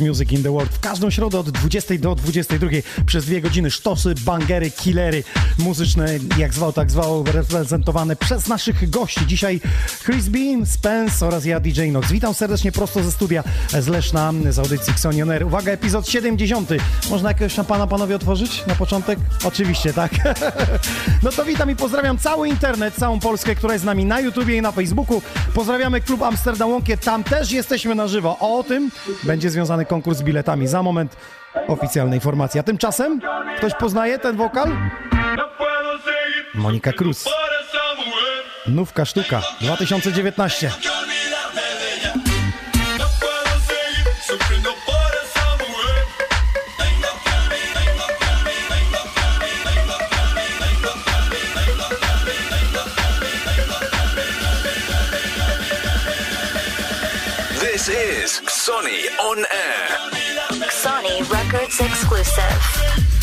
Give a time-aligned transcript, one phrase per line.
[0.00, 0.72] Music in the World.
[0.72, 2.68] W każdą środę od 20 do 22
[3.06, 5.24] przez dwie godziny sztosy, bangery, killery
[5.58, 9.26] muzyczne, jak zwał, tak zwał, reprezentowane przez naszych gości.
[9.26, 9.60] Dzisiaj
[10.04, 12.12] Chris Bean, Spence oraz ja DJ Nox.
[12.12, 13.44] Witam serdecznie prosto ze studia
[13.80, 15.46] z Leszna z audycji Xonioner.
[15.46, 16.70] Uwaga, epizod 70.
[17.10, 19.18] Można jakiegoś szampana panowie otworzyć na początek?
[19.44, 20.12] Oczywiście, tak.
[21.22, 24.56] no to witam i pozdrawiam cały internet, całą Polskę, która jest z nami na YouTubie
[24.56, 25.22] i na Facebooku.
[25.54, 28.38] Pozdrawiamy klub Amsterdam Łąkie, tam też jesteśmy na żywo.
[28.38, 28.90] O tym
[29.22, 30.66] będzie związany konkurs z biletami.
[30.66, 31.16] Za moment
[31.68, 32.62] oficjalna informacja.
[32.62, 33.20] Tymczasem
[33.58, 34.68] ktoś poznaje ten wokal?
[36.54, 37.24] Monika Cruz.
[38.66, 40.70] Nówka sztuka 2019.
[58.60, 59.88] Sonny on Air.
[60.68, 63.19] Sony Records exclusive.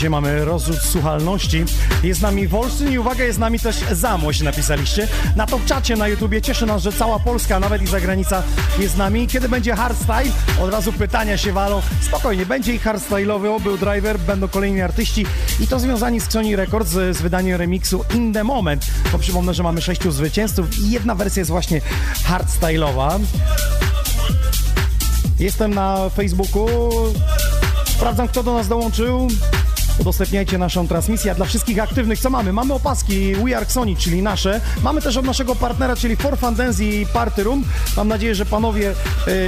[0.00, 1.64] Dzisiaj mamy rozrzut słuchalności.
[2.02, 5.08] Jest z nami Wolsztyn i uwaga, jest z nami też Zamość, napisaliście.
[5.36, 8.42] Na top czacie na YouTubie cieszy nas, że cała Polska, nawet i zagranica
[8.78, 9.26] jest z nami.
[9.26, 10.32] Kiedy będzie hardstyle?
[10.60, 11.82] Od razu pytania się walą.
[12.00, 15.26] Spokojnie, będzie i hardstyle'owy, obył driver, będą kolejni artyści
[15.60, 18.86] i to związani z Sony Records z, z wydaniem remiksu In The Moment.
[19.12, 21.80] Bo przypomnę, że mamy sześciu zwycięzców i jedna wersja jest właśnie
[22.28, 23.20] hardstyle'owa.
[25.38, 26.68] Jestem na Facebooku.
[27.86, 29.28] Sprawdzam, kto do nas dołączył.
[30.00, 31.32] Udostępniajcie naszą transmisję.
[31.32, 32.52] A dla wszystkich aktywnych, co mamy?
[32.52, 34.60] Mamy opaski We Are Sony, czyli nasze.
[34.82, 37.64] Mamy też od naszego partnera, czyli For Fun Dance i Party Room.
[37.96, 38.94] Mam nadzieję, że panowie,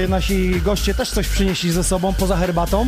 [0.04, 2.86] y, nasi goście też coś przynieśli ze sobą poza herbatą.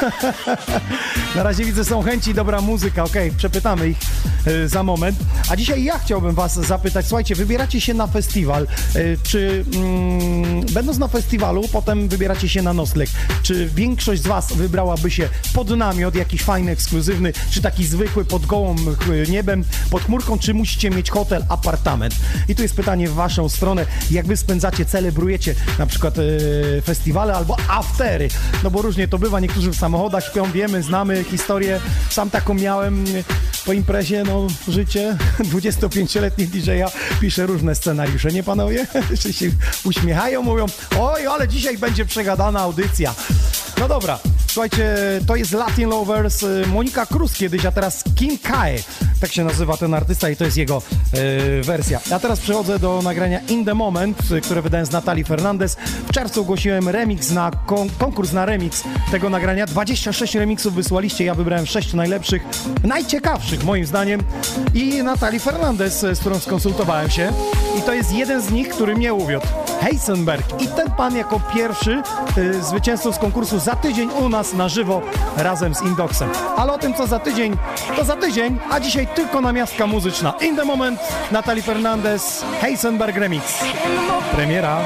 [1.36, 3.04] Na razie widzę, są chęci, dobra muzyka.
[3.04, 3.98] Okej, przepytamy ich
[4.46, 5.18] y, za moment.
[5.48, 8.66] A dzisiaj ja chciałbym was zapytać, słuchajcie, wybieracie się na festiwal.
[8.96, 13.10] Y, czy mm, będąc na festiwalu, potem wybieracie się na nocleg.
[13.42, 18.46] Czy większość z was wybrałaby się pod namiot, jakiś fajny, ekskluzywny, czy taki zwykły, pod
[18.46, 18.76] gołą
[19.26, 22.14] y, niebem, pod chmurką, czy musicie mieć hotel, apartament?
[22.48, 27.34] I tu jest pytanie w waszą stronę, jak wy spędzacie, celebrujecie na przykład y, festiwale
[27.34, 28.28] albo aftery,
[28.62, 33.04] no bo różnie to bywa, niektórzy w samochodach śpią, wiemy, znamy historię, sam taką miałem
[33.06, 33.24] y,
[33.66, 35.16] po imprezie, no życie
[35.52, 36.90] 25-letni DJ-a
[37.20, 38.86] pisze różne scenariusze, nie panowie?
[39.10, 39.50] Jeszcze się
[39.84, 40.66] uśmiechają, mówią,
[41.00, 43.14] oj, ale dzisiaj będzie przegadana audycja.
[43.80, 44.96] No dobra, słuchajcie,
[45.26, 48.76] to jest Latin Lovers, y, Monika Cruz kiedyś, a teraz Kim Kae,
[49.20, 50.82] tak się nazywa ten artysta i to jest jego
[51.58, 52.00] y, wersja.
[52.10, 55.76] A teraz przechodzę do nagrania In The Moment, y, które wydałem z Natalii Fernandez.
[56.08, 59.66] W czerwcu ogłosiłem remix na kon konkurs na remix tego nagrania.
[59.80, 62.42] 26 remixów wysłaliście, ja wybrałem 6 najlepszych,
[62.84, 64.20] najciekawszych moim zdaniem
[64.74, 67.32] i Natalii Fernandez, y, z którą skonsultowałem się
[67.78, 69.46] i to jest jeden z nich, który mnie uwiódł.
[69.80, 72.02] Heisenberg i ten pan jako pierwszy
[72.38, 75.02] y, zwycięzcą z konkursu za tydzień u nas na żywo
[75.36, 76.28] razem z Indoxem.
[76.56, 77.56] Ale o tym co za tydzień,
[77.96, 80.34] to za tydzień, a dzisiaj tylko namiastka muzyczna.
[80.40, 81.00] In the moment,
[81.30, 83.64] Natalie Fernandez, Heisenberg Remix.
[84.32, 84.80] Premiera.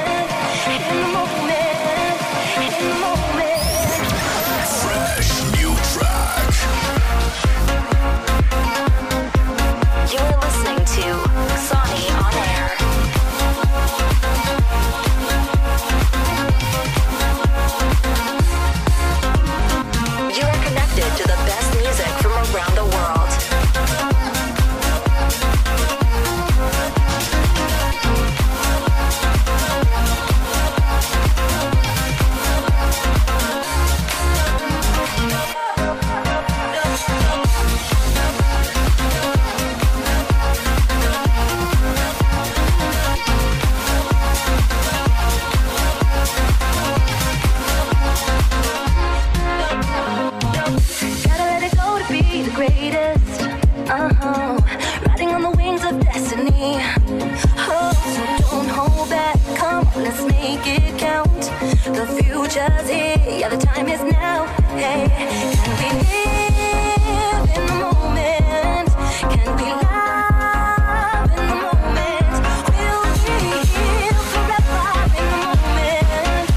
[63.83, 64.45] Now.
[64.77, 68.87] Hey, can we live in the moment?
[69.35, 72.33] Can we love in the moment?
[72.71, 74.87] Will we live forever
[75.19, 76.47] in the moment?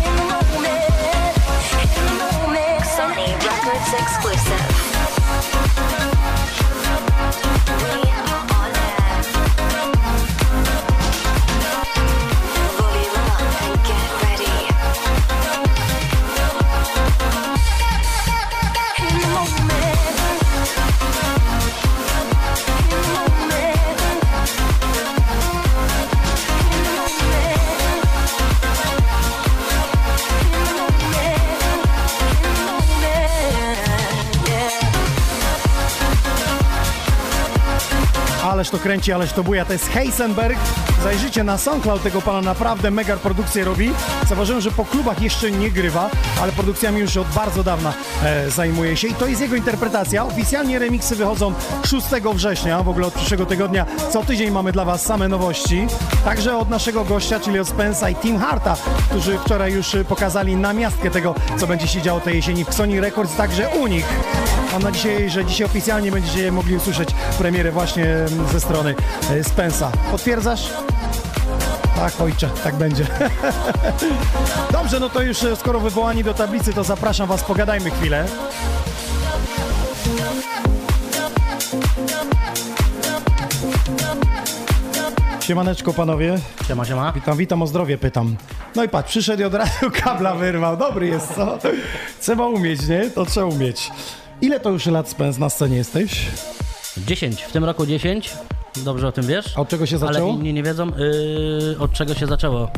[0.00, 1.36] In the moment.
[1.84, 2.82] In the moment.
[2.96, 4.41] Sony Records exclusive.
[38.82, 39.64] Kręci, ależ to buja.
[39.64, 40.58] To jest Heisenberg.
[41.02, 43.90] Zajrzyjcie na SoundCloud tego pana, naprawdę mega produkcję robi.
[44.28, 46.10] Zauważyłem, że po klubach jeszcze nie grywa,
[46.42, 47.92] ale produkcjami już od bardzo dawna
[48.24, 50.24] e, zajmuje się i to jest jego interpretacja.
[50.24, 51.52] Oficjalnie remiksy wychodzą
[51.84, 53.86] 6 września, w ogóle od przyszłego tygodnia.
[54.10, 55.86] Co tydzień mamy dla was same nowości.
[56.24, 58.76] Także od naszego gościa, czyli od Spensa i Tim Harta,
[59.10, 63.00] którzy wczoraj już e, pokazali namiastkę tego, co będzie się działo tej jesieni w Sony
[63.00, 64.06] Records, także u nich.
[64.72, 68.94] Mam nadzieję, że dzisiaj oficjalnie będziecie mogli usłyszeć premierę właśnie mm, ze strony
[69.30, 69.92] e, Spensa.
[70.10, 70.70] Potwierdzasz?
[71.96, 73.06] Tak, ojcze, tak będzie.
[74.72, 78.26] Dobrze, no to już e, skoro wywołani do tablicy, to zapraszam was, pogadajmy chwilę.
[85.40, 86.38] Siemaneczko panowie.
[86.68, 87.12] Siema, siema.
[87.12, 88.36] Witam, witam, o zdrowie pytam.
[88.76, 90.76] No i patrz, przyszedł i od razu kabla wyrwał.
[90.76, 91.58] Dobry jest, co?
[92.20, 93.10] Trzeba umieć, nie?
[93.10, 93.90] To trzeba umieć.
[94.42, 96.26] Ile to już lat spędz na scenie jesteś?
[97.06, 98.32] 10, w tym roku 10.
[98.84, 99.56] Dobrze o tym wiesz?
[99.56, 100.32] A od czego się Ale zaczęło?
[100.32, 102.70] inni nie wiedzą, yy, od czego się zaczęło.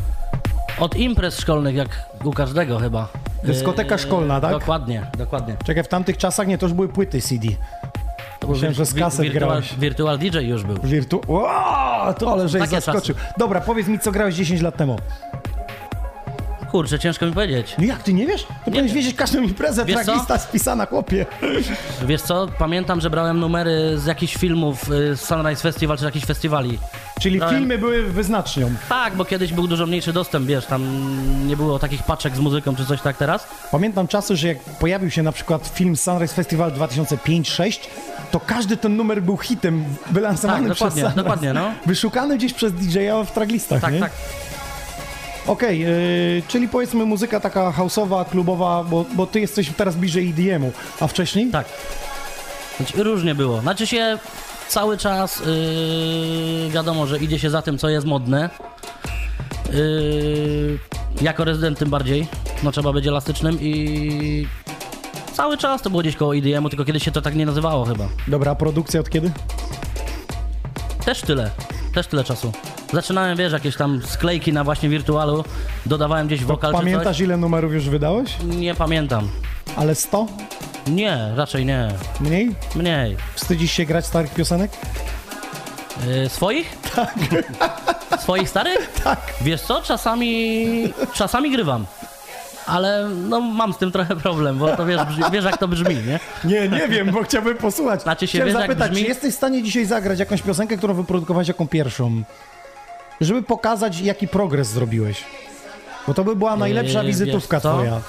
[0.79, 1.89] Od imprez szkolnych, jak
[2.23, 3.07] u każdego chyba.
[3.43, 4.51] Dyskoteka szkolna, tak?
[4.51, 5.55] Dokładnie, dokładnie.
[5.65, 7.47] Czekaj, w tamtych czasach nie, to już były płyty CD.
[8.39, 9.75] To Myślałem, że z kaset wirtual, grałeś.
[9.75, 10.77] Virtual DJ już był.
[10.83, 11.21] Wirtu...
[11.27, 13.15] Wow, to ale żeś Takie zaskoczył.
[13.37, 14.99] Dobra, powiedz mi, co grałeś 10 lat temu.
[16.75, 17.75] Kurczę, ciężko mi powiedzieć.
[17.77, 18.43] No jak, ty nie wiesz?
[18.43, 20.03] Ty powinieneś wiedzieć każdą imprezę, Wiesz co?
[20.03, 21.25] tracklista spisana, chłopie.
[22.07, 26.25] Wiesz co, pamiętam, że brałem numery z jakichś filmów, y, z Sunrise Festival czy jakichś
[26.25, 26.79] festiwali.
[27.21, 28.71] Czyli Brałem- filmy były wyznacznią.
[28.89, 30.83] Tak, bo kiedyś był dużo mniejszy dostęp, wiesz, tam
[31.47, 33.47] nie było takich paczek z muzyką czy coś tak teraz.
[33.71, 37.79] Pamiętam czasy, że jak pojawił się na przykład film Sunrise Festival 2005-6,
[38.31, 41.23] to każdy ten numer był hitem wylansowany Tak, przez dokładnie, Sunrise.
[41.23, 41.71] dokładnie, no.
[41.85, 43.99] Wyszukany gdzieś przez DJ-a w tracklistach, Tak, nie?
[43.99, 44.11] tak.
[45.47, 45.87] Okej, yy,
[46.47, 51.47] czyli powiedzmy muzyka taka houseowa, klubowa, bo, bo ty jesteś teraz bliżej EDM-u, a wcześniej?
[51.51, 51.67] Tak.
[52.77, 53.61] Znaczy, różnie było.
[53.61, 54.17] Znaczy się
[54.67, 58.49] cały czas yy, wiadomo, że idzie się za tym, co jest modne.
[59.73, 60.79] Yy,
[61.21, 62.27] jako rezydent tym bardziej.
[62.63, 64.47] No trzeba być elastycznym i
[65.33, 68.07] cały czas to było gdzieś koło EDM-u, tylko kiedyś się to tak nie nazywało chyba.
[68.27, 69.31] Dobra, a produkcja od kiedy?
[71.05, 71.51] Też tyle.
[71.93, 72.51] Też tyle czasu.
[72.95, 75.43] Zaczynałem, wiesz, jakieś tam sklejki na właśnie wirtualu,
[75.85, 78.35] dodawałem gdzieś wokal czy Pamiętasz ile numerów już wydałeś?
[78.43, 79.29] Nie pamiętam.
[79.75, 80.27] Ale 100?
[80.87, 81.87] Nie, raczej nie.
[82.21, 82.55] Mniej?
[82.75, 83.17] Mniej.
[83.35, 84.71] Wstydzisz się grać starych piosenek?
[86.07, 86.77] Yy, swoich?
[86.95, 87.15] Tak.
[88.19, 88.91] Swoich starych?
[89.03, 89.19] Tak.
[89.41, 91.85] Wiesz co, czasami, czasami grywam.
[92.65, 96.19] Ale no mam z tym trochę problem, bo to wiesz, wiesz jak to brzmi, nie?
[96.43, 98.01] Nie, nie wiem, bo chciałbym posłuchać.
[98.01, 101.47] Znaczy się, Chciałem wiesz, zapytać, czy jesteś w stanie dzisiaj zagrać jakąś piosenkę, którą wyprodukowałeś
[101.47, 102.23] jako pierwszą?
[103.21, 105.23] Żeby pokazać, jaki progres zrobiłeś.
[106.07, 108.01] Bo to by była najlepsza Yy, wizytówka twoja.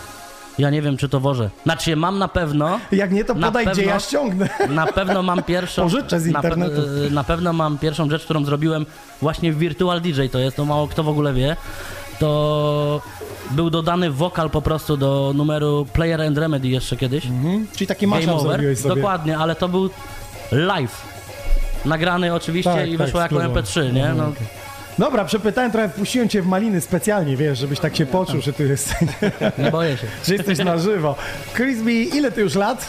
[0.58, 1.50] Ja nie wiem, czy to wożę.
[1.64, 4.48] Znaczy, mam na pewno, Jak nie, to podaj, gdzie pewno- ja ściągnę.
[4.68, 5.82] na pewno mam pierwszą...
[5.82, 6.80] Pożyczę z na pe- internetu.
[7.02, 8.86] yy, Na pewno mam pierwszą rzecz, którą zrobiłem
[9.22, 11.56] właśnie w Virtual DJ, to jest, to mało kto w ogóle wie.
[12.18, 13.00] To
[13.50, 17.26] był dodany wokal po prostu do numeru Player and Remedy jeszcze kiedyś.
[17.26, 17.66] Mhm.
[17.76, 18.94] Czyli taki mashup zrobiłeś sobie.
[18.94, 19.90] Dokładnie, ale to był
[20.52, 21.02] live.
[21.84, 23.62] Nagrany oczywiście Tak, i tak, wyszło jako spróbuję.
[23.62, 24.12] MP3, nie?
[24.16, 24.46] No, okej.
[24.98, 28.64] Dobra, przepytałem trochę, wpuściłem cię w maliny specjalnie, wiesz, żebyś tak się poczuł, że ty
[28.68, 29.08] jesteś,
[29.58, 30.06] nie boję się.
[30.26, 31.14] że jesteś na żywo.
[31.54, 32.86] Chrisby, ile ty już lat?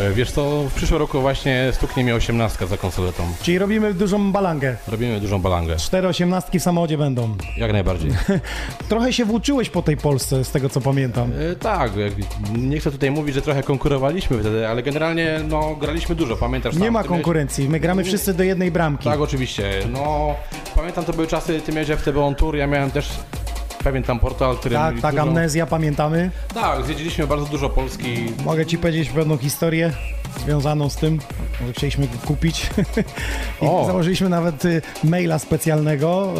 [0.00, 3.22] E, Wiesz co, w przyszłym roku właśnie stuknie mi 18 za konsoletą.
[3.42, 4.76] Czyli robimy dużą balangę.
[4.88, 5.76] Robimy dużą balangę.
[5.76, 7.36] Cztery osiemnastki w samochodzie będą.
[7.56, 8.10] Jak najbardziej.
[8.88, 11.32] Trochę się włóczyłeś po tej Polsce, z tego co pamiętam.
[11.52, 11.92] E, tak,
[12.58, 16.74] nie chcę tutaj mówić, że trochę konkurowaliśmy wtedy, ale generalnie no, graliśmy dużo, pamiętasz?
[16.74, 19.04] Nie sam, ma ty miałeś- konkurencji, my gramy wszyscy do jednej bramki.
[19.04, 19.70] Tak, oczywiście.
[19.92, 20.34] No,
[20.74, 23.10] pamiętam, to były czasy, ty miałeś FTB On Tour, ja miałem też
[23.84, 24.74] pewien tam portal, który...
[24.74, 25.22] Tak, tak, dużo...
[25.22, 26.30] amnezja, pamiętamy.
[26.54, 28.32] Tak, zwiedziliśmy bardzo dużo Polski.
[28.44, 29.92] Mogę ci powiedzieć pewną historię
[30.38, 31.18] związaną z tym,
[31.66, 32.70] że chcieliśmy go kupić
[33.62, 33.84] i O.
[33.86, 36.34] założyliśmy nawet y, maila specjalnego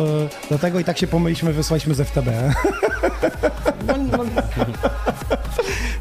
[0.49, 2.29] y, do tego i tak się pomyliśmy, wysłaliśmy z FTB.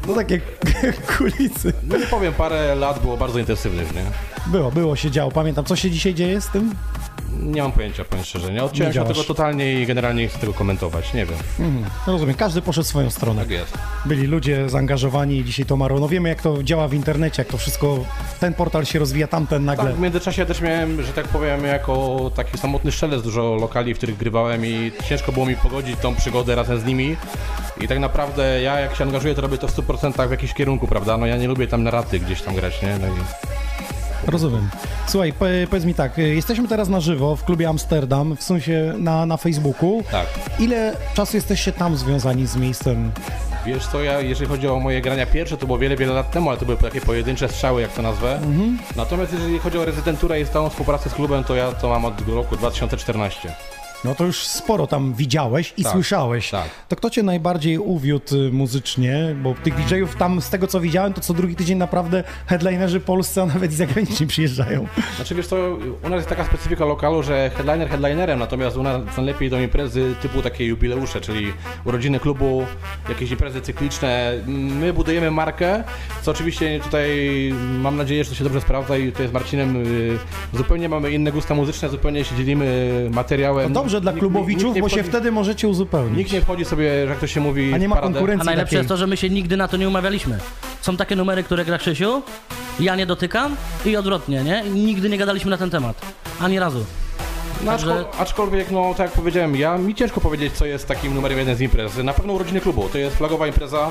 [0.06, 0.40] No takie
[1.18, 1.72] kulisy.
[1.82, 4.04] No nie powiem, parę lat było bardzo intensywnych, nie?
[4.46, 5.30] Było, było, się działo.
[5.30, 6.74] Pamiętam, co się dzisiaj dzieje z tym?
[7.42, 8.52] Nie mam pojęcia, powiem szczerze.
[8.52, 11.14] Nie odciąłem się od tego totalnie i generalnie nie chcę tego komentować.
[11.14, 11.38] Nie wiem.
[12.06, 13.40] Rozumiem, każdy poszedł swoją stronę.
[13.40, 13.78] Tak jest.
[14.04, 16.00] Byli ludzie zaangażowani i dzisiaj to marło.
[16.00, 17.98] No wiemy, jak to działa w internecie, jak to wszystko,
[18.40, 19.84] ten portal się rozwija, tamten nagle.
[19.84, 23.96] Tak, w międzyczasie też miałem, że tak powiem, jako taki samotny strzelec dużo lokali, w
[23.96, 27.16] których grywałem i ciężko było mi pogodzić tą przygodę razem z nimi.
[27.80, 30.86] I tak naprawdę ja jak się angażuję, to robię to w 100% w jakimś kierunku,
[30.86, 31.16] prawda?
[31.16, 32.98] No ja nie lubię tam na raty gdzieś tam grać, nie?
[32.98, 33.10] No i...
[34.26, 34.68] Rozumiem.
[35.06, 38.94] Słuchaj, po, powiedz mi tak, y, jesteśmy teraz na żywo w klubie Amsterdam, w sensie
[38.98, 40.02] na, na Facebooku.
[40.10, 40.26] Tak.
[40.58, 43.12] Ile czasu jesteście tam związani z miejscem?
[43.66, 46.48] Wiesz co, ja jeżeli chodzi o moje grania pierwsze, to było wiele, wiele lat temu,
[46.50, 48.40] ale to były takie pojedyncze strzały, jak to nazwę.
[48.96, 52.28] Natomiast jeżeli chodzi o rezydenturę i stałą współpracę z klubem, to ja to mam od
[52.28, 53.54] roku 2014.
[54.04, 56.50] No to już sporo tam widziałeś i Tak, słyszałeś.
[56.50, 56.68] tak.
[56.88, 59.36] To kto cię najbardziej uwiódł y, muzycznie?
[59.42, 63.42] Bo tych DJ-ów tam, z tego co widziałem, to co drugi tydzień naprawdę headlinerzy polscy,
[63.42, 64.86] a nawet i zagraniczni przyjeżdżają.
[65.16, 65.56] Znaczy wiesz co,
[66.04, 70.14] u nas jest taka specyfika lokalu, że headliner headlinerem, natomiast u nas najlepiej do imprezy
[70.22, 71.52] typu takie jubileusze, czyli
[71.84, 72.66] urodziny klubu,
[73.08, 74.32] jakieś imprezy cykliczne.
[74.46, 75.84] My budujemy markę,
[76.22, 77.10] co oczywiście tutaj
[77.80, 80.18] mam nadzieję, że to się dobrze sprawdza i tutaj z Marcinem y,
[80.54, 83.72] zupełnie mamy inne gusta muzyczne, zupełnie się dzielimy materiałem.
[83.90, 86.18] Dobrze dla klubowiczów, nikt bo się wtedy możecie uzupełnić.
[86.18, 88.12] Nikt nie wchodzi sobie, że jak to się mówi, A nie ma paradę.
[88.14, 88.42] konkurencji.
[88.42, 88.76] A najlepsze takiej.
[88.78, 90.38] jest to, że my się nigdy na to nie umawialiśmy.
[90.80, 92.22] Są takie numery, które gra Krzysiu,
[92.80, 93.56] ja nie dotykam
[93.86, 94.62] i odwrotnie, nie?
[94.66, 95.96] I nigdy nie gadaliśmy na ten temat.
[96.40, 96.84] Ani razu.
[97.64, 101.14] No, Także- aczko, aczkolwiek, no tak jak powiedziałem, ja mi ciężko powiedzieć, co jest takim
[101.14, 101.96] numerem jeden z imprez.
[101.96, 103.90] Na pewno urodziny klubu, to jest flagowa impreza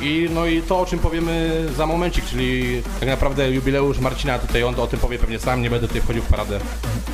[0.00, 4.62] i no i to, o czym powiemy za momencik, czyli tak naprawdę jubileusz Marcina, tutaj
[4.64, 6.58] on o tym powie pewnie sam, nie będę tutaj wchodził w paradę.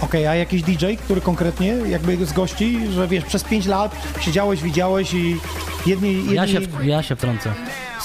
[0.01, 4.63] Okej, a jakiś DJ, który konkretnie jakby z gości, że wiesz, przez 5 lat siedziałeś,
[4.63, 5.37] widziałeś i
[5.87, 6.15] jedni...
[6.17, 6.35] jedni...
[6.35, 7.53] Ja się, ja się wtrącę.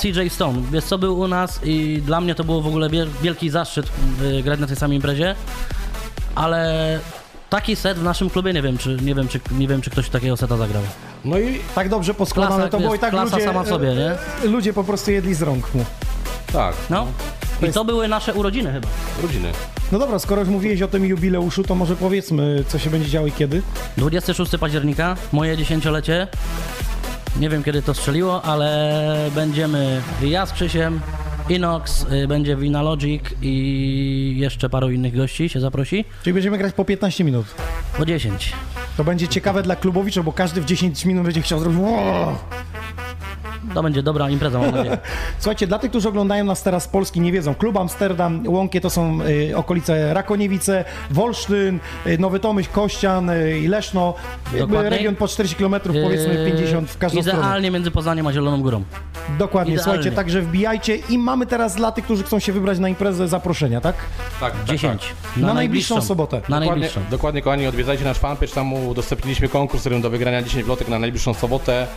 [0.01, 3.09] CJ Stone, wiesz co był u nas i dla mnie to było w ogóle wiel-
[3.21, 3.85] wielki zaszczyt
[4.39, 5.35] y, grać na tej samej imprezie,
[6.35, 6.99] ale
[7.49, 10.09] taki set w naszym klubie nie wiem, czy nie wiem, czy, nie wiem, czy ktoś
[10.09, 10.83] takiego seta zagrał.
[11.25, 13.87] No i Tak dobrze poskładane Klasa, to było i tak klasa ludzie, sama w sobie,
[13.95, 14.11] nie?
[14.11, 15.85] e, ludzie po prostu jedli z rąk mu.
[16.53, 17.07] tak, No.
[17.61, 18.87] I jest- to były nasze urodziny chyba.
[19.21, 19.51] rodziny.
[19.91, 23.27] No dobra, skoro już mówiłeś o tym jubileuszu, to może powiedzmy, co się będzie działo
[23.27, 23.61] i kiedy.
[23.97, 26.27] 26 października, moje dziesięciolecie.
[27.39, 28.95] Nie wiem kiedy to strzeliło, ale
[29.35, 31.01] będziemy ja z Krzysiem,
[31.49, 36.05] Inox, y, będzie Wina Logic i jeszcze paru innych gości się zaprosi.
[36.23, 37.45] Czyli będziemy grać po 15 minut.
[37.97, 38.53] Po 10.
[38.97, 41.79] To będzie ciekawe dla klubowiczów, bo każdy w 10 minut będzie chciał zrobić!
[43.73, 44.97] To będzie dobra impreza, mam nadzieję.
[45.39, 48.89] Słuchajcie, dla tych, którzy oglądają nas teraz z Polski, nie wiedzą, Klub Amsterdam, Łąkie to
[48.89, 54.13] są y, okolice Rakoniewice, Wolsztyn, y, Nowy Tomyśl, Kościan y, i Leszno.
[54.45, 54.89] Jakby Dokładnie.
[54.89, 57.39] region po 40 km, powiedzmy Yy, 50 w każdą stronę.
[57.39, 58.83] Idealnie między Poznaniem a Zieloną Górą.
[59.37, 59.93] Dokładnie, idealnie.
[59.93, 63.81] słuchajcie, także wbijajcie i mamy teraz dla tych, którzy chcą się wybrać na imprezę zaproszenia,
[63.81, 63.95] tak?
[64.39, 65.01] Tak, tak, 10.
[65.01, 65.43] Tak.
[65.43, 66.35] Na najbliższą sobotę.
[66.35, 67.01] Na Dokładnie, najbliższą.
[67.11, 71.33] dokładnie, kochani, odwiedzajcie nasz fanpage, tam udostępniliśmy konkurs, którym do wygrania 10 wlotek na najbliższą
[71.33, 71.87] sobotę.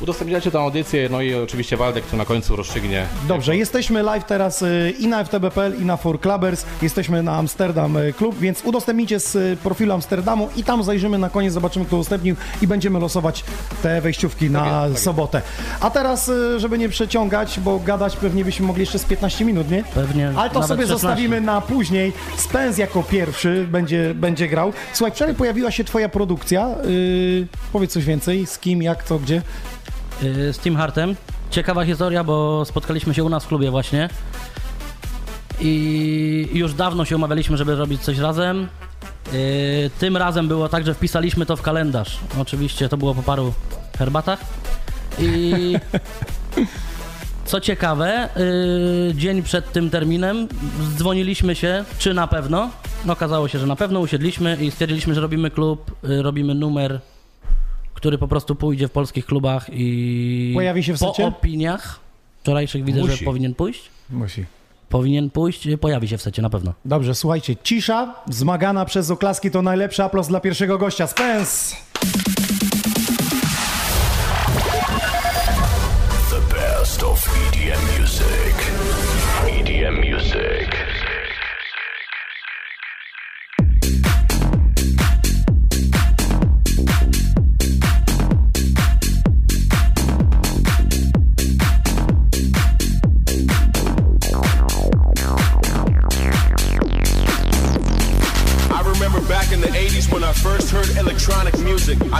[0.00, 3.06] Udostępniacie tę audycję, no i oczywiście Waldek, tu na końcu rozstrzygnie.
[3.28, 7.96] Dobrze, jesteśmy live teraz y, i na FTB.pl i na For Clubbers, jesteśmy na Amsterdam
[7.96, 11.96] y, Klub, więc udostępnijcie z y, profilu Amsterdamu i tam zajrzymy na koniec, zobaczymy kto
[11.96, 13.44] udostępnił i będziemy losować
[13.82, 15.04] te wejściówki na jest, tak jest.
[15.04, 15.42] sobotę.
[15.80, 19.70] A teraz, y, żeby nie przeciągać, bo gadać pewnie byśmy mogli jeszcze z 15 minut,
[19.70, 19.84] nie?
[19.94, 20.88] Pewnie Ale to nawet sobie 16.
[20.88, 22.12] zostawimy na później.
[22.36, 24.72] Spens jako pierwszy będzie, będzie grał.
[24.92, 26.68] Słuchaj, wczoraj pojawiła się twoja produkcja.
[26.84, 29.42] Yy, powiedz coś więcej, z kim, jak, to, gdzie?
[30.22, 31.16] Y, z Tim Hartem.
[31.50, 34.08] Ciekawa historia, bo spotkaliśmy się u nas w klubie właśnie.
[35.60, 38.68] I już dawno się umawialiśmy, żeby robić coś razem.
[39.32, 42.18] Y, Tym razem było tak, że wpisaliśmy to w kalendarz.
[42.38, 43.52] Oczywiście to było po paru
[43.98, 44.40] herbatach.
[45.18, 45.52] I
[47.44, 48.28] co ciekawe,
[49.10, 50.48] y, dzień przed tym terminem
[50.96, 52.70] dzwoniliśmy się, czy na pewno.
[53.08, 57.00] Okazało się, że na pewno usiedliśmy i stwierdziliśmy, że robimy klub, robimy numer,
[58.00, 61.26] który po prostu pójdzie w polskich klubach i Pojawi się w po secie?
[61.26, 62.00] opiniach
[62.42, 63.16] wczorajszych widzę, Musi.
[63.16, 63.90] że powinien pójść.
[64.10, 64.44] Musi.
[64.88, 66.74] Powinien pójść, pojawi się w secie na pewno.
[66.84, 71.06] Dobrze, słuchajcie, cisza, wzmagana przez oklaski to najlepszy aplauz dla pierwszego gościa.
[71.06, 71.76] Spence!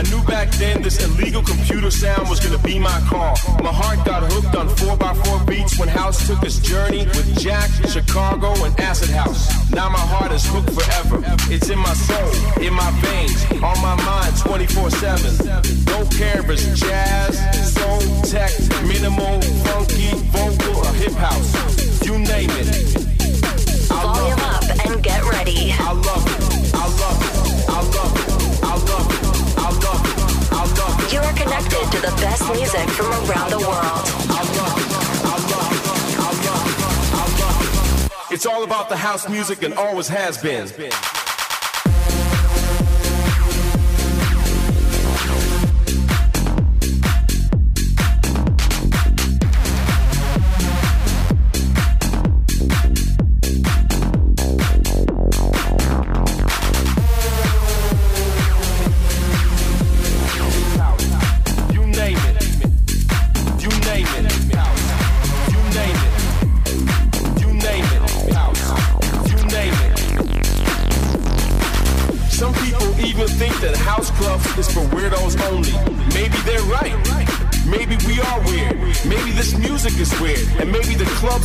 [0.01, 3.37] I knew back then this illegal computer sound was gonna be my call.
[3.63, 8.55] My heart got hooked on 4x4 beats when House took its journey with Jack, Chicago,
[8.65, 9.45] and Acid House.
[9.73, 11.21] Now my heart is hooked forever.
[11.53, 12.33] It's in my soul,
[12.65, 15.85] in my veins, on my mind 24 7.
[15.85, 17.37] Don't care if it's jazz,
[17.75, 18.53] soul, tech,
[18.89, 21.53] minimal, funky, vocal, or hip house.
[22.07, 22.69] You name it.
[23.93, 24.45] I Volume it.
[24.49, 25.75] up and get ready.
[25.77, 26.73] I love it.
[26.73, 27.69] I love it.
[27.69, 28.20] I love it.
[31.13, 34.07] You are connected to the best music from around the world.
[38.31, 40.69] It's all about the house music and always has been.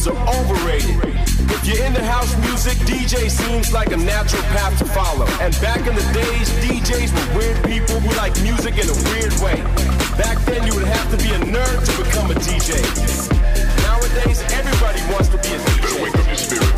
[0.06, 1.02] The are overrated.
[1.50, 5.26] If you're into house music, DJ seems like a natural path to follow.
[5.42, 9.34] And back in the days, DJs were weird people who like music in a weird
[9.42, 9.58] way.
[10.14, 12.78] Back then, you would have to be a nerd to become a DJ.
[13.82, 16.14] Nowadays, everybody wants to be a DJ.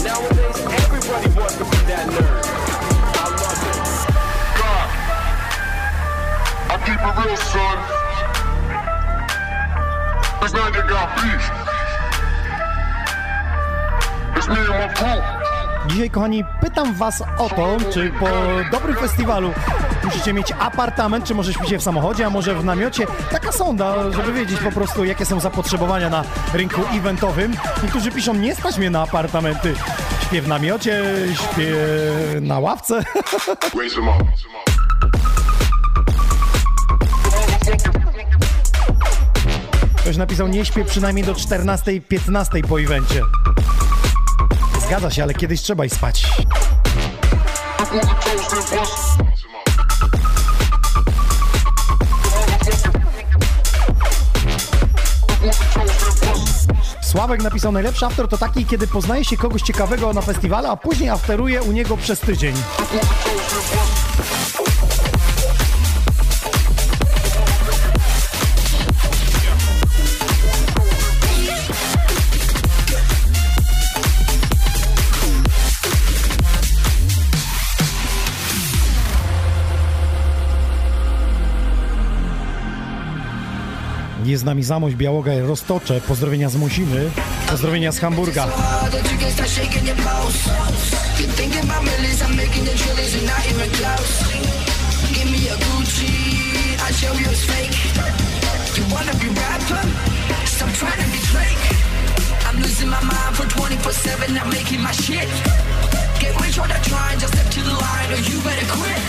[0.08, 2.48] Nowadays, everybody wants to be that nerd.
[3.12, 3.80] I love it.
[4.56, 4.88] God,
[6.72, 7.78] I keep it real, son.
[10.44, 11.67] It's not your got beef.
[15.88, 18.28] Dzisiaj, kochani, pytam was o to, czy po
[18.72, 19.54] dobrym festiwalu
[20.04, 23.08] musicie mieć apartament, czy może śpicie w samochodzie, a może w namiocie.
[23.32, 27.56] Taka sonda, żeby wiedzieć po prostu, jakie są zapotrzebowania na rynku eventowym.
[27.84, 29.74] Niektórzy piszą, nie stać mnie na apartamenty.
[30.24, 31.76] Śpię w namiocie, śpię
[32.42, 33.04] na ławce.
[40.02, 43.22] Ktoś napisał, nie śpię przynajmniej do 14-15 po evencie.
[44.88, 46.26] Zgadza się, ale kiedyś trzeba i spać.
[57.02, 61.10] Sławek napisał, najlepszy after to taki, kiedy poznaje się kogoś ciekawego na festiwalu, a później
[61.10, 62.56] afteruje u niego przez tydzień.
[84.28, 86.02] Jest z nami Zamość Białoga i Roztocze.
[86.02, 87.12] Pozdrowienia z Musiny.
[87.50, 88.48] Pozdrowienia z Hamburga.
[88.92, 90.52] that you can start shaking your pulse.
[91.20, 94.14] You're thinking about millions, I'm making the trillions and not even close.
[95.16, 96.12] Give me a Gucci,
[96.84, 97.78] I'll show you it's fake.
[98.76, 99.84] You wanna be rapper?
[100.46, 101.64] Stop trying to be Drake.
[102.48, 105.30] I'm losing my mind for 24-7, I'm making my shit.
[106.20, 109.04] Get rich or the trying, just step to the line or you better quit.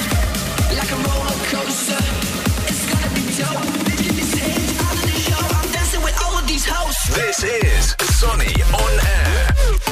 [0.78, 2.02] Like a roller coaster,
[6.59, 7.14] with all of these hoes.
[7.14, 9.88] This is Sonny on air.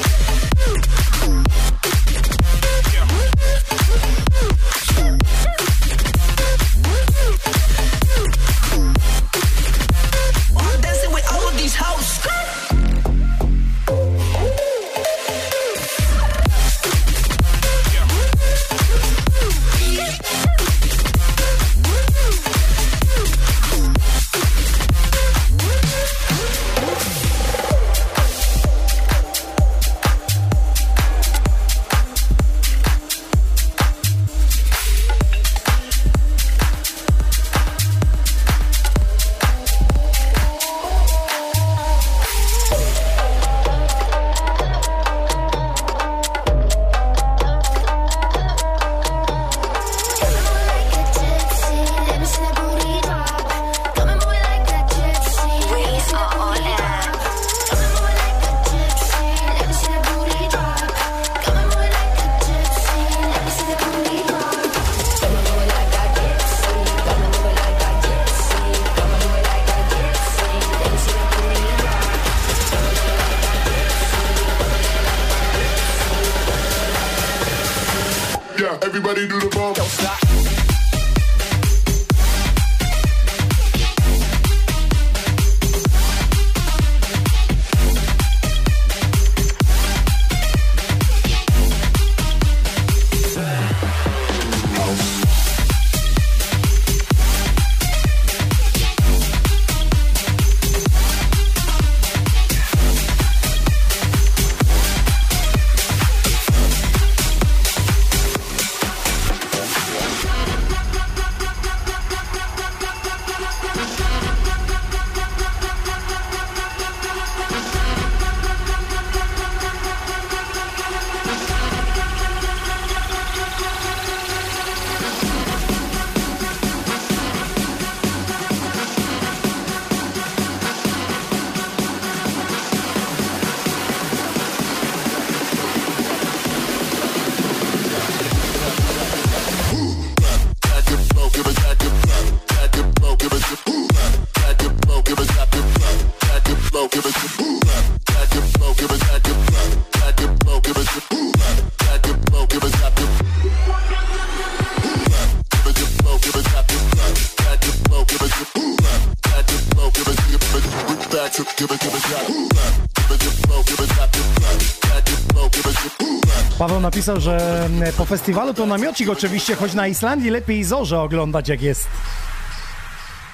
[166.57, 171.49] Paweł napisał, że mm, po festiwalu to namiocik oczywiście, choć na Islandii lepiej zorzę oglądać
[171.49, 171.87] jak jest.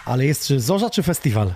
[0.06, 1.54] Ale jest czy zorza, czy festiwal?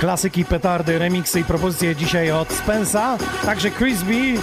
[0.00, 4.34] Klasyki, petardy, remiksy i propozycje dzisiaj od Spensa, także Crispy,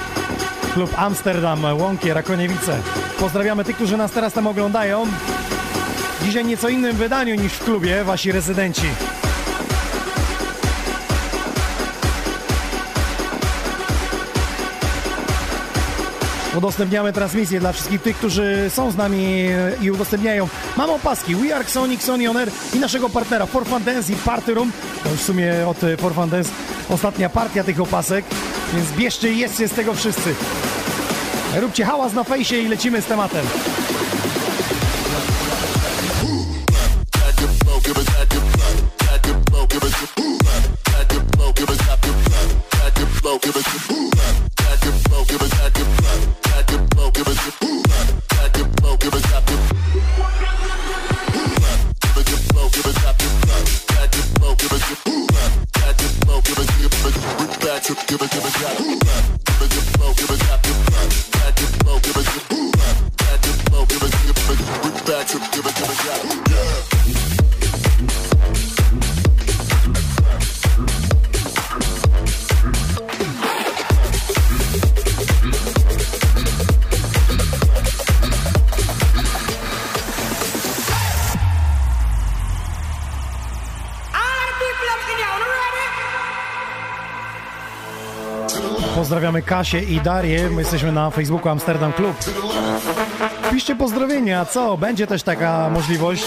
[0.74, 2.78] klub Amsterdam, Łąkie, Rakoniewice.
[3.20, 5.06] Pozdrawiamy tych, którzy nas teraz tam oglądają.
[6.24, 8.88] Dzisiaj nieco innym wydaniu niż w klubie, wasi rezydenci.
[16.60, 19.50] Udostępniamy transmisję dla wszystkich tych, którzy są z nami
[19.82, 20.48] i udostępniają.
[20.78, 24.15] Mamy opaski We Are Sonic, Sony On Air i naszego partnera For Fun Dance i
[24.15, 24.72] Party Room.
[25.04, 26.52] To już w sumie od e, For Fun Dance
[26.89, 28.26] ostatnia partia tych opasek,
[28.74, 30.36] więc bierzcie i jedzcie z tego wszyscy.
[31.56, 33.45] Róbcie hałas na fejsie i lecimy z tematem.
[89.60, 90.50] Kasię i Darię.
[90.50, 92.15] My jesteśmy na Facebooku Amsterdam Club.
[93.52, 94.78] Piszcie pozdrowienia, co?
[94.78, 96.24] Będzie też taka możliwość.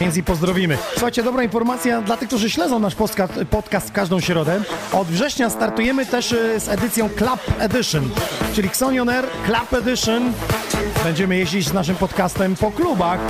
[0.00, 0.78] Więc i pozdrowimy.
[0.92, 4.60] Słuchajcie, dobra informacja dla tych, którzy śledzą nasz podcast, podcast w każdą środę.
[4.92, 8.10] Od września startujemy też y, z edycją Club Edition,
[8.54, 10.32] czyli Xonion Air Club Edition.
[11.04, 13.20] Będziemy jeździć z naszym podcastem po klubach.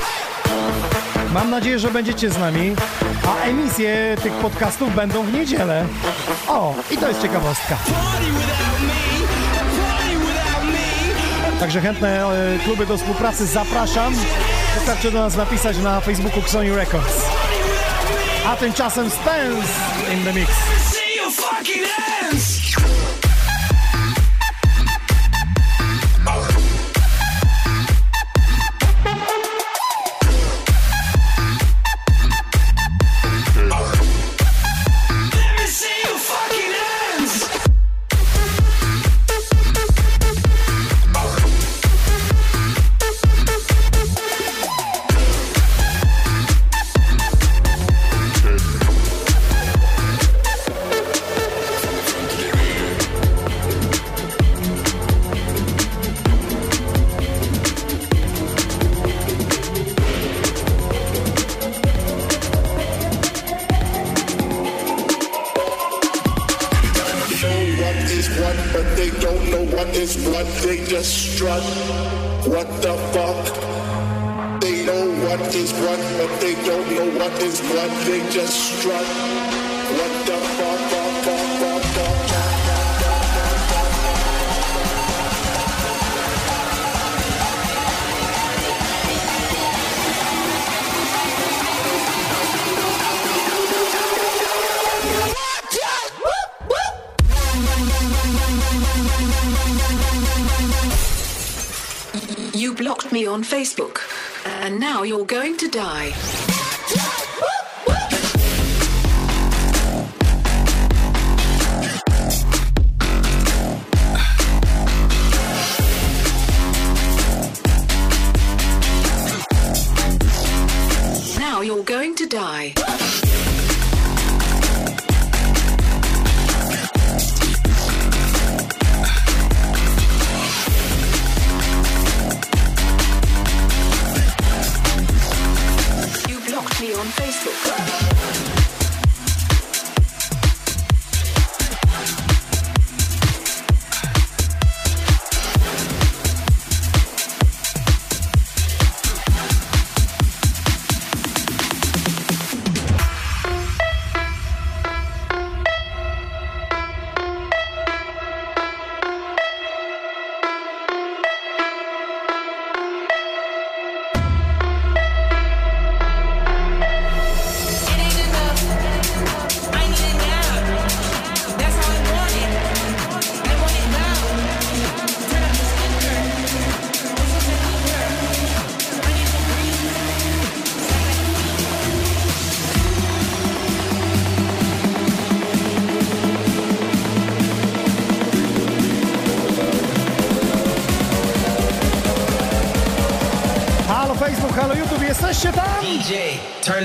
[1.34, 2.74] Mam nadzieję, że będziecie z nami,
[3.28, 5.86] a emisje tych podcastów będą w niedzielę.
[6.48, 7.76] O, i to jest ciekawostka.
[11.64, 14.14] Także chętne e, kluby do współpracy zapraszam.
[14.74, 17.26] Wystarczy do nas napisać na Facebooku Xoni Records.
[18.46, 19.68] A tymczasem Spence
[20.12, 20.52] in the mix.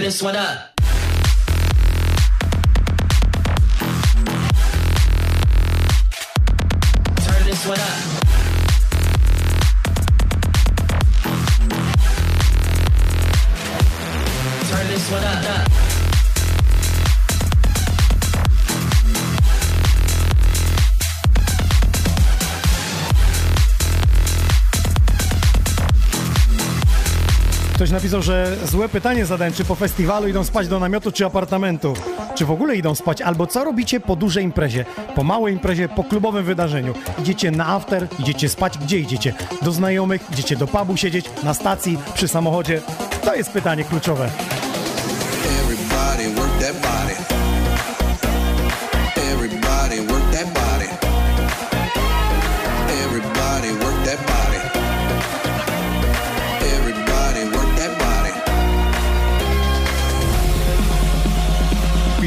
[0.09, 0.47] Turn this one up.
[0.49, 0.68] Turn this one up.
[27.99, 31.93] Napisał, że złe pytanie zadałem, czy po festiwalu idą spać do namiotu, czy apartamentu.
[32.35, 34.85] Czy w ogóle idą spać, albo co robicie po dużej imprezie,
[35.15, 36.93] po małej imprezie, po klubowym wydarzeniu.
[37.19, 39.33] Idziecie na after, idziecie spać, gdzie idziecie?
[39.61, 42.81] Do znajomych, idziecie do pubu siedzieć, na stacji, przy samochodzie?
[43.25, 44.29] To jest pytanie kluczowe.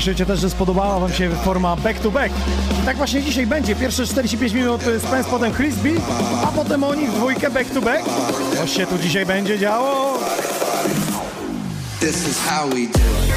[0.02, 2.34] Piszecie też, że spodobała wam się forma back to back.
[2.82, 3.76] I tak właśnie dzisiaj będzie.
[3.76, 5.88] Pierwsze 45 minut Spence, potem Chris B,
[6.44, 8.04] a potem oni w dwójkę back to back.
[8.56, 10.18] Co się tu dzisiaj będzie działo?
[12.00, 13.31] This is how we do it.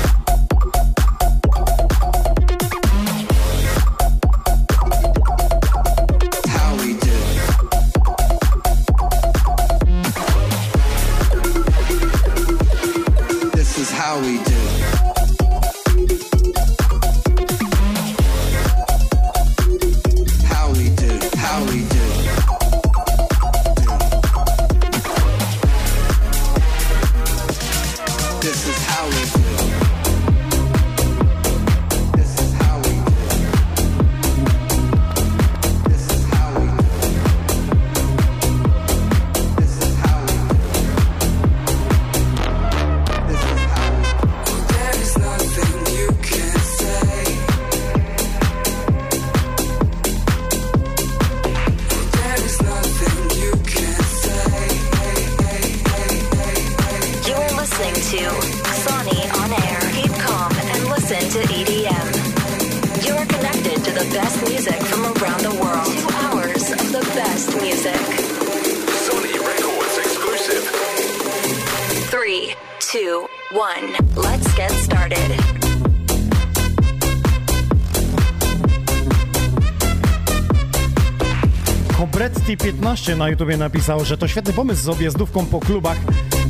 [82.53, 85.97] 15 na YouTubie napisał, że to świetny pomysł z objazdówką po klubach.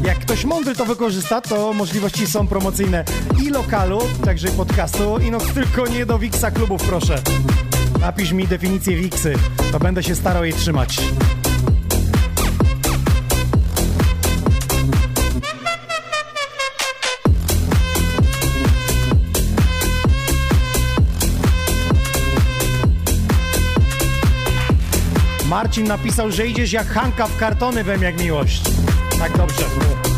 [0.06, 3.04] Jak ktoś mądry to wykorzysta, to możliwości są promocyjne
[3.44, 7.22] i lokalu, także i podcastu, i no tylko nie do wixa klubów, proszę.
[8.02, 9.34] Napisz mi definicję wixy,
[9.72, 10.98] to będę się starał jej trzymać.
[25.66, 28.62] Marcin napisał, że idziesz jak Hanka w kartony wem jak miłość.
[29.20, 30.15] Tak dobrze.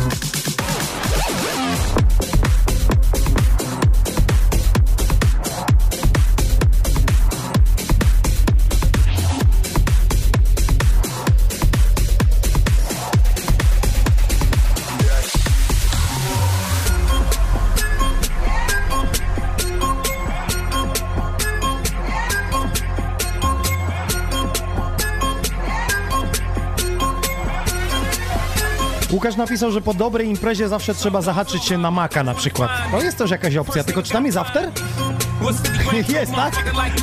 [29.28, 32.70] Łukasz napisał, że po dobrej imprezie zawsze trzeba zahaczyć się na maka na przykład.
[32.90, 34.70] To jest też jakaś opcja, tylko czy tam jest after?
[36.08, 36.54] Jest, tak?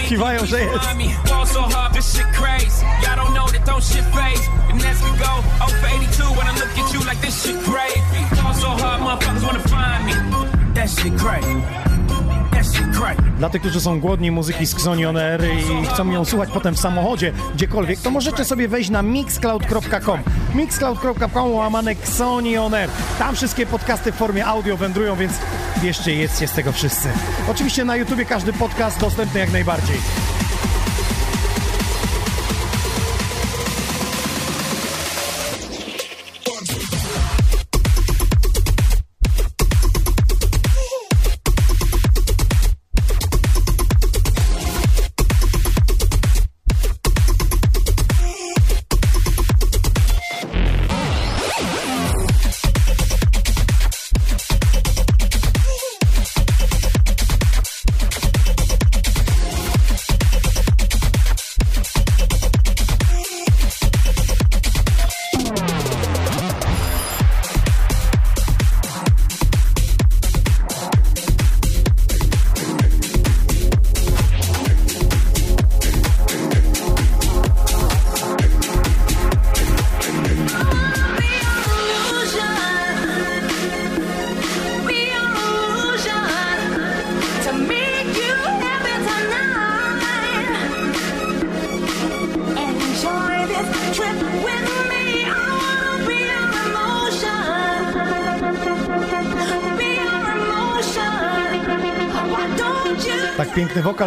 [0.09, 0.85] Kiwają, że jest.
[1.25, 2.85] Fall so hard, this shit crazy.
[3.03, 4.49] Y'all don't know that don't shit phase.
[4.71, 7.63] And as we go, 0 for 82 when I look at you like this shit
[7.63, 8.01] gravy.
[8.41, 10.13] Fall so hard, motherfuckers wanna find me.
[10.73, 11.94] That shit crazy.
[13.37, 16.79] Dla tych, którzy są głodni muzyki z Xonion Air i chcą ją słuchać potem w
[16.79, 20.19] samochodzie, gdziekolwiek, to możecie sobie wejść na mixcloud.com.
[20.55, 22.89] mixcloud.com łamane Xonion Air.
[23.19, 25.33] Tam wszystkie podcasty w formie audio wędrują, więc
[25.81, 27.09] bierzcie jedzcie z tego wszyscy.
[27.51, 29.97] Oczywiście na YouTubie każdy podcast dostępny jak najbardziej.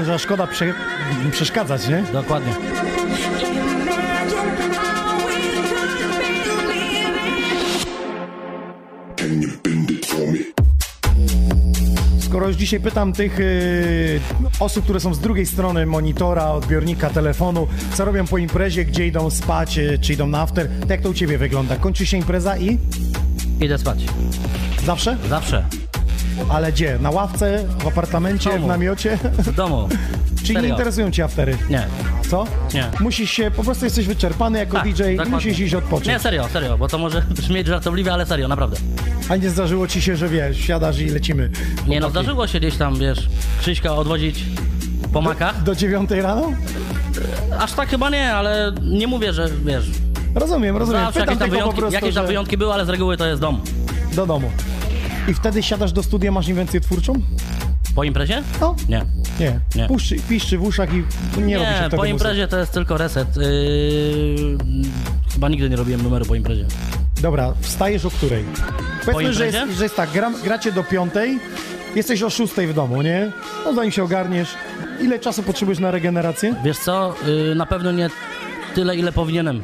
[0.09, 0.75] Że aż szkoda prze...
[1.33, 2.05] przeszkadzać, nie?
[2.13, 2.53] Dokładnie.
[12.21, 14.21] Skoro już dzisiaj pytam tych y,
[14.61, 19.31] osób, które są z drugiej strony monitora, odbiornika, telefonu, co robią po imprezie, gdzie idą
[19.31, 21.77] spać, y, czy idą na after, to jak to u ciebie wygląda?
[21.77, 22.79] Kończy się impreza i
[23.61, 23.99] Idę spać.
[24.87, 25.17] zawsze?
[25.29, 25.65] Zawsze.
[26.49, 26.99] Ale gdzie?
[26.99, 28.65] Na ławce, w apartamencie, domu.
[28.65, 29.19] w namiocie?
[29.39, 29.89] W domu.
[30.45, 30.71] Czy nie Serio.
[30.75, 31.57] interesują cię aftery?
[31.71, 31.87] Nie.
[32.31, 32.47] Co?
[32.75, 32.91] Nie.
[33.01, 35.35] Musisz się, po prostu jesteś wyczerpany jako Tak, DJ i dokładnie.
[35.35, 36.07] musisz iść odpocząć.
[36.09, 38.77] Nie, serio, serio, bo to może brzmieć żartobliwie, ale serio, naprawdę.
[39.29, 41.51] A nie zdarzyło ci się, że wiesz, siadasz i lecimy.
[41.89, 43.29] Nie no, zdarzyło się gdzieś tam, wiesz,
[43.61, 44.45] Krzyśka odwozić
[45.13, 45.63] po makach.
[45.63, 46.53] Do dziewiątej rano?
[47.59, 49.85] Aż tak chyba nie, ale nie mówię, że wiesz.
[50.35, 51.01] Rozumiem, rozumiem.
[51.05, 53.27] Zawsze Pytam jakieś tam, wyjątki, prostu, jakieś tam że- wyjątki były, ale z reguły to
[53.27, 53.61] jest dom.
[54.15, 54.51] Do domu.
[55.29, 57.13] I wtedy siadasz do studia, masz inwencję twórczą?
[57.95, 58.43] Po imprezie?
[58.61, 58.77] No.
[58.89, 59.05] Nie.
[59.41, 59.61] Nie.
[59.75, 59.87] Nie.
[59.87, 60.97] Puszczy, piszczy w uszach i
[61.41, 62.13] nie, robi się Nie, po muzyki.
[62.13, 63.37] imprezie to jest tylko reset.
[63.37, 63.43] Yy,
[65.33, 66.67] chyba nigdy nie robiłem numeru po imprezie.
[67.23, 68.45] Dobra, wstajesz o której?
[69.05, 71.39] Powiedzmy, że jest, że jest tak, gram, gracie do piątej,
[71.97, 73.33] jesteś o szóstej w domu, nie?
[73.65, 74.49] No zanim się ogarniesz,
[75.01, 76.55] ile czasu potrzebujesz na regenerację?
[76.65, 78.11] Wiesz co, yy, na pewno nie
[78.75, 79.63] tyle, ile powinienem.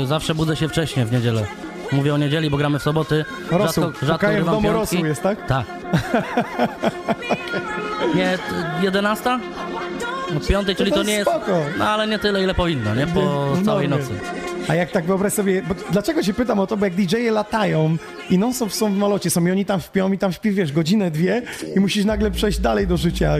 [0.00, 1.46] Yy, zawsze budzę się wcześniej w niedzielę.
[1.92, 3.24] Mówię o niedzieli, bo gramy w soboty.
[3.50, 4.68] Rosół, Rzadko, rzadko w domu piątki.
[4.96, 5.46] rosół jest, tak?
[5.46, 5.66] Tak.
[8.14, 9.38] Nie, t- 11?
[10.34, 11.30] No piątej, czyli to to nie jest...
[11.30, 11.58] spoko.
[11.78, 13.06] No ale nie tyle, ile powinno, nie?
[13.06, 13.20] Po
[13.54, 14.04] W całej normie.
[14.04, 14.14] nocy.
[14.68, 17.96] A jak tak wyobraź sobie, dlaczego się pytam o to, bo jak DJ-e latają
[18.30, 20.72] i non stop są w malocie, są i oni tam śpią i tam śpi, wiesz,
[20.72, 21.42] godzinę, dwie
[21.76, 23.34] i musisz nagle przejść dalej do życia.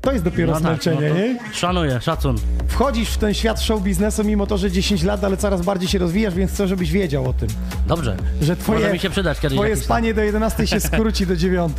[0.00, 1.38] To jest dopiero No tak, zmęczenie, no to nie?
[1.54, 2.36] Szanuję, szacun.
[2.68, 5.98] Wchodzisz w ten świat show biznesu, mimo to, że 10 lat, ale coraz bardziej się
[5.98, 7.48] rozwijasz, więc chcę, żebyś wiedział o tym.
[7.86, 8.16] Dobrze.
[8.42, 11.72] Że twoje, Może mi się przydać kiedyś twoje spanie do 11 się skróci do 9.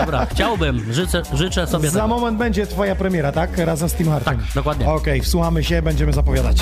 [0.00, 2.08] Dobra, chciałbym, życzę, życzę sobie Za tego.
[2.08, 3.58] moment będzie twoja premiera, tak?
[3.58, 4.36] Razem z Tim Hartem.
[4.38, 4.86] Tak, dokładnie.
[4.88, 6.56] Okej, wsłuchamy się, będziemy zapowiadać.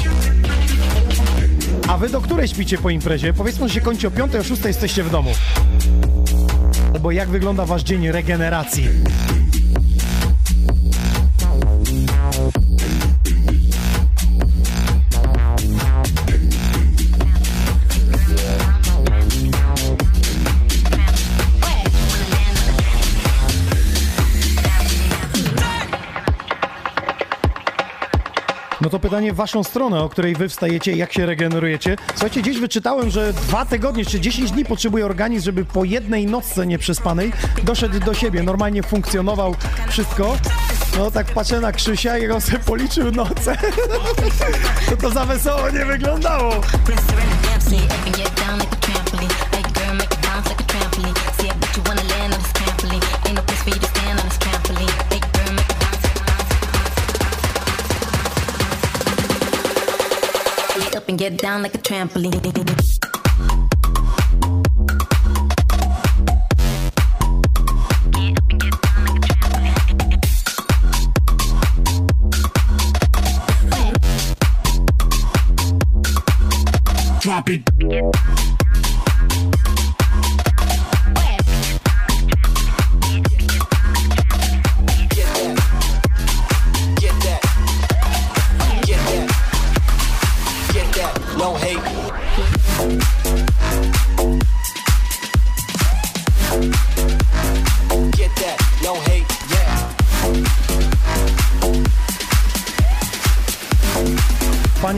[1.89, 3.33] A wy do której śpicie po imprezie?
[3.33, 5.31] Powiedzmy, że się kończy o 5, o 6 jesteście w domu.
[6.95, 8.89] Albo jak wygląda wasz dzień regeneracji?
[28.87, 31.97] No to pytanie w waszą stronę, o której wy wstajecie, jak się regenerujecie.
[32.11, 36.67] Słuchajcie, gdzieś wyczytałem, że dwa tygodnie czy 10 dni potrzebuje organizm, żeby po jednej nocce
[36.67, 37.33] nieprzespanej
[37.63, 39.55] doszedł do siebie, normalnie funkcjonował
[39.89, 40.37] wszystko.
[40.99, 43.57] No tak patrzę na Krzysia i on sobie policzył noce.
[44.91, 46.61] To to za wesoło nie wyglądało.
[61.31, 62.31] Get down like a trampoline.
[77.21, 77.76] Drop it.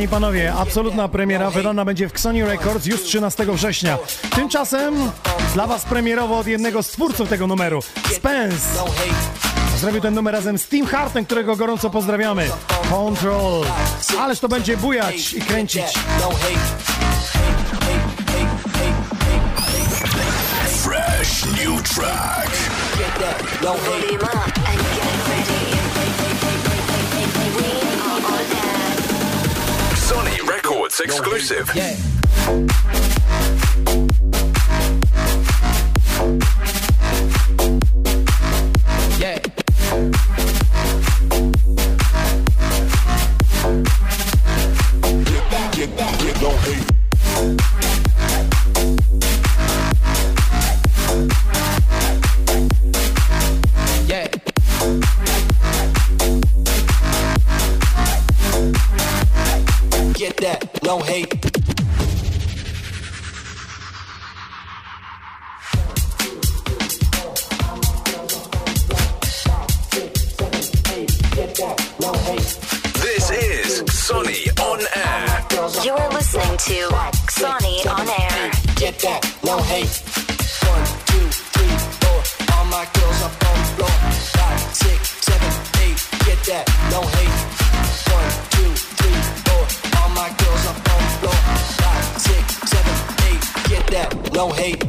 [0.09, 3.99] I panowie, absolutna premiera wydana będzie w Xoni Records już 13 września.
[4.35, 4.95] Tymczasem
[5.55, 7.81] dla was premierowo od jednego z twórców tego numeru,
[8.13, 8.69] Spence.
[9.77, 12.51] Zrobił ten numer razem z Tim Hartem, którego gorąco pozdrawiamy.
[12.91, 13.65] Control.
[14.21, 15.85] Ależ to będzie bujać i kręcić.
[20.85, 22.49] Fresh new track.
[31.01, 31.71] Exclusive.
[31.75, 31.97] Yeah.
[76.69, 76.85] To
[77.31, 78.51] Sonny on Air.
[78.77, 79.95] Get that, no hate.
[80.69, 82.21] One, two, three, four.
[82.53, 83.95] All my girls up on the floor.
[84.37, 85.51] Five, six, seven,
[85.85, 85.99] eight.
[86.27, 87.39] Get that, no hate.
[88.13, 89.65] One, two, three, four.
[89.99, 91.39] All my girls up on the floor.
[91.81, 92.97] Five, six, seven,
[93.29, 93.43] eight.
[93.71, 94.85] Get that, no hate.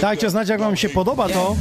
[0.00, 1.56] Dajcie znać, jak wam się podoba to.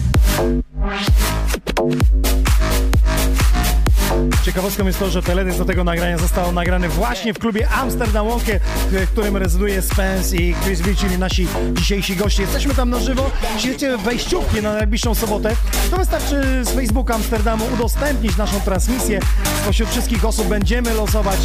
[4.58, 8.60] Ciekawostką jest to, że teledysk do tego nagrania został nagrany właśnie w klubie Amsterdam Wonkie,
[8.92, 12.42] w którym rezyduje Spence i Chris V, czyli nasi dzisiejsi goście.
[12.44, 13.32] Jesteśmy tam na żywo.
[13.60, 15.56] Chcecie wejściówki na najbliższą sobotę,
[15.92, 19.20] to wystarczy z Facebooka Amsterdamu udostępnić naszą transmisję.
[19.64, 21.40] Spośród wszystkich osób będziemy losować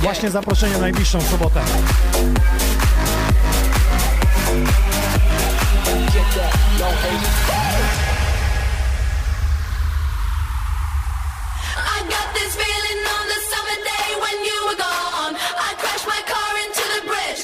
[0.00, 1.60] właśnie zaproszenie na najbliższą sobotę.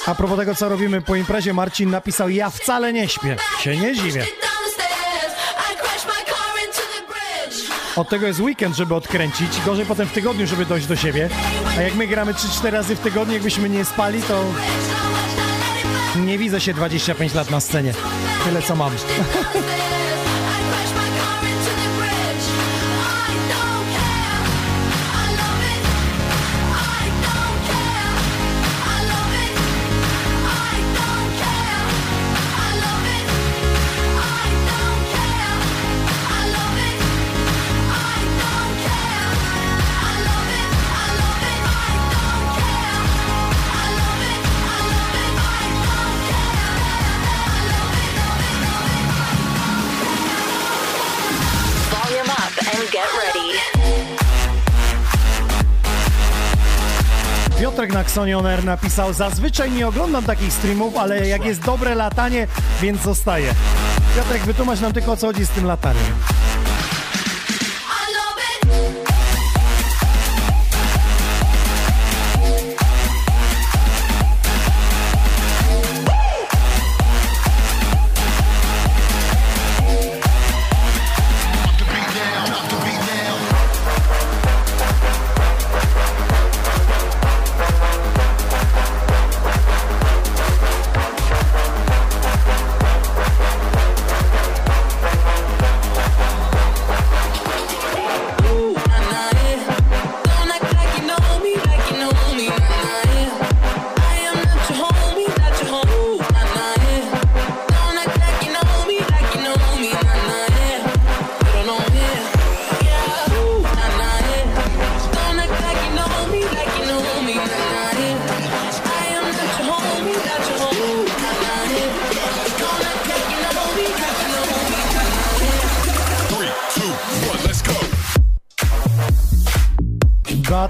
[0.07, 3.37] A propos tego, co robimy po imprezie, Marcin napisał, ja wcale nie śpię.
[3.61, 4.27] Się nie dziwię.
[7.97, 9.61] Od tego jest weekend, żeby odkręcić.
[9.67, 11.29] Gorzej potem w tygodniu, żeby dojść do siebie.
[11.79, 14.45] A jak my gramy 3-4 razy w tygodniu, jakbyśmy nie spali, to
[16.17, 17.95] nie widzę się 25 lat na scenie.
[18.45, 18.93] Tyle co mam.
[57.87, 62.47] Piotrek na Xonion Air napisał, zazwyczaj nie oglądam takich streamów, ale jak jest dobre latanie,
[62.83, 63.55] więc zostaje.
[64.17, 66.15] Piotrek, wytłumacz nam tylko o co chodzi z tym lataniem.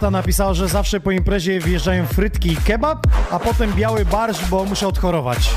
[0.07, 4.65] Beata napisała, że zawsze po imprezie wjeżdżają frytki i kebab, a potem biały barszcz, bo
[4.65, 5.57] muszę odchorować.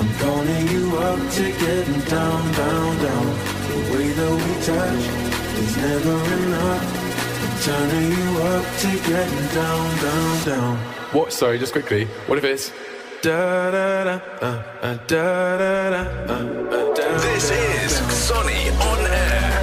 [0.00, 3.26] I'm calling you up to getting down, down, down.
[3.68, 5.04] The way that we touch
[5.62, 6.84] is never enough.
[7.44, 10.76] I'm turning you up to getting down, down, down.
[11.12, 11.34] What?
[11.34, 12.06] Sorry, just quickly.
[12.26, 12.72] What if it's
[13.22, 17.18] Da da da, uh, uh, da da da, uh, uh, da.
[17.18, 19.59] This is Sonny on Air.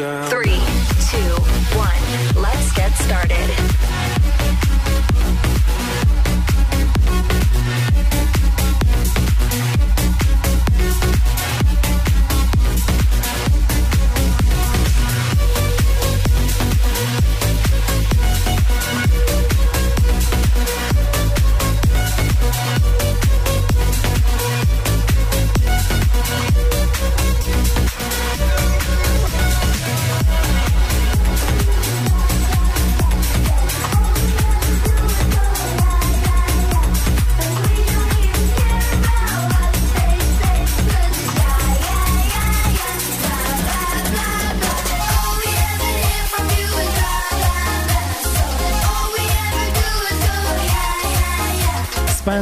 [0.00, 0.56] Three,
[1.10, 1.34] two,
[1.76, 2.42] one.
[2.42, 3.59] Let's get started.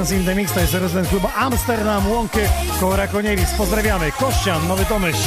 [0.09, 2.39] Sounds in the Mix, to jest rezydent klubu Amsterdam, Łąky,
[2.81, 3.51] koło Rakonielis.
[3.59, 4.13] Pozdrawiamy.
[4.13, 5.19] Kościan, Nowy Tomyśl.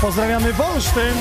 [0.00, 1.14] Pozdrawiamy Wolsztyn.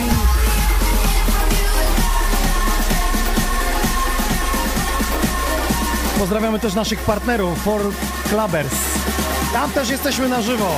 [6.20, 7.82] Pozdrawiamy też naszych partnerów, For
[8.30, 8.76] Clubbers.
[9.54, 10.70] Tam też jesteśmy na żywo.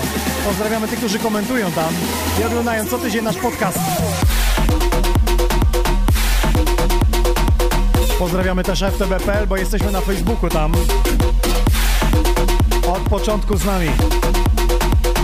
[0.45, 1.93] Pozdrawiamy tych, którzy komentują tam
[2.41, 3.79] i oglądają co tydzień nasz podcast.
[8.19, 10.71] Pozdrawiamy też FTB.pl, bo jesteśmy na Facebooku tam.
[13.09, 13.87] Początku z nami.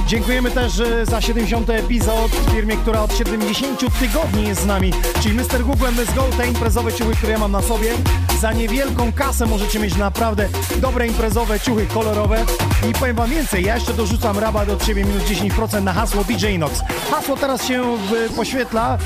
[0.08, 5.36] Dziękujemy też e, za 70 epizod firmie, która od 70 tygodni jest z nami, czyli
[5.36, 5.64] Mr.
[5.64, 7.94] Google Let's Go, te imprezowe ciuchy, które ja mam na sobie.
[8.40, 10.50] Za niewielką kasę możecie mieć naprawdę
[10.82, 12.46] dobre imprezowe ciuchy kolorowe.
[12.90, 16.48] I powiem wam więcej, ja jeszcze dorzucam rabat od siebie minus 10% na hasło DJ
[16.48, 16.82] Inox.
[17.12, 18.98] Hasło teraz się e, poświetla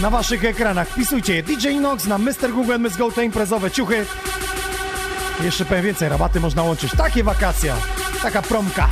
[0.00, 0.88] na waszych ekranach.
[0.88, 2.52] Wpisujcie DJ Inox na Mr.
[2.52, 4.06] Google Let's Go, te imprezowe ciuchy.
[5.40, 6.92] Jeszcze powiem więcej, rabaty można łączyć.
[6.96, 7.76] Takie wakacja,
[8.22, 8.88] taka promka.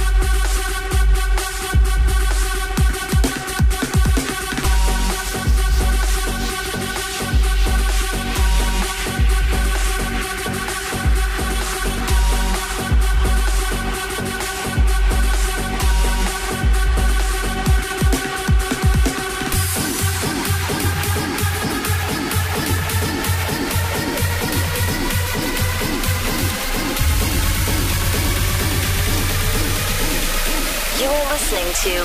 [31.82, 32.04] To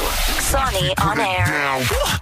[1.01, 2.14] on Air.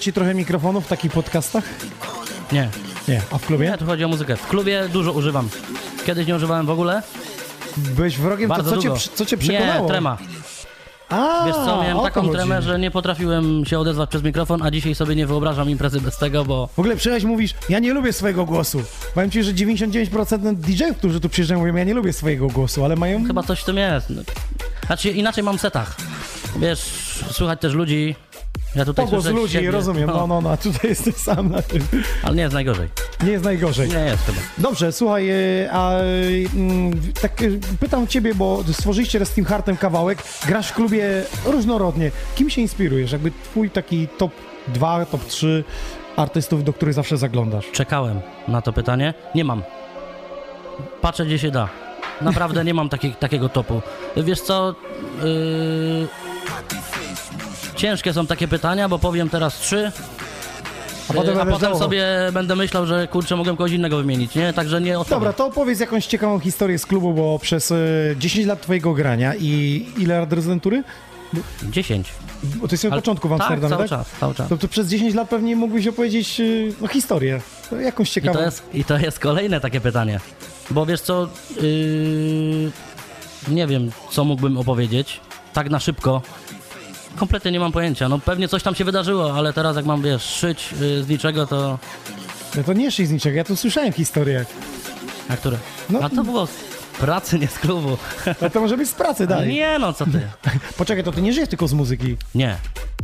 [0.00, 1.64] Ci trochę mikrofonów w takich podcastach?
[2.52, 2.68] Nie.
[3.08, 3.66] Nie, a w klubie?
[3.70, 4.36] Nie, tu chodzi o muzykę.
[4.36, 5.48] W klubie dużo używam.
[6.06, 7.02] Kiedyś nie używałem w ogóle.
[7.76, 9.02] Byłeś wrogiem, to Bardzo co cię, długo.
[9.14, 9.82] co cię przekonało?
[9.82, 10.18] Nie, trema.
[11.08, 12.32] A, Wiesz co, miałem o to taką chodzi.
[12.32, 16.18] tremę, że nie potrafiłem się odezwać przez mikrofon, a dzisiaj sobie nie wyobrażam imprezy bez
[16.18, 18.82] tego, bo W ogóle przyjechałeś mówisz, ja nie lubię swojego głosu.
[19.14, 22.96] Powiem ci, że 99% DJ-ów, którzy tu przyjeżdżają, mówią, ja nie lubię swojego głosu, ale
[22.96, 23.24] mają...
[23.26, 24.06] chyba coś w tym jest.
[24.86, 25.96] Znaczy inaczej mam setach.
[26.56, 26.80] Wiesz,
[27.32, 28.16] słychać też ludzi.
[28.76, 29.70] Ja tutaj Pogłos ludzi, siebie.
[29.70, 31.82] rozumiem, no, no, no, a tutaj jesteś sam na tym.
[32.22, 32.88] Ale nie jest najgorzej.
[33.24, 33.88] Nie jest najgorzej.
[33.88, 34.38] Nie jest chyba.
[34.58, 35.92] Dobrze, słuchaj, e, a
[36.54, 37.46] mm, tak e,
[37.80, 41.04] pytam ciebie, bo stworzyliście z Team Hartem kawałek, grasz w klubie
[41.44, 42.10] różnorodnie.
[42.34, 43.12] Kim się inspirujesz?
[43.12, 44.32] Jakby twój taki top
[44.68, 45.64] 2, top 3
[46.16, 47.70] artystów, do których zawsze zaglądasz?
[47.72, 49.14] Czekałem na to pytanie.
[49.34, 49.62] Nie mam.
[51.00, 51.68] Patrzę, gdzie się da.
[52.20, 53.82] Naprawdę nie mam taki, takiego topu.
[54.16, 54.74] Wiesz co?
[55.24, 56.08] Yy...
[57.80, 59.92] Ciężkie są takie pytania, bo powiem teraz trzy.
[61.08, 64.52] A potem a potem sobie będę myślał, że kurczę, mogłem kogoś innego wymienić, nie?
[64.52, 65.20] Także nie odpowiem.
[65.20, 67.76] Dobra, to opowiedz jakąś ciekawą historię z klubu, bo przez e,
[68.18, 70.84] 10 lat twojego grania i ile lat rezydentury?
[71.62, 72.08] 10.
[72.42, 73.98] Bo to jest na Ale- początku w tak, Amsterdamie, cały tak?
[73.98, 74.48] czas, cały czas.
[74.48, 76.44] To, to przez 10 lat pewnie mógłbyś opowiedzieć e,
[76.80, 77.40] no, historię.
[77.70, 78.38] To Jakąś I ciekawą.
[78.38, 80.20] to, jest, I to jest kolejne takie pytanie.
[80.70, 81.28] Bo wiesz co,
[81.62, 82.70] yy,
[83.48, 85.20] nie wiem, co mógłbym opowiedzieć.
[85.52, 86.22] Tak na szybko.
[87.16, 88.08] Kompletnie nie mam pojęcia.
[88.08, 91.46] No pewnie coś tam się wydarzyło, ale teraz jak mam, wiesz, szyć yy, z niczego,
[91.46, 91.78] to...
[92.56, 94.44] No to nie szli z niczego, ja tu słyszałem historię.
[95.28, 95.56] A które?
[95.90, 96.00] No.
[96.02, 96.48] A to było
[97.00, 97.98] pracy, nie z klubu.
[98.46, 99.54] A to może być z pracy dalej.
[99.54, 100.20] Nie no, co ty?
[100.78, 102.16] Poczekaj, to ty nie żyjesz tylko z muzyki.
[102.34, 102.56] Nie.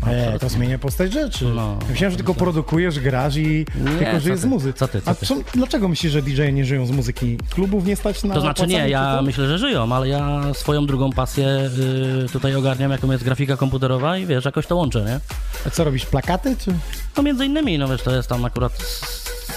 [0.06, 1.44] E, to zmienia postać rzeczy.
[1.44, 1.76] No.
[1.82, 3.66] Ja myślałem, że tylko produkujesz, grasz i
[3.98, 4.78] tylko co żyjesz z muzyki.
[4.78, 5.26] co ty, co A ty?
[5.26, 7.38] co, dlaczego myślisz, że DJ nie żyją z muzyki?
[7.50, 9.22] Klubów nie stać na To znaczy nie, ja co?
[9.22, 11.70] myślę, że żyją, ale ja swoją drugą pasję
[12.26, 15.20] y, tutaj ogarniam, jaką jest grafika komputerowa i wiesz, jakoś to łączę, nie?
[15.66, 16.56] A co robisz, plakaty?
[16.56, 16.72] Czy...
[17.16, 18.72] No między innymi, no wiesz, to jest tam akurat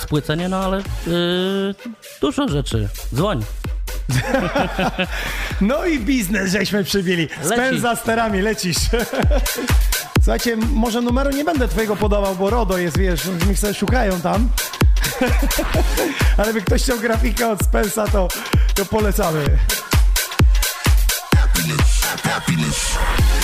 [0.01, 0.81] spłycenie, no ale y,
[2.21, 2.89] dużo rzeczy.
[3.15, 3.41] Dzwoń.
[5.61, 7.27] No i biznes żeśmy przybili.
[7.43, 8.77] Spędza za sterami, lecisz.
[10.23, 14.49] Słuchajcie, może numeru nie będę twojego podawał, bo RODO jest, wiesz, mi sobie szukają tam.
[16.37, 18.27] Ale by ktoś chciał grafikę od Spensa, to,
[18.75, 19.45] to polecamy.
[22.69, 23.38] This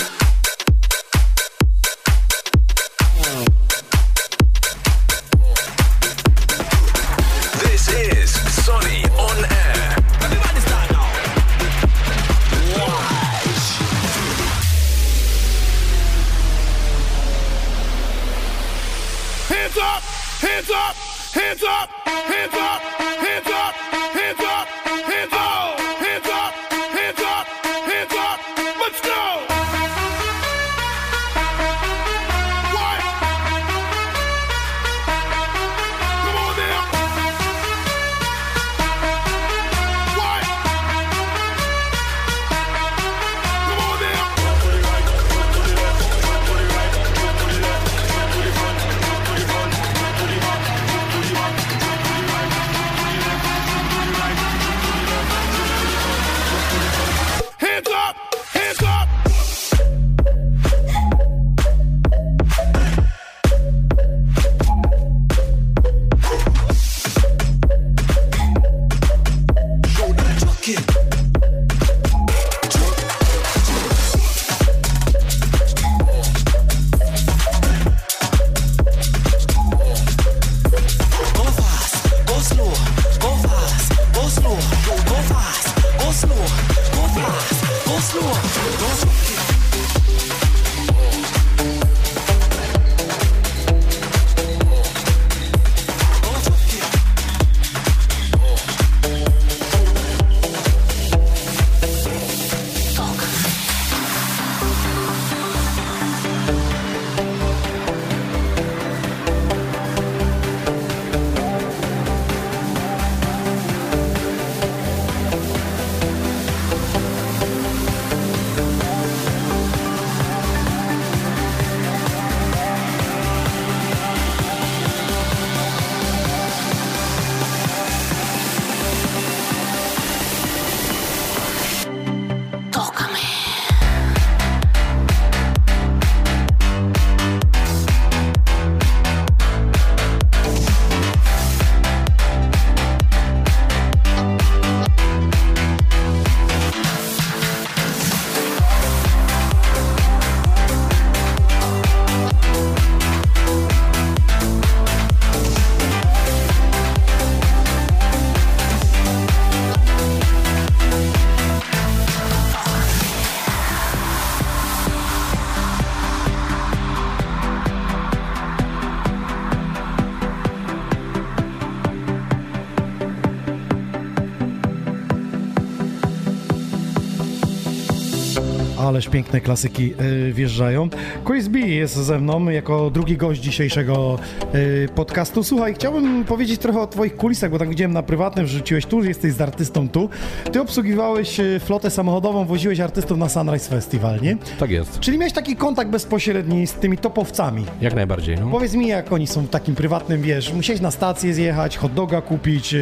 [178.96, 179.93] Ależ piękne klasyki
[180.30, 180.89] y, wjeżdżają.
[181.28, 184.20] Chris B jest ze mną jako drugi gość dzisiejszego
[184.56, 185.43] y, podcastu.
[185.43, 189.04] Słuchaj, chciałbym powiedzieć trochę o twoich kulisach, bo tak widziałem na prywatnym, że rzuciłeś tu,
[189.04, 190.10] jesteś z artystą tu.
[190.52, 194.38] Ty obsługiwałeś y, flotę samochodową, woziłeś artystów na Sunrise Festival, nie?
[194.60, 195.00] Tak jest.
[195.00, 197.66] Czyli miałeś taki kontakt bezpośredni z tymi topowcami.
[197.82, 198.48] Jak najbardziej, no.
[198.52, 202.22] Powiedz mi, jak oni są w takim prywatnym, wiesz, musiałeś na stację zjechać, hot doga
[202.22, 202.76] kupić,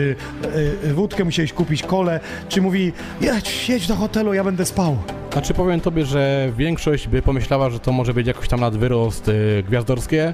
[0.94, 2.92] wódkę musiałeś kupić, kole, czy mówi,
[3.22, 4.98] jedź, jedź do hotelu, ja będę spał.
[5.34, 9.64] Znaczy powiem tobie, że większość by pomyślała, że to może być jakoś tam nadwyrost y,
[9.68, 10.34] gwiazdorskie,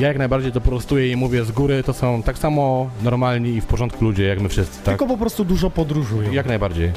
[0.00, 3.60] Ja jak najbardziej to prostuję i mówię z góry, to są tak samo normalni i
[3.60, 4.84] w porządku ludzie, jak my wszyscy, tak?
[4.84, 6.32] Tylko po prostu dużo podróżują.
[6.32, 6.90] Jak najbardziej.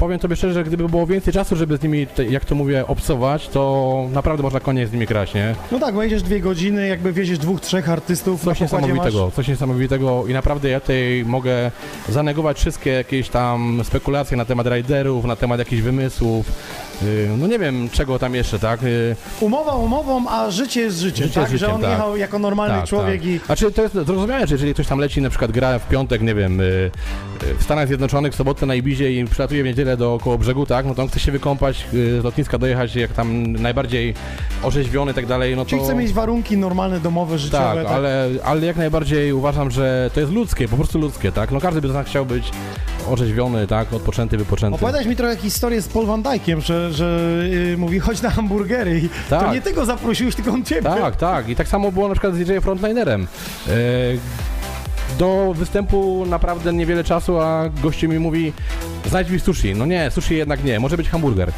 [0.00, 2.86] Powiem tobie szczerze, że gdyby było więcej czasu, żeby z nimi, te- jak to mówię,
[2.86, 5.54] obcować, to naprawdę można konie z nimi kraść, nie?
[5.72, 9.48] No tak, wejdziesz dwie godziny, jakby wieziesz dwóch, trzech artystów, Coś na pokładzie niesamowitego, coś
[9.48, 11.70] niesamowitego i naprawdę ja tutaj mogę
[12.08, 16.46] zanegować wszystkie jakieś tam spekulacje na temat riderów, na temat jakichś wymysłów,
[17.38, 18.80] no nie wiem czego tam jeszcze, tak?
[18.82, 18.90] Masz.
[19.40, 21.50] Umowa umową, a życie jest życiem, Życie tak?
[21.50, 21.90] jest że życiem, on tak.
[21.90, 23.28] jechał jako normalny Tak, człowiek tak.
[23.30, 23.38] i...
[23.46, 26.34] Znaczy to jest zrozumiałe, że jeżeli ktoś tam leci, na przykład gra w piątek, nie
[26.34, 26.90] wiem, y, y,
[27.58, 30.86] w Stanach Zjednoczonych, w sobotę na Ibizie i przylatuje w niedzielę do koło brzegu, tak,
[30.86, 34.14] no to on chce się wykąpać, y, z lotniska dojechać jak tam najbardziej
[34.62, 35.70] orzeźwiony i tak dalej, no to...
[35.70, 37.84] Czyli chce mieć warunki normalne, domowe, życiowe.
[37.84, 41.50] Tak, ale, ale jak najbardziej uważam, że to jest ludzkie, po prostu ludzkie, tak?
[41.50, 42.50] No każdy by z nas chciał być
[43.08, 43.92] orzeźwiony, tak?
[43.92, 44.74] Odpoczęty, wypoczęty.
[44.76, 48.98] Opowiadałeś mi trochę historię z Paul Van Dijkiem, że, że yy, mówi chodź na hamburgery
[49.00, 49.52] i to Tak.
[49.52, 50.82] nie ty go zaprosiłeś, tylko on ciebie.
[50.82, 51.48] Tak, tak.
[51.48, 53.26] I tak samo było na przykład z DJ Frontlinerem.
[53.68, 53.70] E,
[55.18, 58.52] do występu naprawdę niewiele czasu, a gościu mi mówi
[59.08, 59.74] znajdź mi sushi.
[59.74, 61.52] No nie, sushi jednak nie, może być hamburger.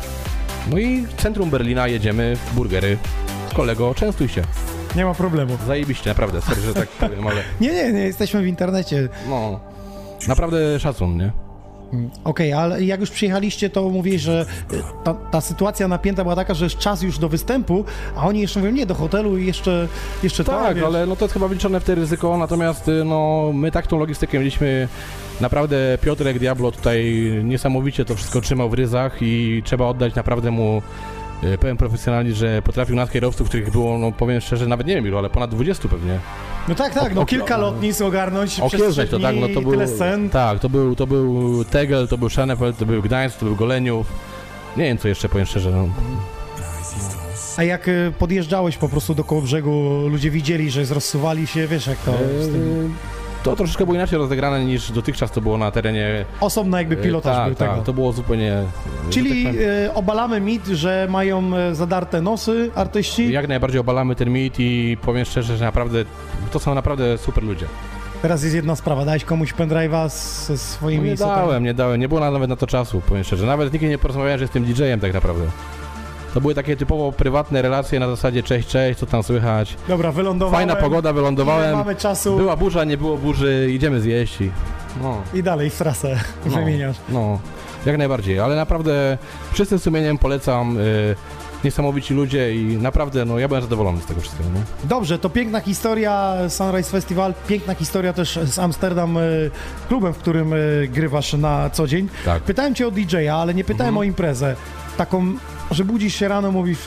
[0.71, 2.99] No i w centrum Berlina jedziemy, burgery.
[3.55, 4.43] Kolego, częstuj się.
[4.97, 5.57] Nie ma problemu.
[5.67, 9.09] Zajebiście, naprawdę, sorry, że tak powiem, ale Nie, nie, nie, jesteśmy w internecie.
[9.29, 9.61] no,
[10.29, 11.33] naprawdę szacun, nie?
[12.25, 16.55] Okej, ale jak już przyjechaliście, to mówisz, że y, ta, ta sytuacja napięta była taka,
[16.55, 17.85] że jest czas już do występu,
[18.17, 19.89] a oni jeszcze mówią, nie, do hotelu i jeszcze,
[20.23, 23.71] jeszcze Tak, ale no to jest chyba wliczone w te ryzyko, natomiast y, no, my
[23.71, 24.89] tak tą logistykę mieliśmy,
[25.41, 30.83] naprawdę Piotrek Diablo tutaj niesamowicie to wszystko trzymał w ryzach i trzeba oddać naprawdę mu
[31.45, 35.07] y, pełen profesjonalizm, że potrafił nas kierowców, których było, no powiem szczerze, nawet nie wiem
[35.07, 36.19] ilu, ale ponad 20 pewnie.
[36.69, 38.79] No tak, tak, no O- kilka lotnisk ogarnąć trzy
[39.11, 39.73] to, tak, no to był,
[40.33, 44.07] tak, to był, to był Tegel, to był Schenefeld, to był Gdańsk, to był Goleniów,
[44.77, 45.89] nie wiem co jeszcze, powiem szczerze, no.
[47.57, 51.87] A jak y, podjeżdżałeś po prostu do koło brzegu, ludzie widzieli, że zrozsuwali się, wiesz
[51.87, 52.13] jak to...
[52.41, 52.95] z tym-
[53.51, 56.25] To troszeczkę było inaczej rozegrane niż dotychczas to było na terenie...
[56.41, 57.83] Osobno jakby pilotaż tak, był tak, tego.
[57.83, 58.65] to było zupełnie...
[59.05, 63.33] że Czyli tak powiem, obalamy mit, że mają zadarte nosy artyści.
[63.33, 66.05] Jak najbardziej obalamy ten mit i powiem szczerze, że naprawdę
[66.53, 67.67] to są naprawdę super ludzie.
[68.23, 71.11] Teraz jest jedna sprawa, dałeś komuś pendrive'a ze No swoimi...
[71.11, 71.37] nie setami.
[71.37, 73.47] dałem, nie dałem, nie było nawet na to czasu, powiem szczerze.
[73.47, 75.45] Nawet z nikim nie porozmawiałem, że jestem DJ-em tak naprawdę.
[76.37, 79.77] To były takie typowo prywatne relacje na zasadzie cześć, cześć, co tam słychać.
[79.89, 80.69] Dobra, wylądowałem.
[80.69, 81.77] Fajna pogoda, wylądowałem.
[81.77, 84.51] mamy czasu Była burza, nie było burzy, idziemy zjeść i...
[85.03, 86.97] No, i dalej w trasę no, wymieniasz.
[87.09, 87.39] no,
[87.87, 89.19] jak najbardziej, ale naprawdę
[89.55, 90.79] czystym sumieniem polecam.
[90.79, 91.15] Y,
[91.65, 94.89] niesamowici ludzie i naprawdę, no ja byłem zadowolony z tego wszystkiego, nie?
[94.89, 99.51] Dobrze, to piękna historia Sunrise Festival, piękna historia też z Amsterdam, y,
[99.89, 102.09] klubem, w którym y, grywasz na co dzień.
[102.25, 102.43] Tak.
[102.43, 103.99] Pytałem cię o DJ-a, ale nie pytałem Mhm.
[103.99, 104.57] o imprezę.
[104.97, 105.35] Taką,
[105.71, 106.79] że budzisz się rano, mówisz,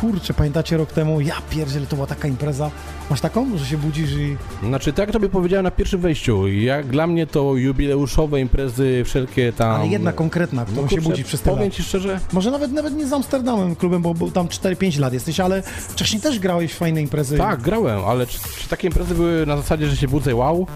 [0.00, 2.70] kurczę, pamiętacie rok temu, ja pierdzielę, to była taka impreza.
[3.10, 4.36] Masz taką, że się budzisz i...
[4.62, 9.52] Znaczy, tak jak tobie powiedziałem na pierwszym wejściu, jak dla mnie to jubileuszowe imprezy, wszelkie
[9.52, 9.80] tam...
[9.80, 12.72] Ale jedna konkretna, którą No się kurczę, budzi przez tyle Powiem ci szczerze, Może nawet,
[12.72, 16.72] nawet nie z Amsterdamem klubem, bo, bo tam 4-5 lat jesteś, ale wcześniej też grałeś
[16.72, 17.38] w fajne imprezy.
[17.38, 20.66] tak, grałem, ale czy, czy takie imprezy były na zasadzie, że się budzę wow?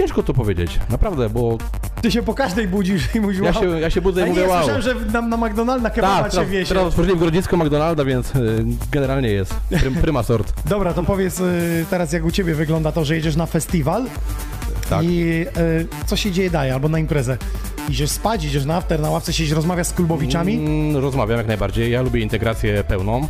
[0.00, 1.58] Ciężko to powiedzieć, naprawdę, bo
[2.02, 3.62] Ty się po każdej budzisz i mówisz, ja wow.
[3.62, 4.58] się, ja się budzę A i nie, mówię wow.
[4.58, 6.68] słyszałem, że na, na McDonalda na kebaba Tak, cię teraz, wiezie.
[6.68, 9.54] teraz otworzyli w McDonalda, więc y, generalnie jest.
[9.80, 10.52] Prym, prima sort.
[10.68, 14.04] Dobra, to powiedz y, teraz, jak u ciebie wygląda to, że jedziesz na festiwal
[14.90, 15.04] Tak.
[15.04, 17.36] i y, co się dzieje daje, albo na imprezę.
[17.88, 20.54] Idziesz spać, idziesz na after, na ławce siedzisz, rozmawiasz z klubowiczami.
[20.54, 21.92] Mm, rozmawiam jak najbardziej.
[21.92, 23.20] Ja lubię integrację pełną.
[23.20, 23.28] Yy,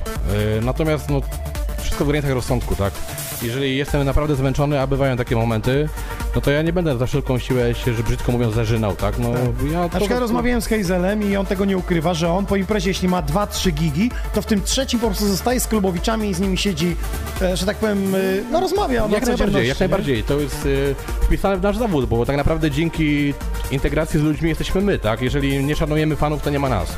[0.64, 1.21] natomiast no,
[1.79, 2.93] wszystko w granicach rozsądku, tak?
[3.43, 5.88] Jeżeli jestem naprawdę zmęczony, a bywają takie momenty,
[6.34, 9.18] no to ja nie będę za wszelką siłę się, że brzydko mówiąc, zażynał, tak?
[9.18, 9.32] No,
[9.72, 12.91] ja Na przykład rozmawiałem z Hazelem i on tego nie ukrywa, że on po imprezie,
[12.91, 16.41] jeśli ma 2-3 gigi, to w tym trzecim po prostu zostaje z klubowiczami i z
[16.41, 16.97] nimi siedzi,
[17.43, 20.22] e, że tak powiem, y, no rozmawia Jak najbardziej, jak najbardziej.
[20.22, 23.34] To jest y, wpisane w nasz zawód, bo tak naprawdę dzięki
[23.70, 25.22] integracji z ludźmi jesteśmy my, tak?
[25.22, 26.97] Jeżeli nie szanujemy fanów, to nie ma nas.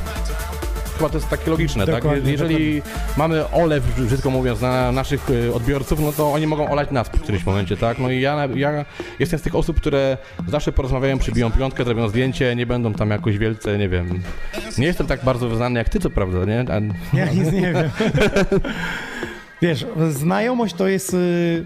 [0.97, 1.95] Chyba to jest takie logiczne, tak?
[1.95, 2.81] Dokładnie, Jeżeli
[3.17, 7.21] mamy olew, brzydko mówiąc, na naszych y, odbiorców, no to oni mogą olać nas w
[7.21, 7.99] którymś momencie, tak?
[7.99, 8.85] No i ja, ja
[9.19, 10.17] jestem z tych osób, które
[10.47, 14.21] zawsze porozmawiają, przybiją piątkę, zrobią zdjęcie, nie będą tam jakoś wielce, nie wiem.
[14.77, 16.59] Nie jestem tak bardzo wyznany jak ty, co prawda, nie?
[16.59, 17.15] A...
[17.15, 17.89] Ja nic nie wiem.
[19.63, 21.65] Wiesz, znajomość to jest y,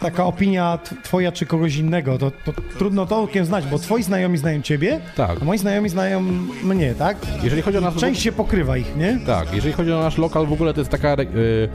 [0.00, 2.18] taka opinia twoja czy kogoś innego.
[2.18, 5.42] To, to trudno to okiem znać, bo twoi znajomi znają ciebie, Tak.
[5.42, 6.20] a moi znajomi znają
[6.64, 7.16] mnie, tak?
[7.42, 7.94] Jeżeli chodzi o nas...
[7.94, 9.18] Część się pokrywa ich, nie?
[9.26, 11.68] Tak, jeżeli chodzi o nasz lokal, w ogóle to jest taka y,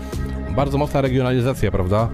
[0.55, 2.09] bardzo mocna regionalizacja, prawda?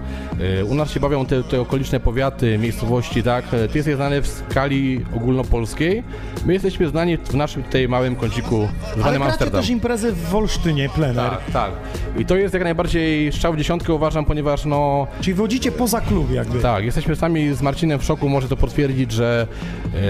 [0.60, 3.44] Y, U nas się bawią te, te okoliczne powiaty, miejscowości, tak?
[3.54, 6.02] Y, Ty jesteś znany w skali ogólnopolskiej,
[6.46, 9.60] my jesteśmy znani w naszym tutaj małym kąciku Ale zwanym gracie Amsterdam.
[9.60, 11.30] też imprezy w Wolsztynie, plener.
[11.30, 11.70] Tak, tak.
[12.18, 15.06] I to jest jak najbardziej strzał w dziesiątkę uważam, ponieważ no...
[15.20, 16.60] Czyli wychodzicie poza klub jakby.
[16.60, 19.46] Tak, jesteśmy sami z Marcinem w szoku, może to potwierdzić, że...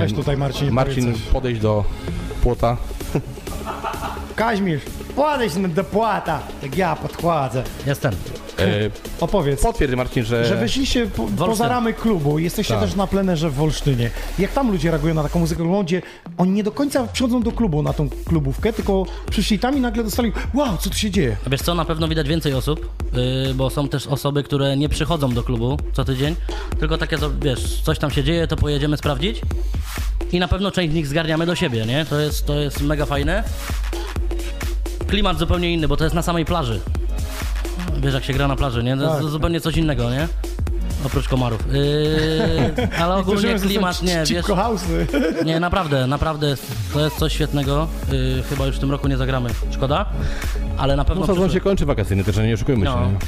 [0.00, 1.84] Weź tutaj, Marcin, Marcin, podejść do
[2.42, 2.76] płota.
[4.36, 4.82] Kaźmierz,
[5.16, 7.64] podejdź do płata, jak ja podchodzę.
[7.86, 8.12] Jestem.
[8.64, 8.90] E,
[9.20, 9.62] Opowiedz.
[9.62, 10.44] Potwierdź Marcin, że...
[10.46, 12.82] Że wyszliście po, poza ramy klubu, jesteście Tak.
[12.82, 14.10] też na plenerze w Wolsztynie.
[14.38, 16.02] Jak tam ludzie reagują na taką muzykę, gdzie
[16.38, 20.04] oni nie do końca przychodzą do klubu na tą klubówkę, tylko przyszli tam i nagle
[20.04, 21.36] dostali, wow, co tu się dzieje?
[21.46, 22.88] Wiesz co, na pewno widać więcej osób,
[23.46, 26.36] yy, bo są też osoby, które nie przychodzą do klubu co tydzień,
[26.80, 29.40] tylko takie, wiesz, coś tam się dzieje, to pojedziemy sprawdzić
[30.32, 32.04] i na pewno część z nich zgarniamy do siebie, nie?
[32.04, 33.44] To jest, to jest mega fajne.
[35.08, 36.80] Klimat zupełnie inny, bo to jest na samej plaży.
[38.02, 38.96] Wiesz, jak się gra na plaży, nie?
[38.96, 39.24] To jest Tak.
[39.26, 40.28] zupełnie coś innego, nie?
[41.06, 41.60] Oprócz komarów.
[41.72, 44.44] Yy, ale ogólnie klimat, nie, wiesz...
[45.44, 46.54] Nie, naprawdę, naprawdę
[46.92, 47.88] to jest coś świetnego.
[48.12, 49.50] Yy, chyba już w tym roku nie zagramy.
[49.70, 50.06] Szkoda,
[50.78, 51.20] ale na pewno...
[51.20, 52.92] No sezon przyszły- się kończy wakacyjny, też nie oszukujmy No.
[52.92, 53.00] się.
[53.12, 53.18] Nie?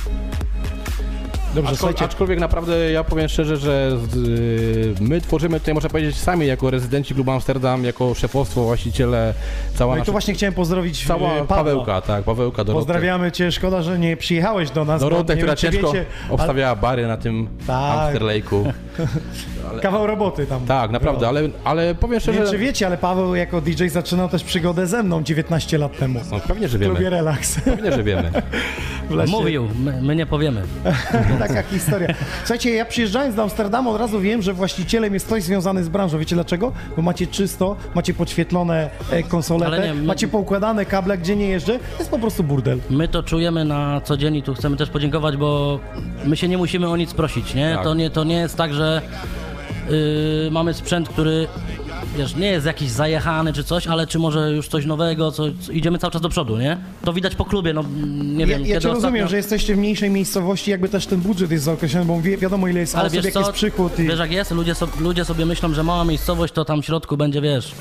[1.55, 2.05] Dobrze, Aczkol, słuchajcie.
[2.05, 6.71] aczkolwiek naprawdę ja powiem szczerze, że z, y, my tworzymy tutaj, można powiedzieć, sami jako
[6.71, 9.35] rezydenci klubu Amsterdam, jako szefostwo, właściciele,
[9.75, 10.07] cała No i nasza...
[10.07, 11.57] tu właśnie chciałem pozdrowić Cała e, Pawła.
[11.57, 12.87] Pawełka, tak, Pawełka Dorotę.
[12.87, 15.01] Pozdrawiamy cię, szkoda, że nie przyjechałeś do nas.
[15.01, 17.99] Dorotę, która wiem, ciężko wiecie, obstawiała bary na tym Tak.
[17.99, 18.73] Amster Lake'u.
[19.71, 20.67] ale Kawał roboty tam.
[20.67, 21.29] Tak, naprawdę, było.
[21.29, 22.39] ale, ale powiem Nie szczerze...
[22.39, 26.21] wiem, czy wiecie, ale Paweł jako DJ zaczynał też przygodę ze mną 19 lat temu.
[26.31, 27.11] No, pewnie, że wiemy.
[27.11, 27.61] Relaks.
[27.61, 28.31] Pewnie, że wiemy.
[29.29, 30.62] Mówił, my, my nie powiemy.
[31.39, 32.15] Taka historia.
[32.39, 36.19] Słuchajcie, ja przyjeżdżając do Amsterdamu od razu wiem, że właścicielem jest ktoś związany z branżą.
[36.19, 36.73] Wiecie dlaczego?
[36.97, 39.23] Bo macie czysto, macie podświetlone e,
[39.87, 41.79] nie, my- macie poukładane kable, gdzie nie jeżdżę.
[41.79, 42.79] To jest po prostu burdel.
[42.91, 45.79] My to czujemy na co dzień i tu chcemy też podziękować, bo
[46.25, 47.75] my się nie musimy o nic prosić, nie?
[47.75, 47.85] Tak.
[47.85, 49.03] To nie, to nie jest tak, że
[49.91, 51.49] yy, mamy sprzęt, który
[52.18, 55.72] wiesz, nie jest jakiś zajechany czy coś, ale czy może już coś nowego, co, co
[55.72, 56.76] idziemy cały czas do przodu, nie?
[57.05, 57.85] To widać po klubie, no
[58.16, 59.28] nie Ja, wiem, ja kiedy cię rozumiem, ostatnio...
[59.28, 62.80] że jesteście w mniejszej miejscowości, jakby też ten budżet jest zaokreślony, bo wie, wiadomo ile
[62.80, 63.99] jest Ale osób, wiesz jaki co, jest przychód.
[63.99, 64.03] I...
[64.03, 67.16] wiesz jak jest, ludzie, so, ludzie sobie myślą, że mała miejscowość to tam w środku
[67.16, 67.72] będzie, wiesz,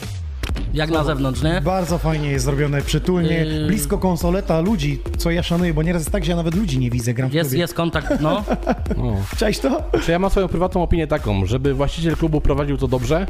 [0.74, 1.62] jak na zewnątrz, nie?
[1.62, 3.68] Bardzo fajnie jest zrobione, przytulnie, Yy.
[3.68, 6.90] blisko konsoleta ludzi, co ja szanuję, bo nieraz jest tak, że ja nawet ludzi nie
[6.90, 7.62] widzę, gram w Jest, klubie.
[7.62, 8.44] jest kontakt, no.
[8.98, 9.16] No.
[9.38, 9.84] Cześć to?
[10.06, 13.28] Czy ja mam swoją prywatną opinię taką, żeby właściciel klubu prowadził to dobrze,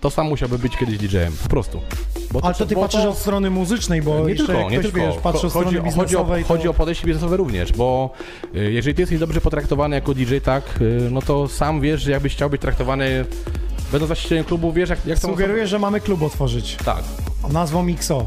[0.00, 1.80] to sam musiałby być kiedyś DJ-em, po prostu.
[2.32, 4.78] Bo Ale to ty bo patrzysz od strony muzycznej, bo Nie jeszcze tylko, jak nie
[4.78, 5.06] ktoś, tylko.
[5.12, 6.70] wiesz, patrzy od strony chodzi, chodzi, o, biznesowej, chodzi to...
[6.70, 8.10] o podejście biznesowe również, bo
[8.56, 12.10] y, jeżeli ty jesteś dobrze potraktowany jako DJ, tak, y, no to sam wiesz, że
[12.10, 13.24] jakbyś chciał być traktowany,
[13.92, 15.28] będąc właścicielem klubu, wiesz jak, jak to...
[15.28, 16.76] Sugeruję, że mamy klub otworzyć.
[16.84, 17.02] Tak.
[17.52, 18.26] Nazwą Mixo.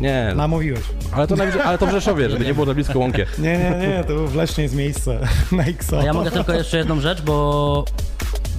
[0.00, 0.80] Nie, Namówiłeś.
[1.12, 3.26] ale to, na, ale to w Rzeszowie, żeby nie było za blisko łąkie.
[3.38, 5.20] Nie, nie, nie, to w Lesznie jest miejsce
[5.52, 5.98] na Xo.
[5.98, 7.84] A ja mogę tylko jeszcze jedną rzecz, bo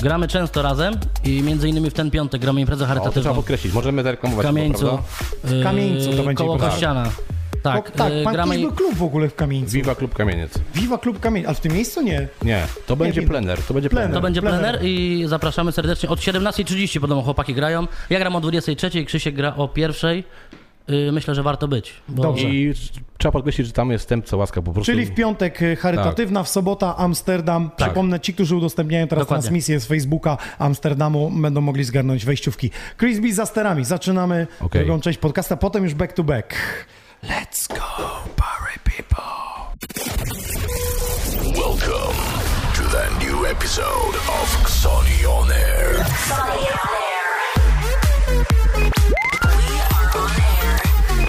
[0.02, 0.93] gramy często razem
[1.24, 4.06] i między innymi w ten piątek gramy imprezę O, to trzeba charytatywną podkreślić, możemy w
[4.06, 4.80] zareklamować to, Kamieńcu.
[4.80, 5.04] prawda?
[5.58, 6.58] Yy, Kamieńcu to będzie Koło.
[6.58, 7.04] Kościana.
[7.04, 7.14] Tak,
[7.64, 8.59] o, tak yy, pan gramy...
[8.59, 9.72] był klub w ogóle w Kamieńcu.
[9.72, 10.59] Viva Klub Kamieniec.
[10.76, 12.28] Viva Klub Kamień, ale w tym miejscu nie.
[12.43, 13.28] Nie, to będzie nie.
[13.28, 14.09] plener, to będzie Plener.
[14.09, 14.22] plener.
[14.22, 14.59] To będzie Plener.
[14.59, 16.09] plener i zapraszamy serdecznie.
[16.09, 17.88] Od 17.30 podobno chłopaki grają.
[18.09, 20.24] Ja gram o 23.00, Krzysiek gra o pierwszej.
[20.88, 21.93] Yy, myślę, że warto być.
[22.09, 22.24] Bo...
[22.24, 22.47] Dobrze.
[22.47, 22.74] I
[23.18, 24.91] trzeba podkreślić, że tam jest wstępca łaska po prostu.
[24.91, 27.70] Czyli w piątek y, charytatywna, w sobota Amsterdam.
[27.70, 27.88] Tak.
[27.88, 29.41] Przypomnę, ci, którzy udostępniają teraz Dokładnie.
[29.41, 32.72] transmisję z Facebooka Amsterdamu, będą mogli zgarnąć wejściówki.
[32.99, 33.86] Chris B za sterami.
[33.86, 34.86] Zaczynamy Okej.
[34.86, 36.55] drugą część podcasta, potem już back to back.
[37.24, 37.76] Let's go,
[38.36, 39.24] party people.
[41.53, 42.17] Welcome
[42.76, 46.03] to the new episode of Xoni On Air.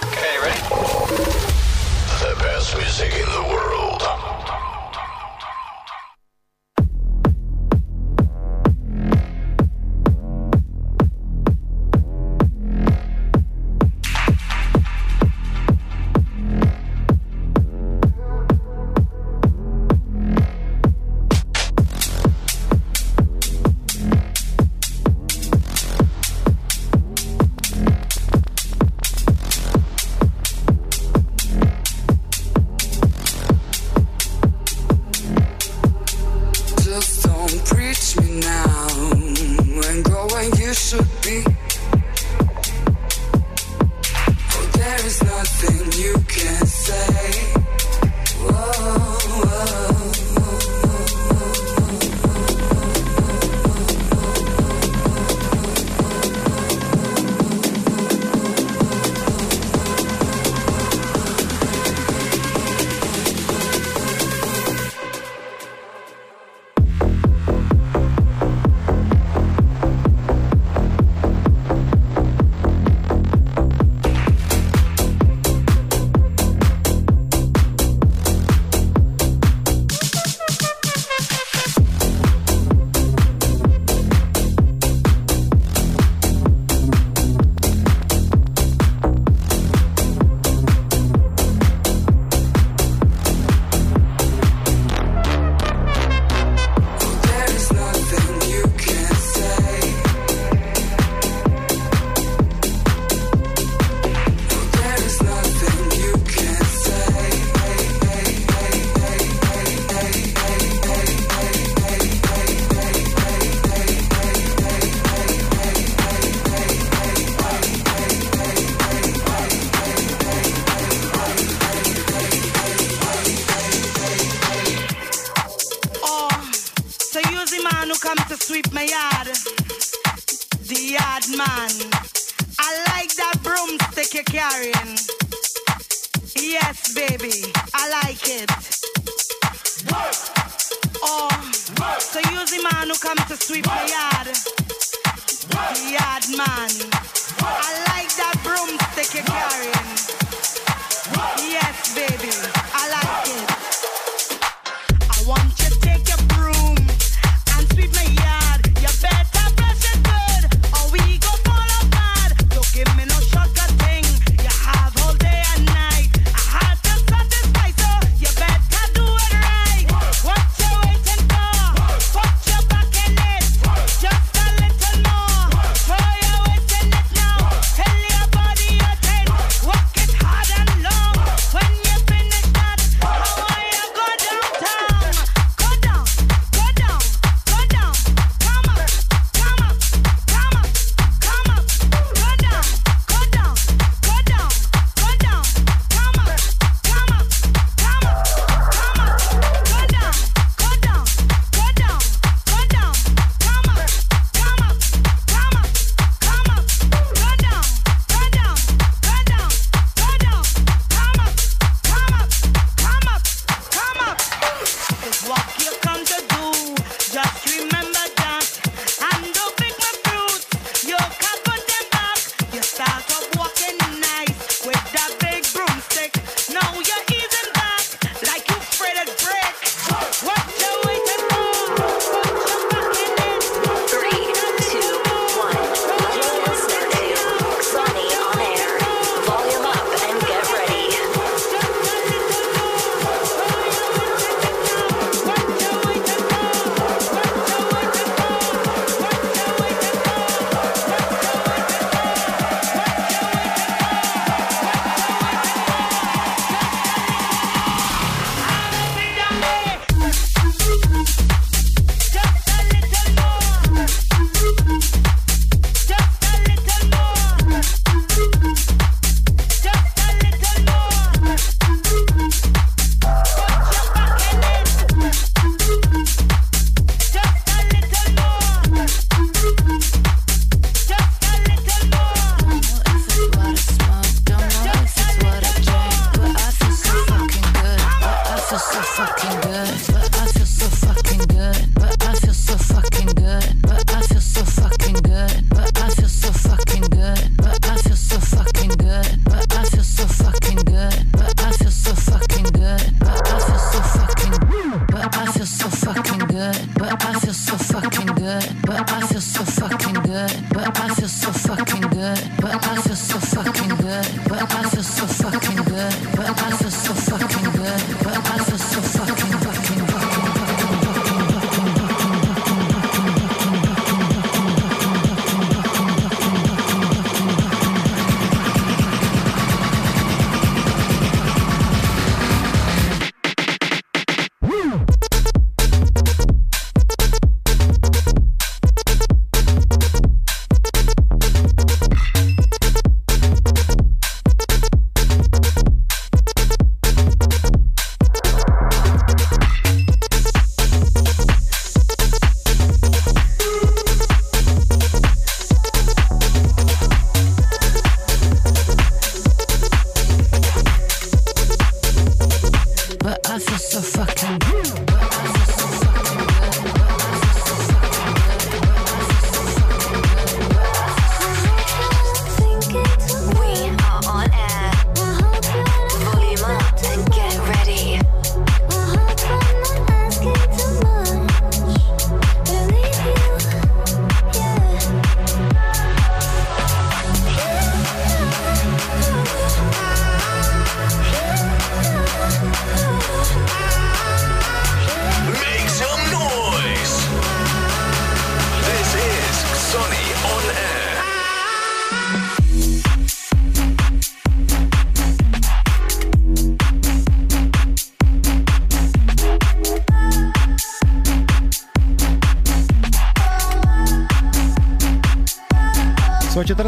[0.01, 0.61] Okay, ready?
[2.19, 4.01] The best music in the world.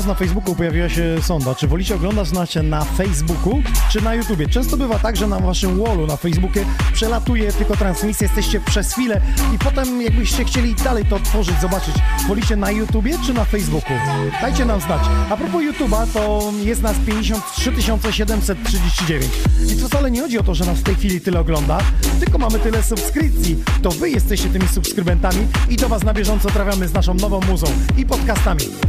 [0.07, 1.55] Na Facebooku pojawiła się sonda.
[1.55, 3.61] Czy wolicie oglądać nas na Facebooku,
[3.91, 4.47] czy na YouTubie?
[4.47, 6.63] Często bywa tak, że na waszym wallu na Facebooku
[6.93, 9.21] przelatuje tylko transmisja, jesteście przez chwilę
[9.55, 11.95] i potem jakbyście chcieli dalej to otworzyć, zobaczyć,
[12.27, 13.93] wolicie na YouTubie, czy na Facebooku?
[14.41, 15.01] Dajcie nam znać.
[15.29, 17.71] A propos YouTuba, to jest nas 53
[18.11, 19.31] 739.
[19.73, 21.77] I to wcale nie chodzi o to, że nas w tej chwili tyle ogląda,
[22.19, 23.63] tylko mamy tyle subskrypcji.
[23.81, 27.67] To wy jesteście tymi subskrybentami i do was na bieżąco trafiamy z naszą nową muzą
[27.97, 28.84] i podcastami.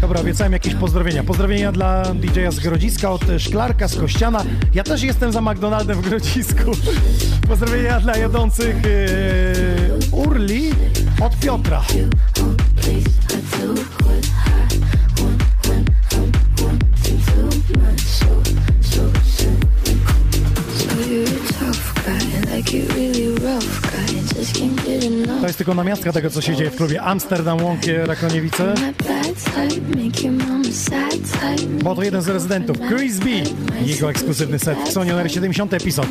[0.00, 1.24] Dobra, obiecałem jakieś pozdrowienia.
[1.24, 4.44] Pozdrowienia dla DJ-a z Grodziska od Szklarka z Kościana.
[4.74, 6.70] Ja też jestem za McDonaldem w Grodzisku.
[7.48, 10.70] Pozdrowienia dla jadących yy, Urli
[11.20, 11.82] od Piotra.
[25.44, 28.74] To jest tylko namiastka tego, co się dzieje w klubie Amsterdam Łąkie Rakoniewice.
[31.82, 33.26] Bo to jeden z rezydentów, Chris B.
[33.84, 36.06] Jego ekskluzywny set w Sonioner 70 epizod.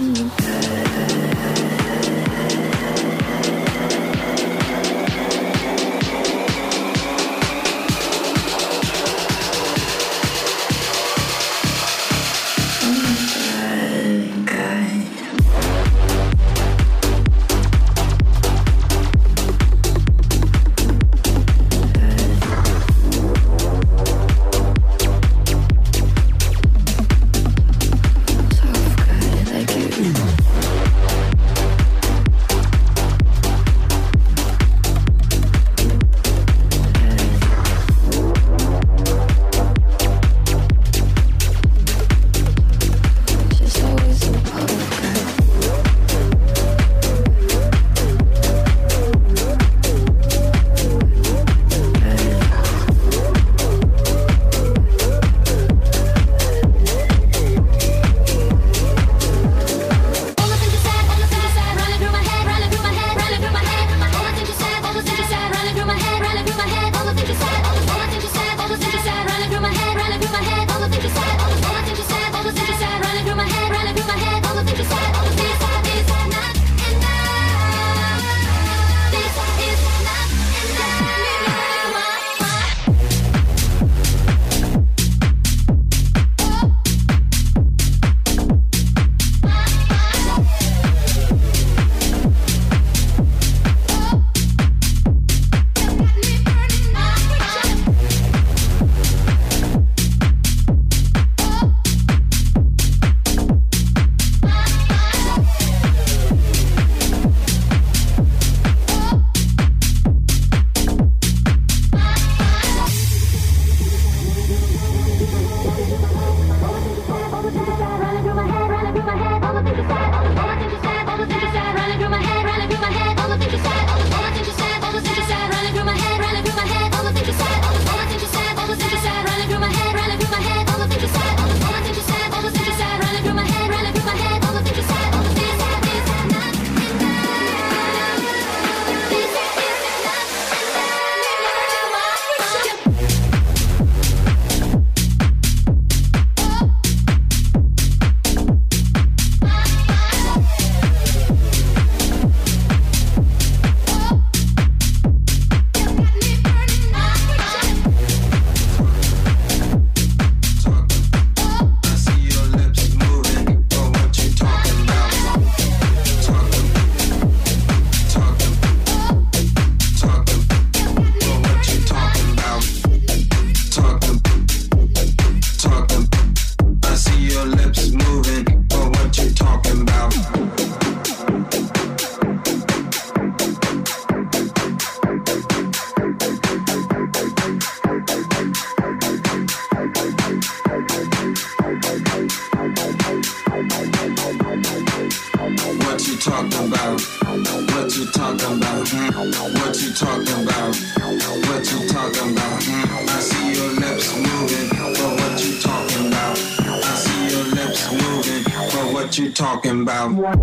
[204.24, 206.38] Moving, but what you talking about?
[206.38, 210.16] I see your lips moving, but what you talking about?
[210.16, 210.38] But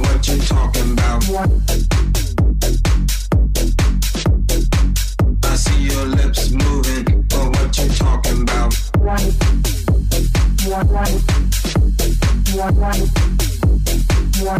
[0.00, 1.20] what you talking about?
[5.42, 8.74] I see your lips moving, but what you talking about?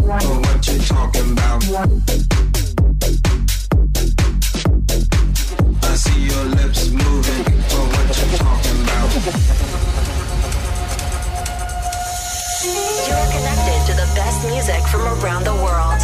[0.06, 2.53] Oh, what you talking about?
[6.24, 6.40] You're
[13.28, 16.00] connected to the best music from around the world.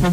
[0.00, 0.08] We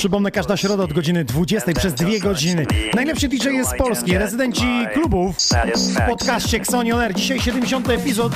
[0.00, 2.66] Przypomnę, każda środa od godziny 20 przez dwie godziny.
[2.94, 5.36] Najlepszy DJ jest z Polski, rezydenci klubów
[5.76, 7.14] w podcaście Xonion Air.
[7.14, 8.32] Dzisiaj 70 epizod.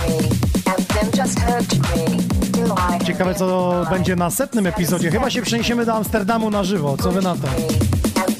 [3.07, 5.11] Ciekawe, co będzie na setnym epizodzie.
[5.11, 6.97] Chyba się przeniesiemy do Amsterdamu na żywo.
[6.97, 7.49] Co wy na to?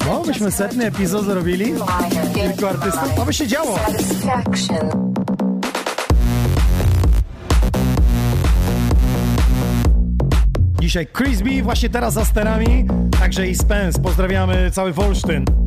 [0.05, 1.73] No, byśmy setny epizod zrobili.
[2.33, 3.15] Kilku artystów.
[3.15, 3.79] To by się działo.
[10.95, 11.07] Dzisiaj
[11.63, 12.85] właśnie teraz za sterami,
[13.19, 14.01] także i Spence.
[14.01, 15.64] Pozdrawiamy cały Wolsztyn.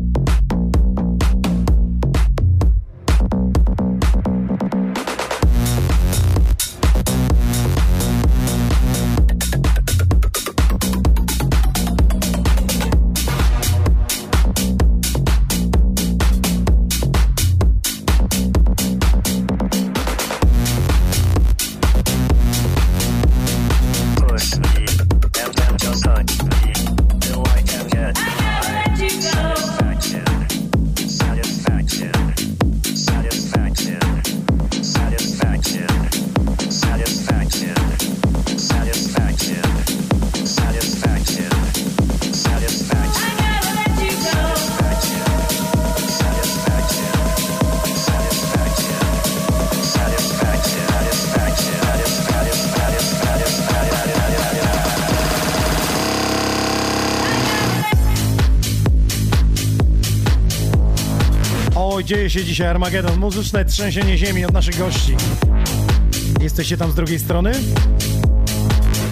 [62.38, 65.16] Się dzisiaj Armagedon, muzyczne trzęsienie ziemi od naszych gości.
[66.40, 67.52] Jesteście tam z drugiej strony?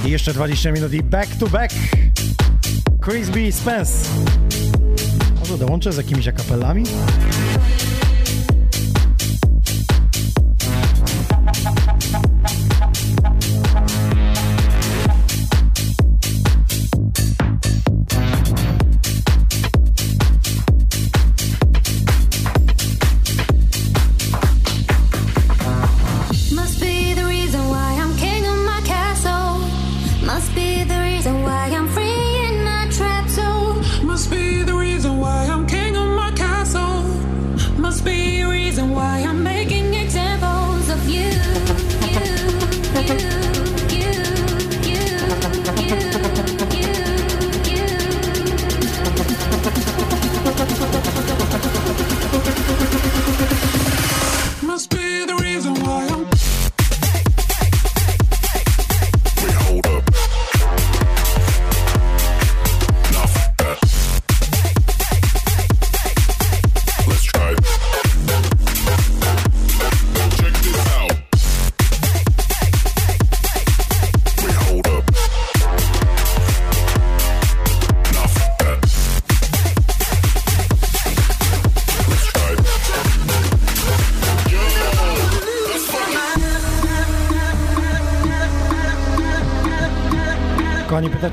[0.05, 1.74] I jeszcze 20 minut i back to back.
[3.05, 3.53] Chris B.
[3.53, 4.09] Spence.
[5.39, 6.85] Może dołączę z jakimiś akapelami?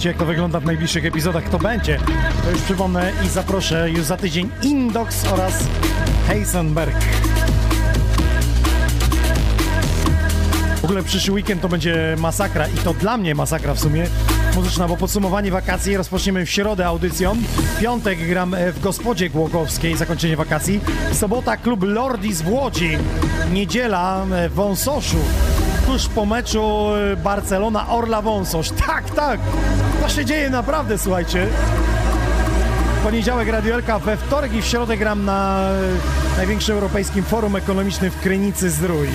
[0.03, 1.99] Pytacie jak to wygląda w najbliższych epizodach, kto będzie?
[2.43, 5.63] To już przypomnę i zaproszę już za tydzień Indox oraz
[6.27, 6.95] Heisenberg.
[10.81, 14.07] W ogóle przyszły weekend to będzie masakra i to dla mnie masakra w sumie
[14.55, 17.35] muzyczna, bo podsumowanie wakacji rozpoczniemy w środę audycją.
[17.35, 20.79] W piątek gram w Gospodzie Głogowskiej, zakończenie wakacji.
[21.11, 22.97] Sobota klub Lordis w Łodzi.
[23.51, 25.17] Niedziela w Wąsoszu.
[25.85, 26.87] Tuż po meczu
[27.23, 28.69] Barcelona Orla Wąsosz.
[28.69, 29.39] Tak, tak.
[30.15, 31.47] Się dzieje naprawdę, słuchajcie.
[33.03, 35.69] Poniedziałek Radiolka, we wtorek i w środę gram na
[36.33, 39.07] e, największym europejskim forum ekonomicznym w Krynicy Zdrój.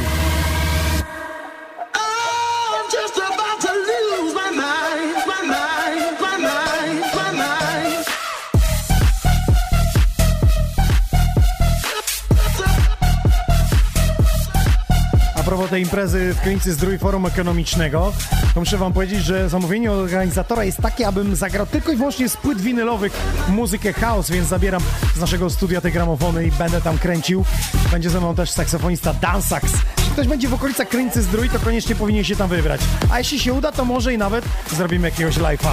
[15.98, 18.12] Imprezy w Krynicy Zdrój Forum Ekonomicznego,
[18.54, 22.36] to muszę wam powiedzieć, że zamówienie organizatora jest takie, abym zagrał tylko i wyłącznie z
[22.36, 23.12] płyt winylowych
[23.48, 24.82] muzykę house, więc zabieram
[25.16, 27.44] z naszego studia te gramofony i będę tam kręcił.
[27.90, 29.72] Będzie ze mną też saksofonista Dansax.
[29.96, 32.80] Jeśli ktoś będzie w okolicach Krynicy Zdrój, to koniecznie powinien się tam wybrać.
[33.10, 34.44] A jeśli się uda, to może i nawet
[34.76, 35.72] zrobimy jakiegoś live'a.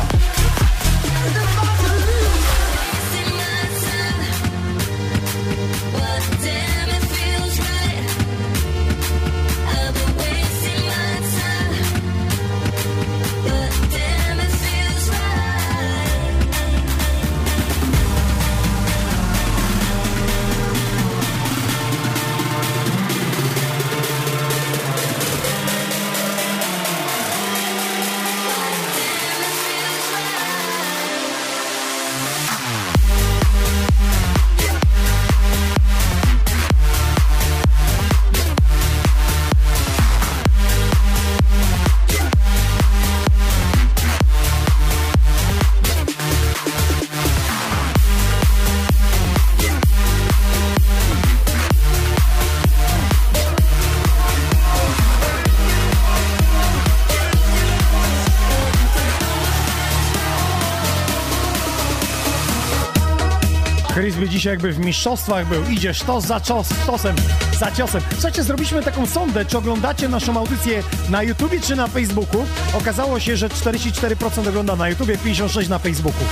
[64.45, 65.63] Dzisiaj jakby w mistrzostwach był.
[65.63, 67.15] Idzie sztos za czos, stosem,
[67.59, 68.01] za ciosem.
[68.13, 72.45] Słuchajcie, zrobiliśmy taką sondę, czy oglądacie naszą audycję na YouTubie czy na Facebooku.
[72.73, 76.23] Okazało się, że 44% ogląda na YouTubie, 56% na Facebooku.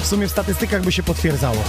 [0.00, 1.64] W sumie w statystykach by się potwierdzało.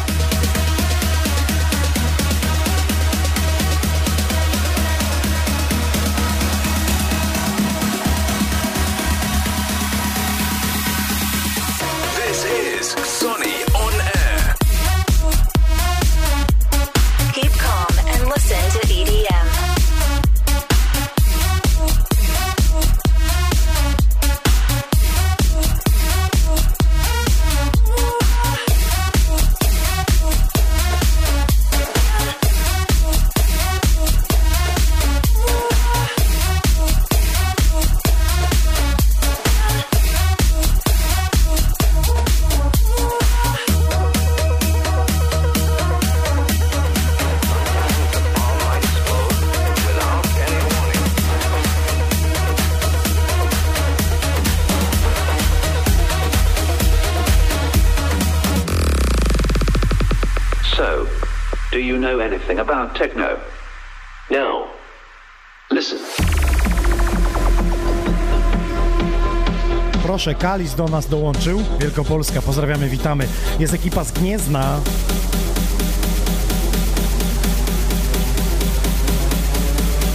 [70.35, 71.63] Kalis do nas dołączył.
[71.79, 73.27] Wielkopolska, pozdrawiamy, witamy.
[73.59, 74.79] Jest ekipa z Gniezna.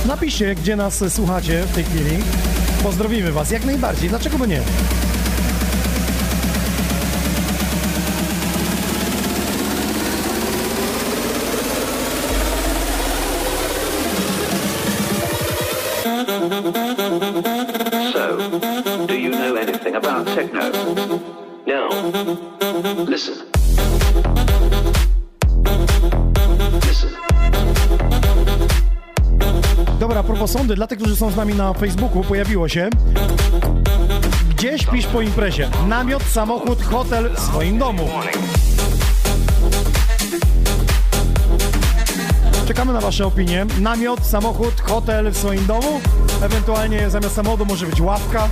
[0.06, 2.18] Napiszcie, gdzie nas słuchacie w tej chwili.
[2.82, 4.09] Pozdrowimy Was jak najbardziej.
[4.09, 4.60] Dlaczego by nie?
[30.73, 32.90] Sądy, dla tych, którzy są z nami na Facebooku, pojawiło się.
[34.51, 35.70] Gdzie śpisz po imprezie?
[35.89, 38.09] Namiot, samochód, hotel w swoim domu.
[42.66, 43.66] Czekamy na Wasze opinie.
[43.81, 46.01] Namiot, samochód, hotel w swoim domu.
[46.43, 48.49] Ewentualnie zamiast samochodu może być ławka.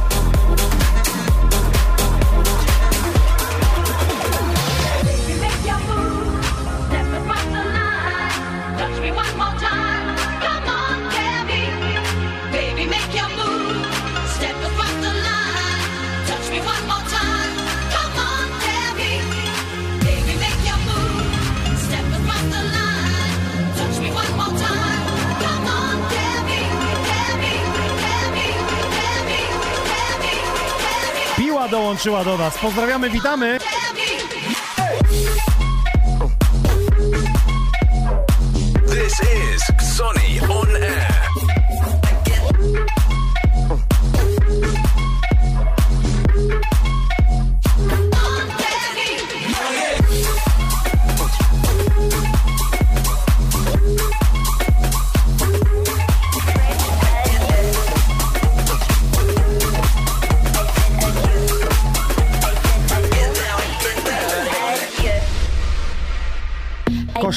[32.04, 32.58] Dołączyła do nas.
[32.58, 33.59] Pozdrawiamy, witamy.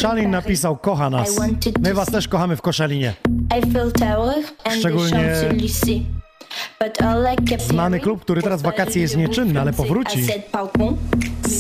[0.04, 1.40] Koszalin napisał, kocha nas.
[1.80, 3.14] My was też kochamy w Koszalinie.
[4.80, 5.36] Szczególnie
[7.68, 10.28] Znany klub, który teraz w wakacje jest nieczynny, ale powróci.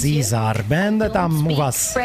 [0.01, 1.97] Cezar, będę tam u was.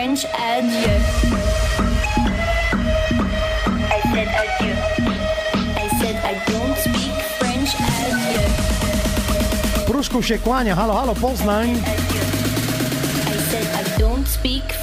[9.86, 11.82] Pruszku się kłania, halo, halo, Poznań.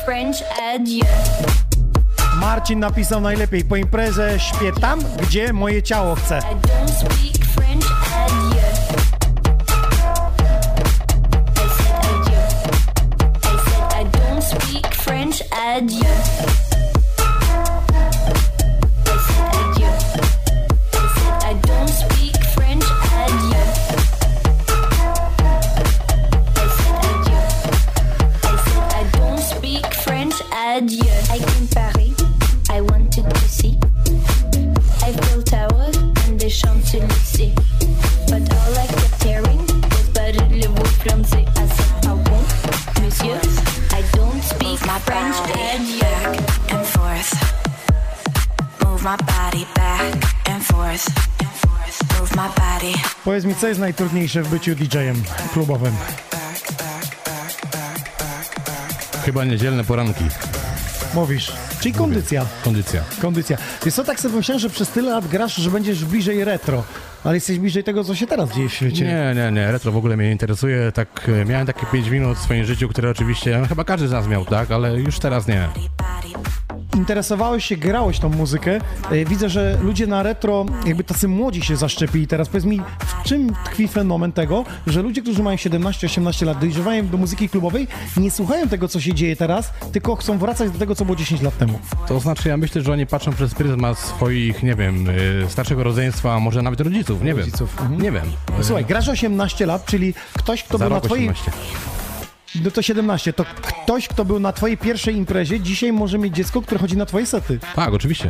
[0.06, 1.06] French adieu.
[2.40, 6.40] Marcin napisał najlepiej, po imprezie śpię tam, gdzie moje ciało chce.
[53.66, 55.24] Co jest najtrudniejsze w byciu DJ-em
[55.54, 55.94] klubowym?
[59.24, 60.24] Chyba niedzielne poranki.
[61.14, 61.52] Mówisz.
[61.80, 62.46] Czyli kondycja.
[62.64, 63.02] Kondycja.
[63.22, 63.58] Kondycja.
[63.86, 66.84] Wiesz co, tak sobie myślałem, że przez tyle lat grasz, że będziesz bliżej retro.
[67.24, 69.06] Ale jesteś bliżej tego, co się teraz dzieje w świecie.
[69.06, 70.92] Nie, nie, nie, retro w ogóle mnie nie interesuje.
[70.92, 74.12] Tak, e, miałem takie 5 minut w swoim życiu, które oczywiście, no, chyba każdy z
[74.12, 75.70] nas miał, tak, ale już teraz nie.
[76.96, 78.80] Interesowałeś się, grałeś tą muzykę.
[79.12, 82.28] E, Widzę, że ludzie na retro, jakby tacy młodzi się zaszczepili.
[82.28, 87.08] Teraz powiedz mi, w czym tkwi fenomen tego, że ludzie, którzy mają 17-18 lat, dojrzewają
[87.08, 90.96] do muzyki klubowej, nie słuchają tego, co się dzieje teraz, tylko chcą wracać do tego,
[90.96, 91.80] co było 10 lat temu.
[92.08, 96.34] To znaczy, ja myślę, że oni patrzą przez pryzmat swoich, nie wiem, y, starszego rodzeństwa,
[96.36, 98.02] a może nawet rodziców, nie Rodziców, wiem.
[98.02, 98.26] Nie wiem.
[98.62, 101.30] Słuchaj, grasz 18 lat, czyli ktoś, kto Za był na twojej...
[101.30, 101.52] 18.
[102.64, 103.34] No to 17.
[103.34, 107.06] To ktoś, kto był na twojej pierwszej imprezie, dzisiaj może mieć dziecko, które chodzi na
[107.06, 107.60] twoje sety.
[107.76, 108.30] Tak, oczywiście.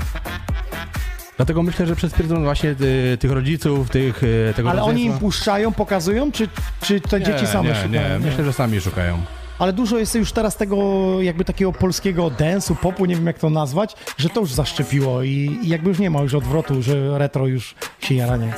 [1.37, 2.75] Dlatego myślę, że przez pryzmat właśnie
[3.13, 6.47] y, tych rodziców, tych, y, tego Ale oni im puszczają, pokazują, czy,
[6.81, 8.19] czy te Nie, dzieci same nie, szukają?
[8.19, 9.17] Nie, myślę, że sami szukają.
[9.59, 10.77] Ale dużo jest już teraz tego
[11.21, 15.59] jakby takiego polskiego dance'u, popu, nie wiem jak to nazwać, że to już zaszczepiło i,
[15.63, 18.53] i jakby już nie ma już odwrotu, że retro już się jaranie.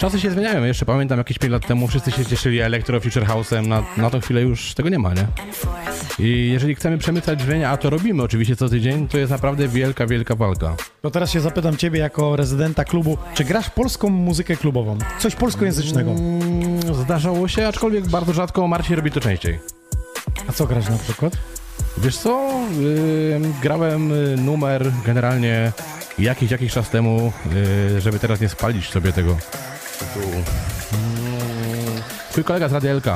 [0.00, 0.64] Czasy się zmieniają.
[0.64, 3.66] Jeszcze pamiętam jakieś 5 lat temu wszyscy się cieszyli Electro Future House'em.
[3.66, 5.26] Na, na tą chwilę już tego nie ma, nie?
[6.18, 10.06] I jeżeli chcemy przemycać brzmienia, a to robimy oczywiście co tydzień, to jest naprawdę wielka,
[10.06, 10.76] wielka walka.
[11.02, 14.98] To teraz się zapytam ciebie jako rezydenta klubu, czy grasz polską muzykę klubową?
[15.18, 16.10] Coś polskojęzycznego?
[16.10, 19.58] Mm, Zdarzało się, aczkolwiek bardzo rzadko Marcin robi to częściej.
[20.48, 21.36] A co grasz na przykład?
[21.98, 22.50] Wiesz co,
[22.80, 25.72] yy, grałem y, numer generalnie
[26.18, 27.32] jakiś, jakiś czas temu,
[27.92, 29.36] yy, żeby teraz nie spalić sobie tego
[30.00, 30.44] tytułu.
[32.30, 33.06] Twój kolega z Radia LK.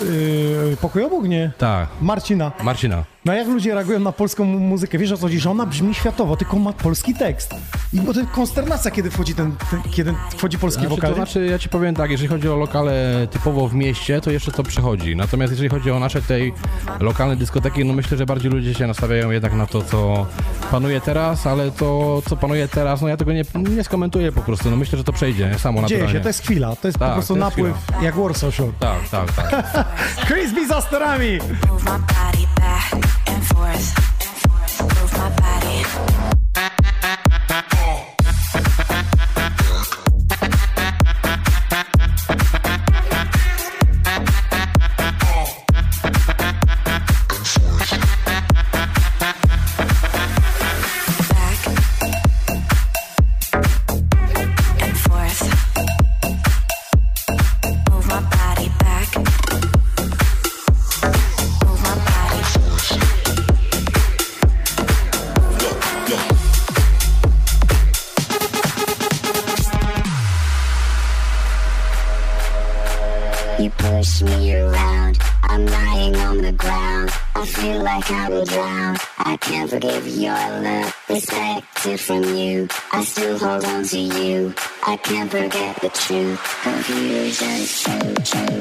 [0.00, 1.52] Yy, pokój obok, nie?
[1.58, 1.88] Tak.
[2.00, 2.52] Marcina.
[2.62, 3.04] Marcina.
[3.24, 4.98] No jak ludzie reagują na polską mu- muzykę?
[4.98, 5.40] Wiesz o co chodzi?
[5.40, 7.54] Że ona brzmi światowo, tylko ma polski tekst.
[7.92, 11.10] I bo to konsternacja, kiedy wchodzi ten, ten kiedy wchodzi polski Znaczy, wokal.
[11.10, 14.52] to znaczy, ja ci powiem tak, jeżeli chodzi o lokale typowo w mieście, to jeszcze
[14.52, 15.16] to przychodzi.
[15.16, 16.52] Natomiast jeżeli chodzi o nasze tej
[17.00, 20.26] lokalne dyskoteki, no myślę, że bardziej ludzie się nastawiają jednak na to, co
[20.70, 24.70] panuje teraz, ale to, co panuje teraz, no ja tego nie, nie skomentuję po prostu.
[24.70, 25.58] No myślę, że to przejdzie nie?
[25.58, 26.12] samo Dzieje naturalnie.
[26.12, 28.72] się, to jest chwila, to jest Tak, po prostu jest napływ jak Warsaw Shore.
[28.80, 29.86] Tak, tak, tak.
[30.26, 31.38] Chris B za sterami!
[32.80, 34.09] Move my body back and forth.
[78.00, 78.96] Like I will drown.
[79.18, 82.68] I can't forgive your love, respect it from you.
[82.92, 84.54] I still hold on to you.
[84.86, 86.40] I can't forget the truth.
[86.62, 88.59] Confusion's true, true.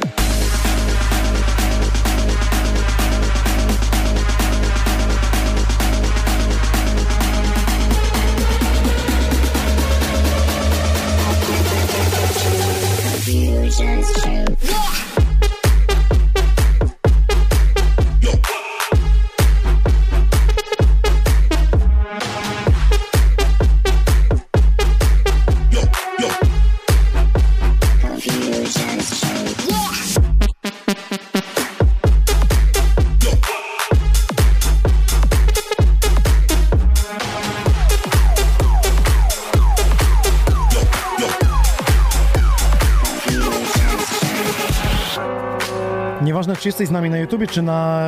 [46.60, 48.02] Czy jesteś z nami na YouTubie, czy na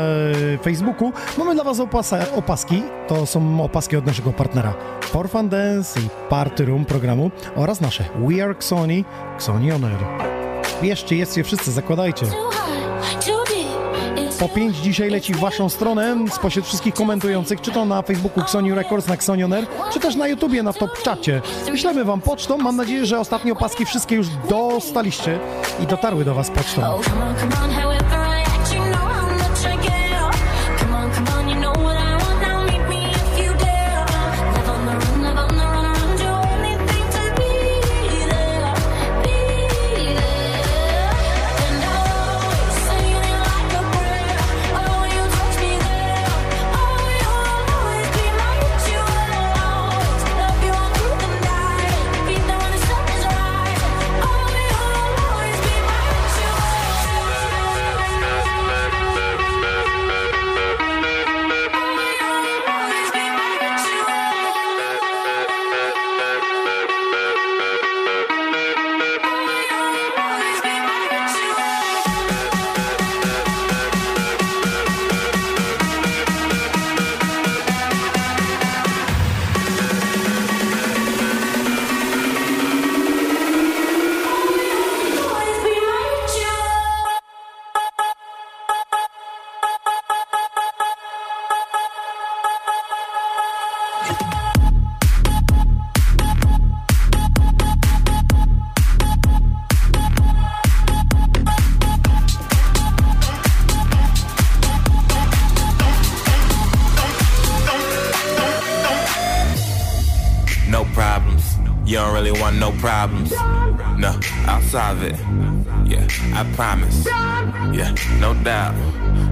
[0.53, 2.83] e, Facebooku, mamy dla Was opasa, opaski.
[3.07, 8.03] To są opaski od naszego partnera For Fun Dance i Party Room programu oraz nasze
[8.15, 9.05] We Are Xoni,
[9.35, 9.99] Xoni On Air.
[10.81, 12.25] Bierzcie, jedzcie wszyscy, zakładajcie.
[14.39, 18.73] Po 5 dzisiaj leci w Waszą stronę spośród wszystkich komentujących, czy to na Facebooku Xoni
[18.73, 21.41] Records, na Xoni On Air, czy też na YouTubie, na Top Czacie.
[21.65, 25.39] Wyślemy Wam pocztą, mam nadzieję, że ostatnie opaski wszystkie już dostaliście
[25.83, 26.81] i dotarły do Was pocztą.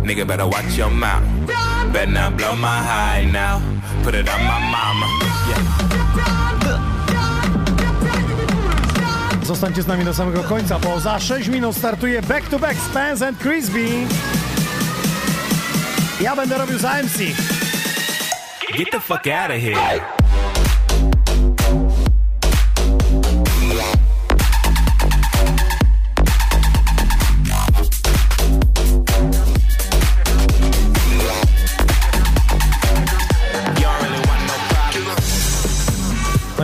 [0.09, 1.21] Nigga better watch your mouth.
[1.93, 3.61] Better not blow my high now.
[4.03, 5.07] Put it on my mama.
[9.43, 13.27] Zostańcie z nami do samego końca, bo za 6 minut startuje Back to Back Spence
[13.27, 14.07] and Crispy.
[16.21, 17.17] Ja będę robił za MC.
[18.77, 20.18] Get the fuck out of here.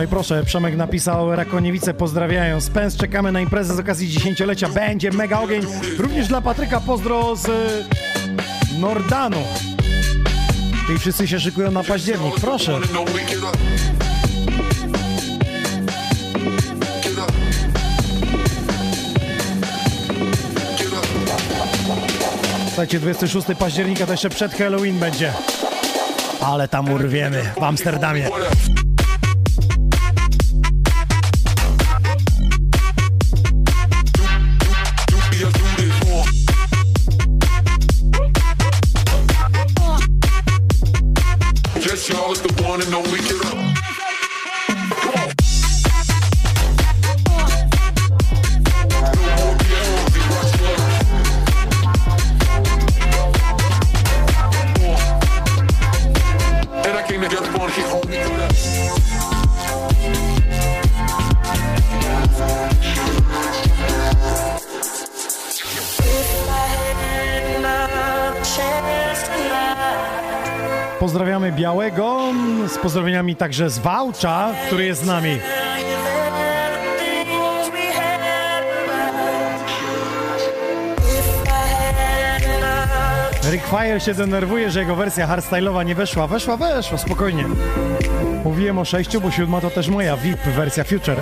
[0.06, 2.60] Proszę, Przemek napisał Rakoniewice pozdrawiają.
[2.60, 4.68] Spence, czekamy na imprezę z okazji dziesięciolecia.
[4.68, 5.62] Będzie mega ogień.
[5.98, 7.48] Również dla Patryka pozdro z
[8.80, 9.36] Nordanu.
[10.94, 12.34] I wszyscy się szykują na październik.
[12.40, 12.78] Proszę.
[22.66, 25.32] Słuchajcie, 26 października to jeszcze przed Halloween będzie.
[26.40, 28.30] Ale tam urwiemy w Amsterdamie.
[72.86, 75.38] Pozdrowieniami także z Wałcza, który jest z nami.
[83.50, 86.26] Rick Fire się denerwuje, że jego wersja hardstyle'owa nie weszła.
[86.26, 87.44] Weszła, weszła, spokojnie.
[88.44, 91.20] Mówiłem o sześciu, bo siódma to też moja VIP wersja Future.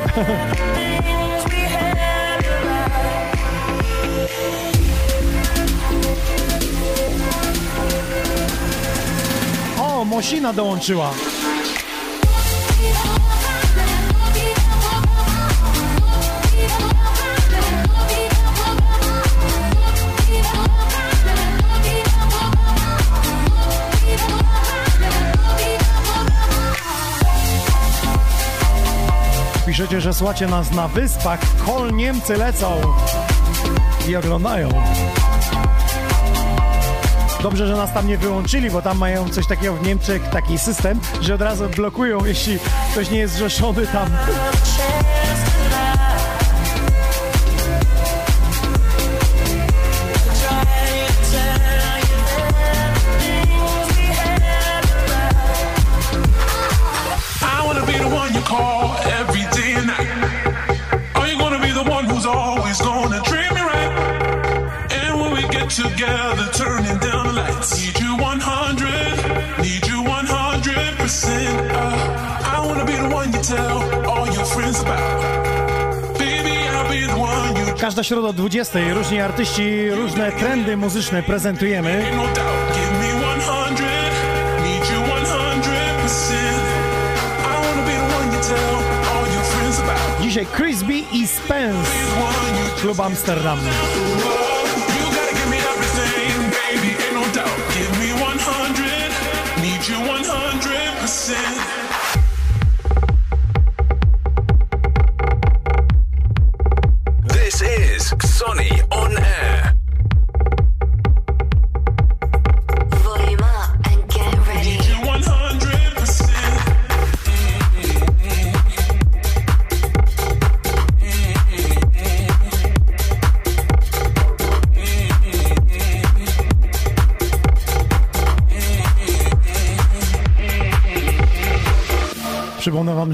[9.83, 11.15] o, Mosina dołączyła.
[29.75, 31.41] Piszecie, że słuchacie nas na wyspach.
[31.67, 32.81] Kol Niemcy lecą
[34.09, 34.69] i oglądają.
[37.43, 41.01] Dobrze, że nas tam nie wyłączyli, bo tam mają coś takiego w Niemczech, taki system,
[41.21, 42.59] że od razu blokują, jeśli
[42.93, 44.11] ktoś nie jest zrzeszony tam.
[77.81, 78.79] Każda środa o 20.
[78.95, 82.05] Różni artyści, różne trendy muzyczne prezentujemy.
[82.11, 82.37] doubt.
[82.75, 83.81] Give me 100,
[84.63, 86.63] need you 100 percent.
[87.39, 88.75] I wanna be the one you tell
[89.17, 90.23] all your friends about.
[90.23, 91.91] Dzisiaj Chris B i Spence,
[92.81, 93.59] Klub Amsterdam.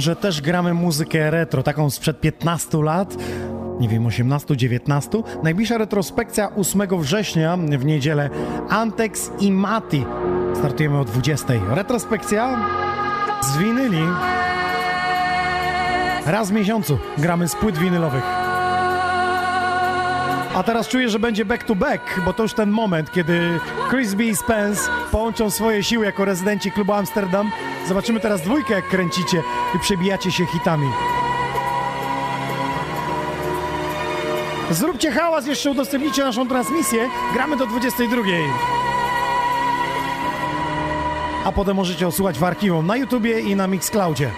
[0.01, 3.17] Że też gramy muzykę retro, taką sprzed 15 lat.
[3.81, 5.23] Nie wiem, 18, 19.
[5.43, 8.31] Najbliższa retrospekcja 8 września w niedzielę.
[8.69, 10.05] Antex i Mati.
[10.55, 11.55] Startujemy o 20.
[11.71, 12.59] Retrospekcja
[13.43, 14.03] z winyli.
[16.27, 18.40] Raz w miesiącu gramy z płyt winylowych.
[20.61, 23.61] A teraz czuję, że będzie back to back, bo to już ten moment, kiedy
[23.91, 27.51] Chris B i Spence połączą swoje siły jako rezydenci klubu Amsterdam.
[27.89, 29.43] Zobaczymy teraz dwójkę, jak kręcicie
[29.77, 30.87] i przebijacie się hitami.
[34.71, 37.09] Zróbcie hałas, jeszcze udostępnijcie naszą transmisję.
[37.35, 38.23] Gramy do 22.
[41.45, 44.31] A potem możecie osłuchać w archiwum na YouTubie i na Mixcloudzie.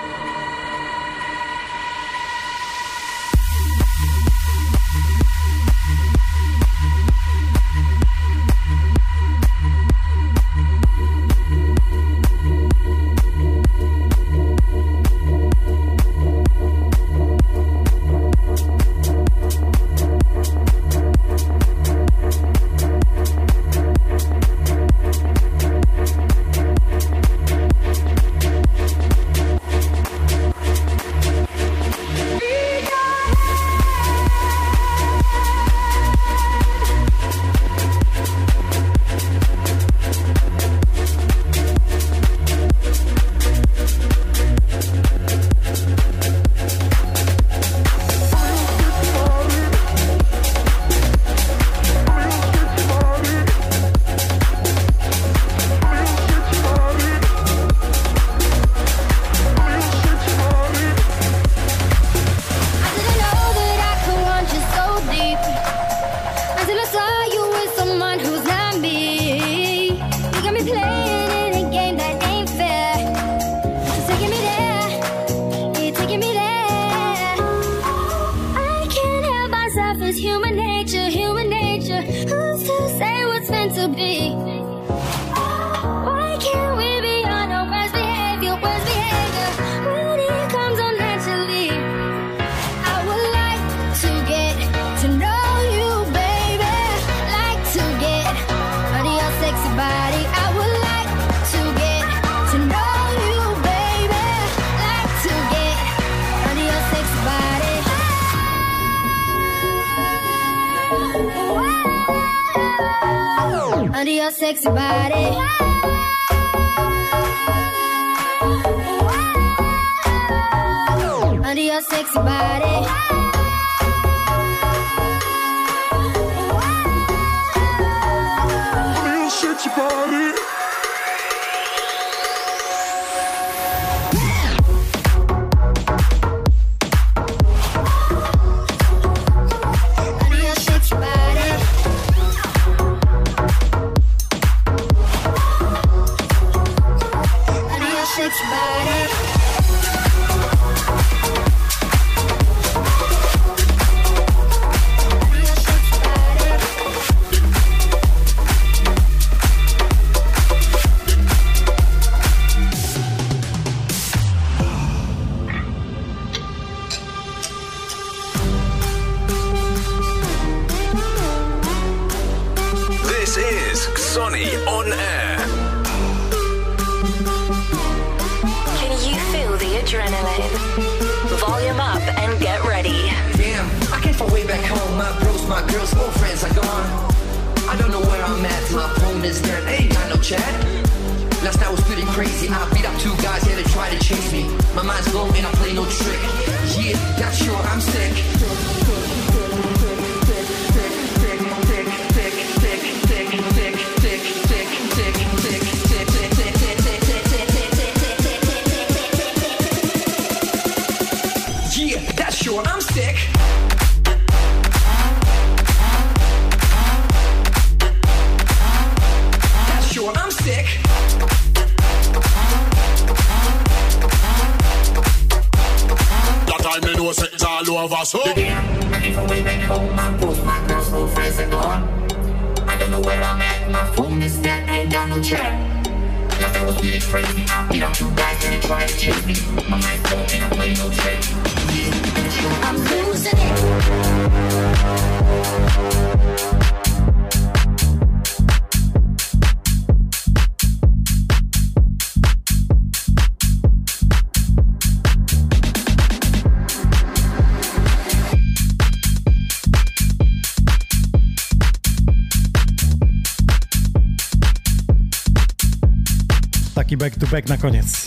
[267.03, 268.07] back to back na koniec.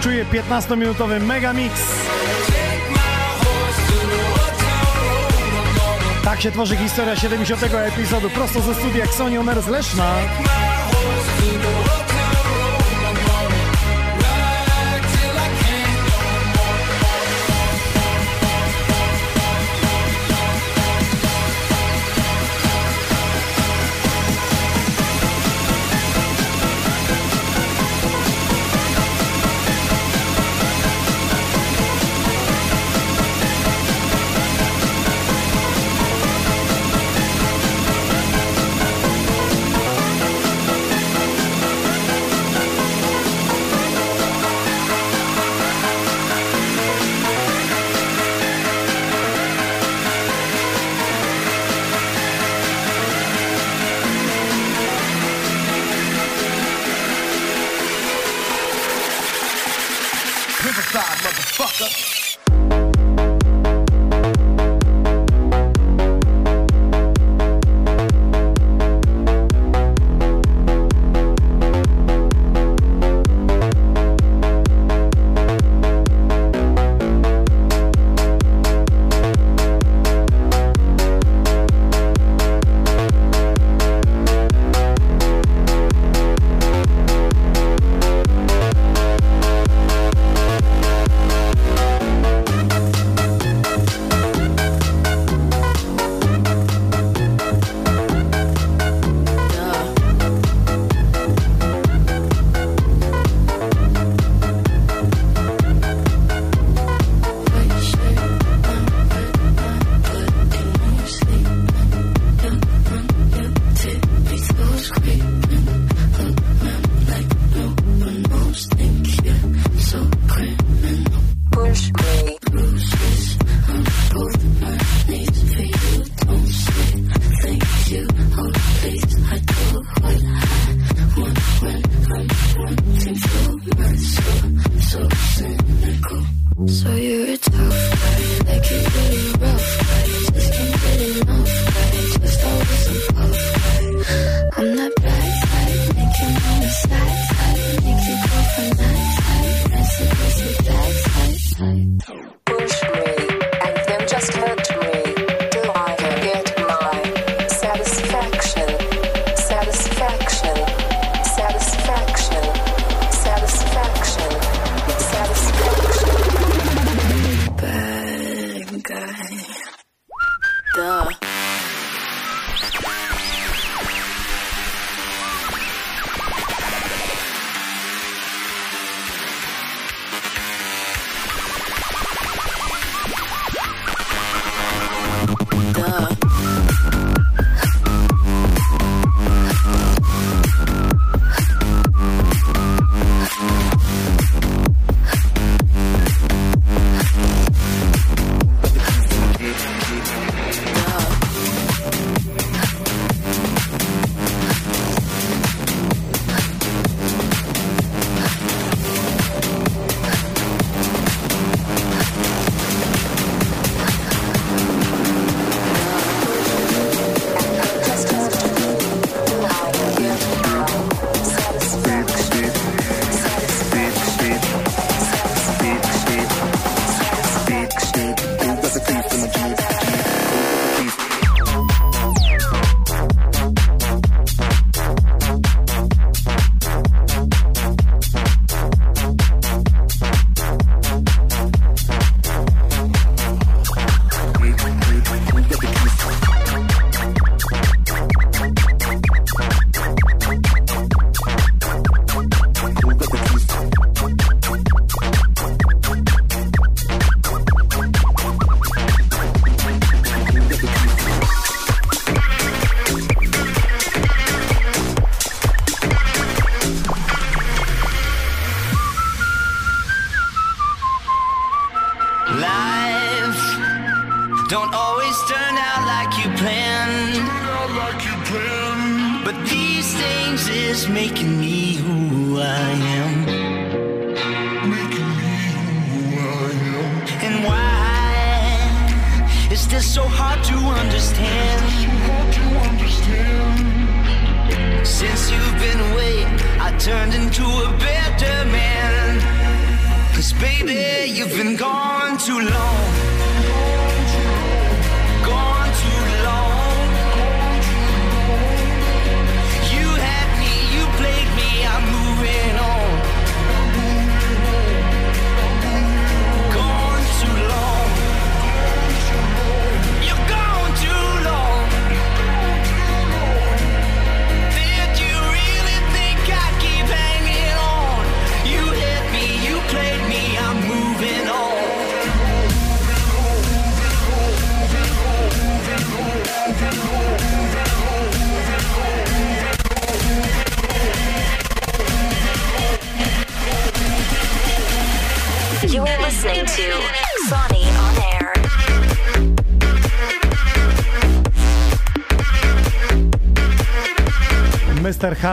[0.00, 1.74] Czuję 15-minutowy megamix.
[6.24, 7.62] Tak się tworzy historia 70.
[7.74, 10.14] epizodu prosto ze studia Xoniomers Leszna.
[11.38, 12.09] You know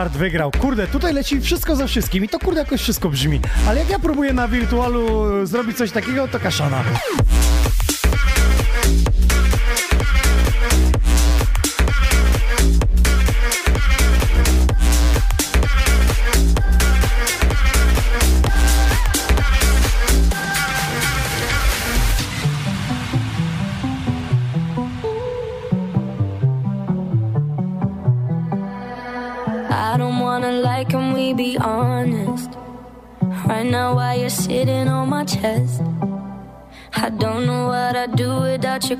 [0.06, 0.50] Wygrał.
[0.50, 3.40] Kurde, tutaj leci wszystko za wszystkim i to kurde jakoś wszystko brzmi.
[3.68, 6.84] Ale jak ja próbuję na wirtualu e, zrobić coś takiego, to kaszana.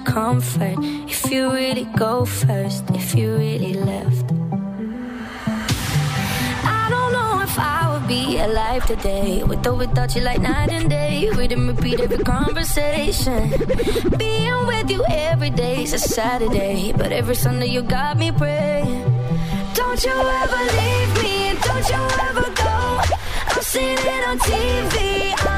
[0.09, 4.27] comfort if you really go first, if you really left.
[6.65, 10.71] I don't know if I would be alive today with or without you, like night
[10.71, 11.31] and day.
[11.37, 13.53] We didn't repeat every conversation.
[14.17, 19.05] Being with you every day is a Saturday, but every Sunday you got me praying.
[19.75, 21.37] Don't you ever leave me,
[21.67, 22.79] don't you ever go.
[23.55, 25.35] I've seen it on TV.
[25.51, 25.58] I'm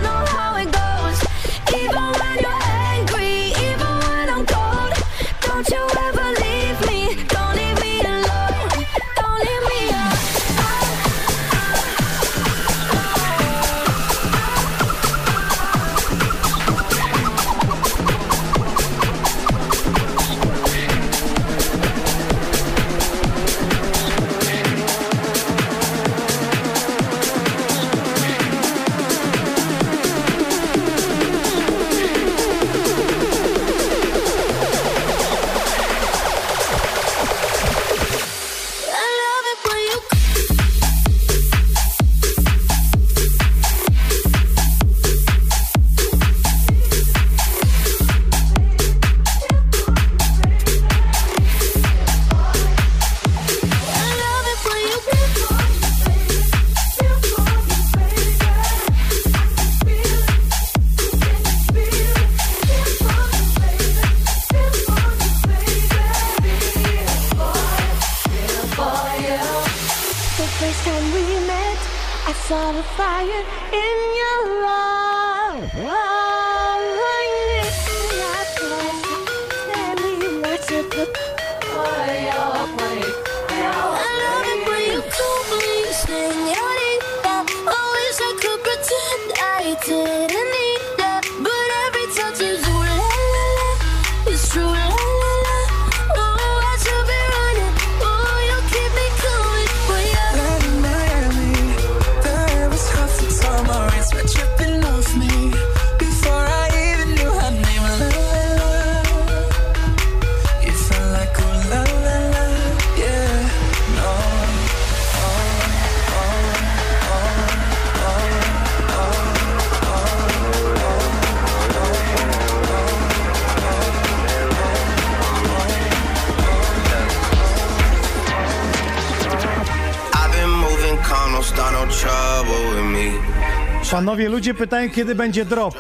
[134.01, 135.75] Panowie, ludzie pytają, kiedy będzie drop.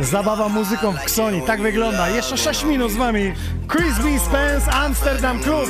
[0.00, 2.08] Zabawa muzyką w Ksoni, tak wygląda.
[2.08, 3.32] Jeszcze 6 minut z wami.
[3.72, 4.20] Chris B.
[4.26, 5.68] Spence, Amsterdam Club.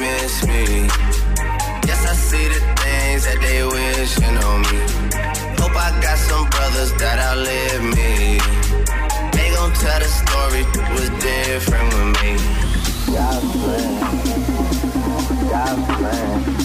[15.49, 15.87] Plan.
[15.87, 16.64] Plan.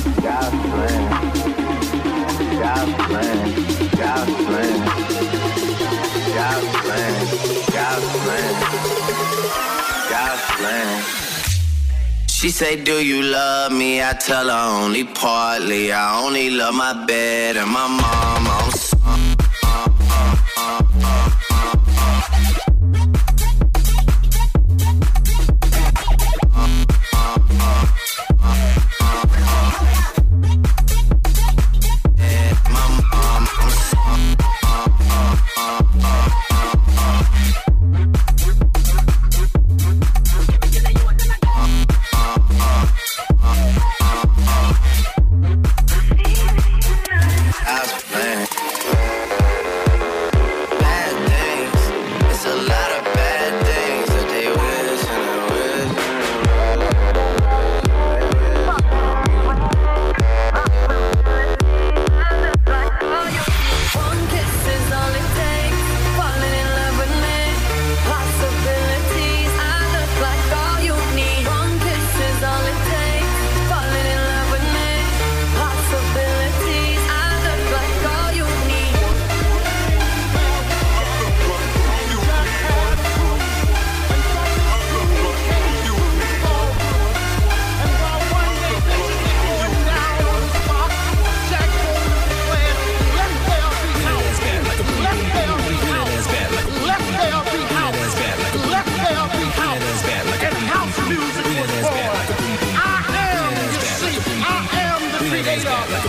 [12.40, 14.02] She say, Do you love me?
[14.02, 15.92] I tell her only partly.
[15.92, 18.29] I only love my bed and my mom.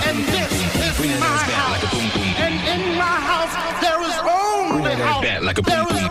[0.09, 0.53] And this
[1.01, 1.85] is my house.
[2.39, 5.25] And in my house there is only house.
[5.65, 6.10] There is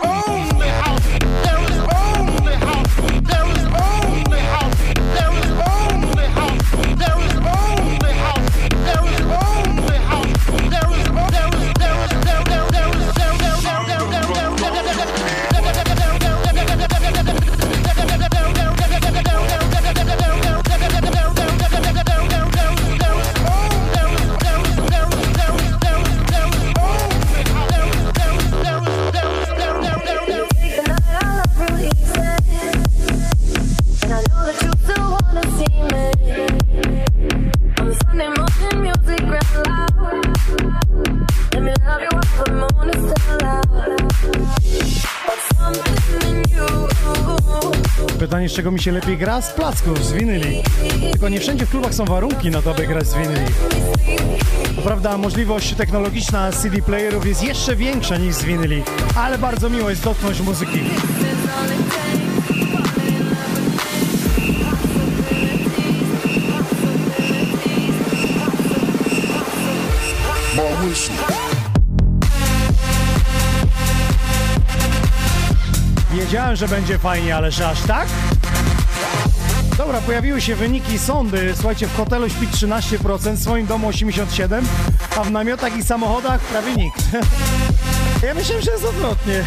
[48.60, 48.70] you.
[48.70, 49.42] Pytanie, z czego mi się lepiej gra?
[49.42, 50.62] Z placków, z winyli.
[51.10, 53.46] Tylko nie wszędzie w klubach są warunki na to, by grać z winyli.
[54.76, 58.82] Co prawda możliwość technologiczna CD playerów jest jeszcze większa niż z winyli,
[59.16, 60.80] ale bardzo miło jest dotknąć muzyki.
[76.12, 78.06] Wiedziałem, że będzie fajnie, ale że aż tak?
[79.90, 81.52] Dobra, pojawiły się wyniki sądy.
[81.54, 84.62] Słuchajcie, w hotelu śpi 13%, w swoim domu 87%,
[85.16, 87.02] a w namiotach i samochodach prawie nikt.
[88.26, 89.34] Ja myślałem, że jest odwrotnie.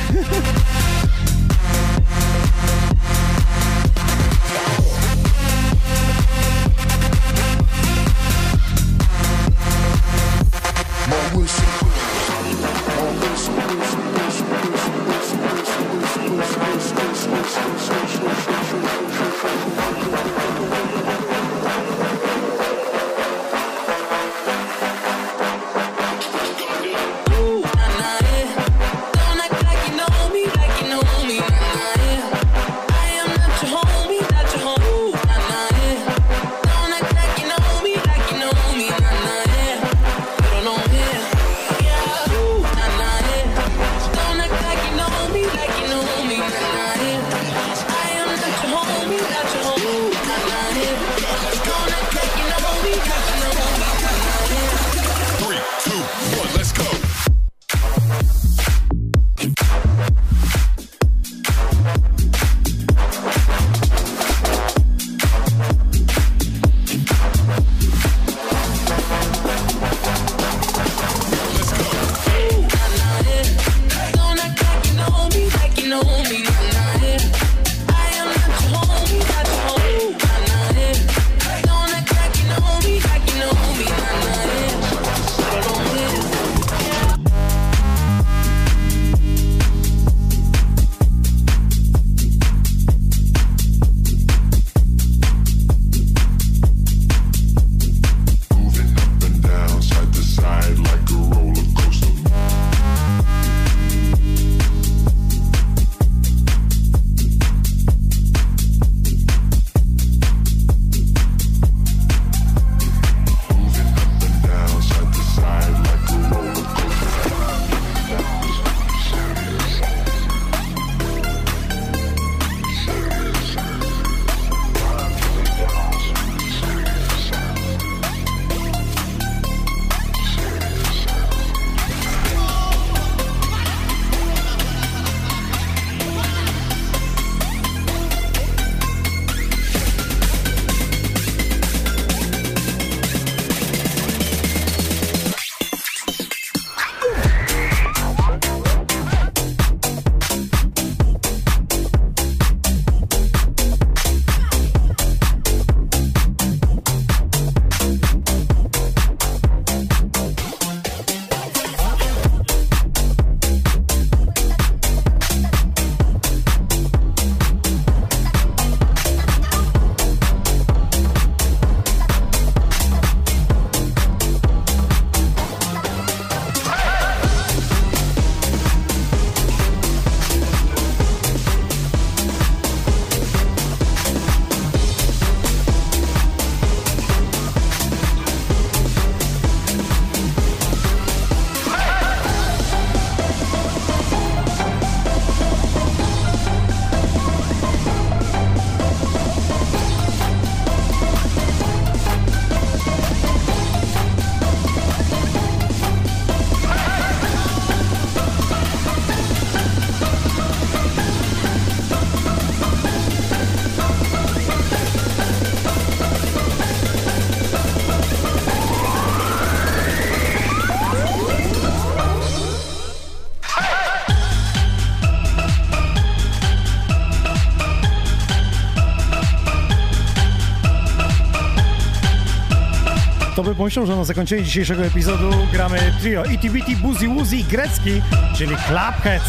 [233.56, 238.02] pomyślał, że na zakończenie dzisiejszego epizodu gramy trio Itty Bitty, Boozy Woozy i Grecki,
[238.36, 239.26] czyli Clubheads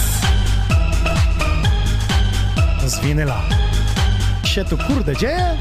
[2.87, 3.43] z winyla.
[4.45, 5.57] się tu kurde dzieje?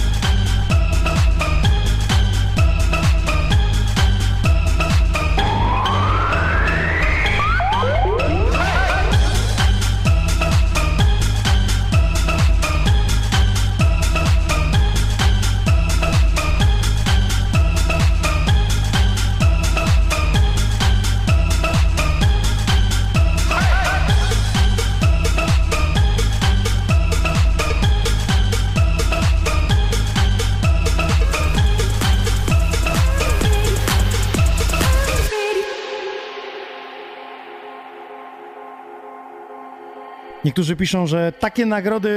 [40.46, 42.10] Niektórzy piszą, że takie nagrody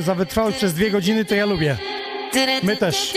[0.00, 1.76] za wytrwałość przez dwie godziny to ja lubię.
[2.62, 3.14] My też.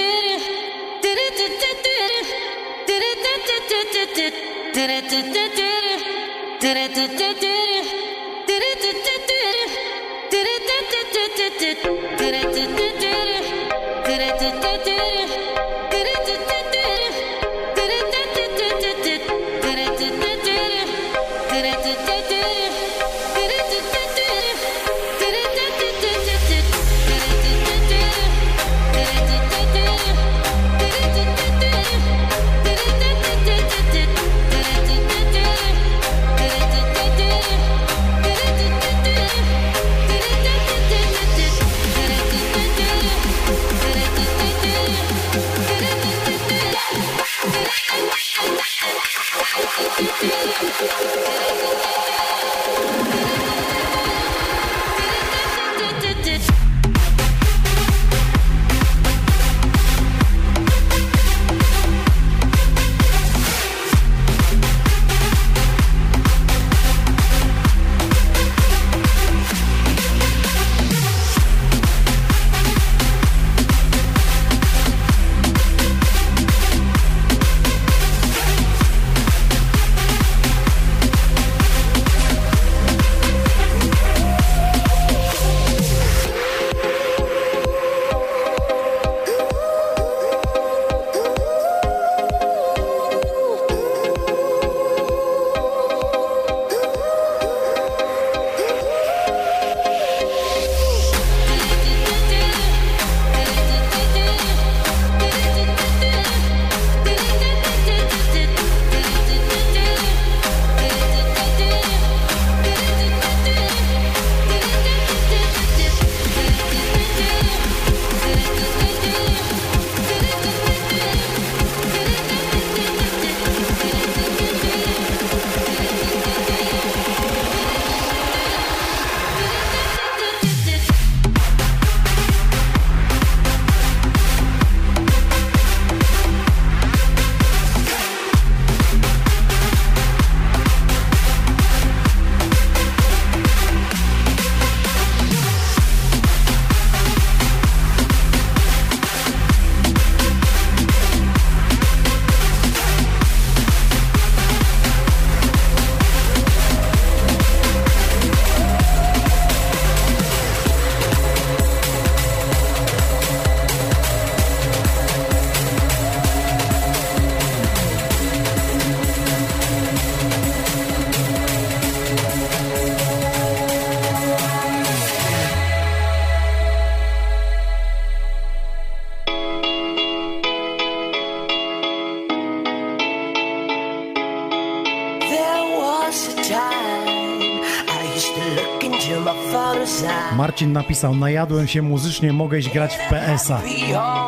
[190.56, 193.61] Marcin napisał, najadłem się muzycznie, mogę iść grać w PS-a.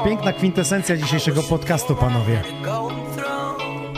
[0.06, 2.42] Piękna kwintesencja dzisiejszego podcastu, panowie.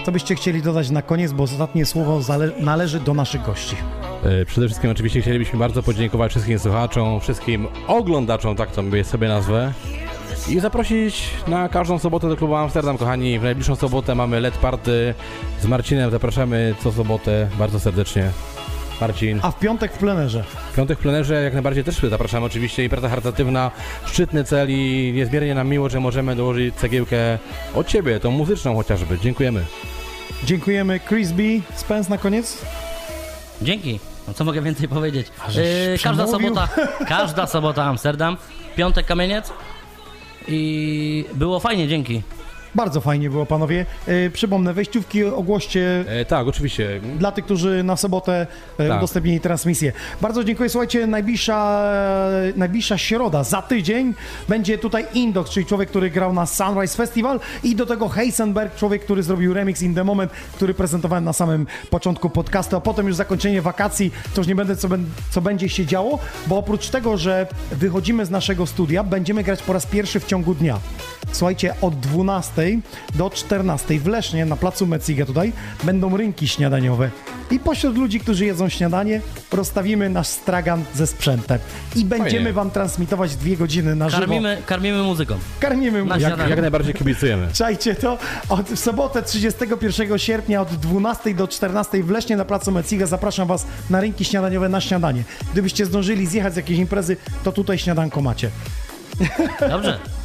[0.05, 2.21] Co byście chcieli dodać na koniec, bo ostatnie słowo
[2.59, 3.75] należy do naszych gości.
[4.41, 9.73] E, Przede wszystkim oczywiście chcielibyśmy bardzo podziękować wszystkim słuchaczom, wszystkim oglądaczom, tak to sobie nazwę.
[10.49, 13.39] I zaprosić na każdą sobotę do klubu Amsterdam, kochani.
[13.39, 15.13] W najbliższą sobotę mamy LED Party
[15.61, 16.11] z Marcinem.
[16.11, 18.31] Zapraszamy co sobotę bardzo serdecznie.
[19.01, 19.39] Marcin.
[19.43, 20.43] A w piątek w plenerze.
[20.71, 22.83] W piątek w plenerze jak najbardziej też zapraszamy oczywiście.
[22.83, 23.71] Impreza charytatywna,
[24.05, 27.39] szczytny cel i niezmiernie nam miło, że możemy dołożyć cegiełkę
[27.75, 29.19] od Ciebie, tą muzyczną chociażby.
[29.19, 29.65] Dziękujemy.
[30.43, 30.99] Dziękujemy.
[30.99, 31.43] Chris B.
[31.75, 32.57] Spence na koniec.
[33.61, 33.99] Dzięki.
[34.27, 35.27] No, co mogę więcej powiedzieć?
[35.55, 36.67] Yy, każda sobota,
[37.07, 38.37] każda sobota Amsterdam,
[38.75, 39.53] piątek Kamieniec
[40.47, 42.21] i było fajnie, dzięki.
[42.75, 43.85] Bardzo fajnie było, panowie.
[44.07, 47.01] E, przypomnę, wejściówki ogłoście E, tak, oczywiście.
[47.17, 48.47] dla tych, którzy na sobotę
[48.77, 48.97] e, Tak.
[48.97, 49.91] udostępnili transmisję.
[50.21, 50.69] Bardzo dziękuję.
[50.69, 51.81] Słuchajcie, najbliższa,
[52.49, 54.13] e, najbliższa środa, za tydzień,
[54.49, 59.03] będzie tutaj Indox, czyli człowiek, który grał na Sunrise Festival i do tego Heisenberg, człowiek,
[59.03, 63.15] który zrobił remix In The Moment, który prezentowałem na samym początku podcastu, a potem już
[63.15, 64.87] zakończenie wakacji, to już nie będę, co,
[65.29, 69.73] co będzie się działo, bo oprócz tego, że wychodzimy z naszego studia, będziemy grać po
[69.73, 70.79] raz pierwszy w ciągu dnia.
[71.31, 72.58] Słuchajcie, od 12
[73.15, 75.53] do 14 w Lesznie, na placu Mecige tutaj,
[75.83, 77.09] będą rynki śniadaniowe.
[77.51, 79.21] I pośród ludzi, którzy jedzą śniadanie,
[79.51, 81.59] rozstawimy nasz stragan ze sprzętem.
[81.95, 82.53] I będziemy Fajnie.
[82.53, 84.21] wam transmitować dwie godziny na żywo.
[84.21, 85.35] Karmimy, karmimy muzyką.
[85.59, 87.47] Karmimy Na mu- Jak, jak najbardziej kibicujemy.
[87.53, 88.17] Czajcie to,
[88.49, 93.47] od, w sobotę 31 sierpnia od 12 do 14 w Lesznie na placu Mecige zapraszam
[93.47, 95.23] was na rynki śniadaniowe na śniadanie.
[95.53, 98.49] Gdybyście zdążyli zjechać z jakiejś imprezy, to tutaj śniadanko macie.
[99.69, 99.99] Dobrze.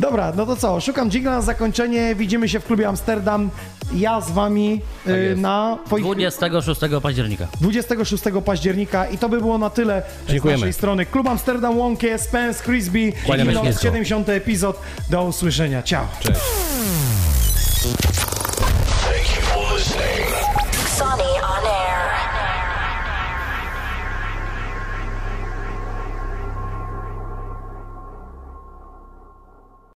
[0.00, 0.80] Dobra, no to co?
[0.80, 2.14] Szukam dżingla na zakończenie.
[2.14, 3.50] Widzimy się w klubie Amsterdam.
[3.94, 7.46] Ja z wami Tak y, na twoich 26 października.
[7.60, 10.58] 26 października i to by było na tyle Dziękujemy.
[10.58, 11.06] z naszej strony.
[11.06, 13.82] Klub Amsterdam Łąkie, Spence, Crispy, Kłaniamy się Kino, nisko.
[13.82, 14.80] 70 epizod.
[15.10, 15.82] Do usłyszenia.
[15.82, 16.06] Ciao.
[16.20, 16.40] Cześć.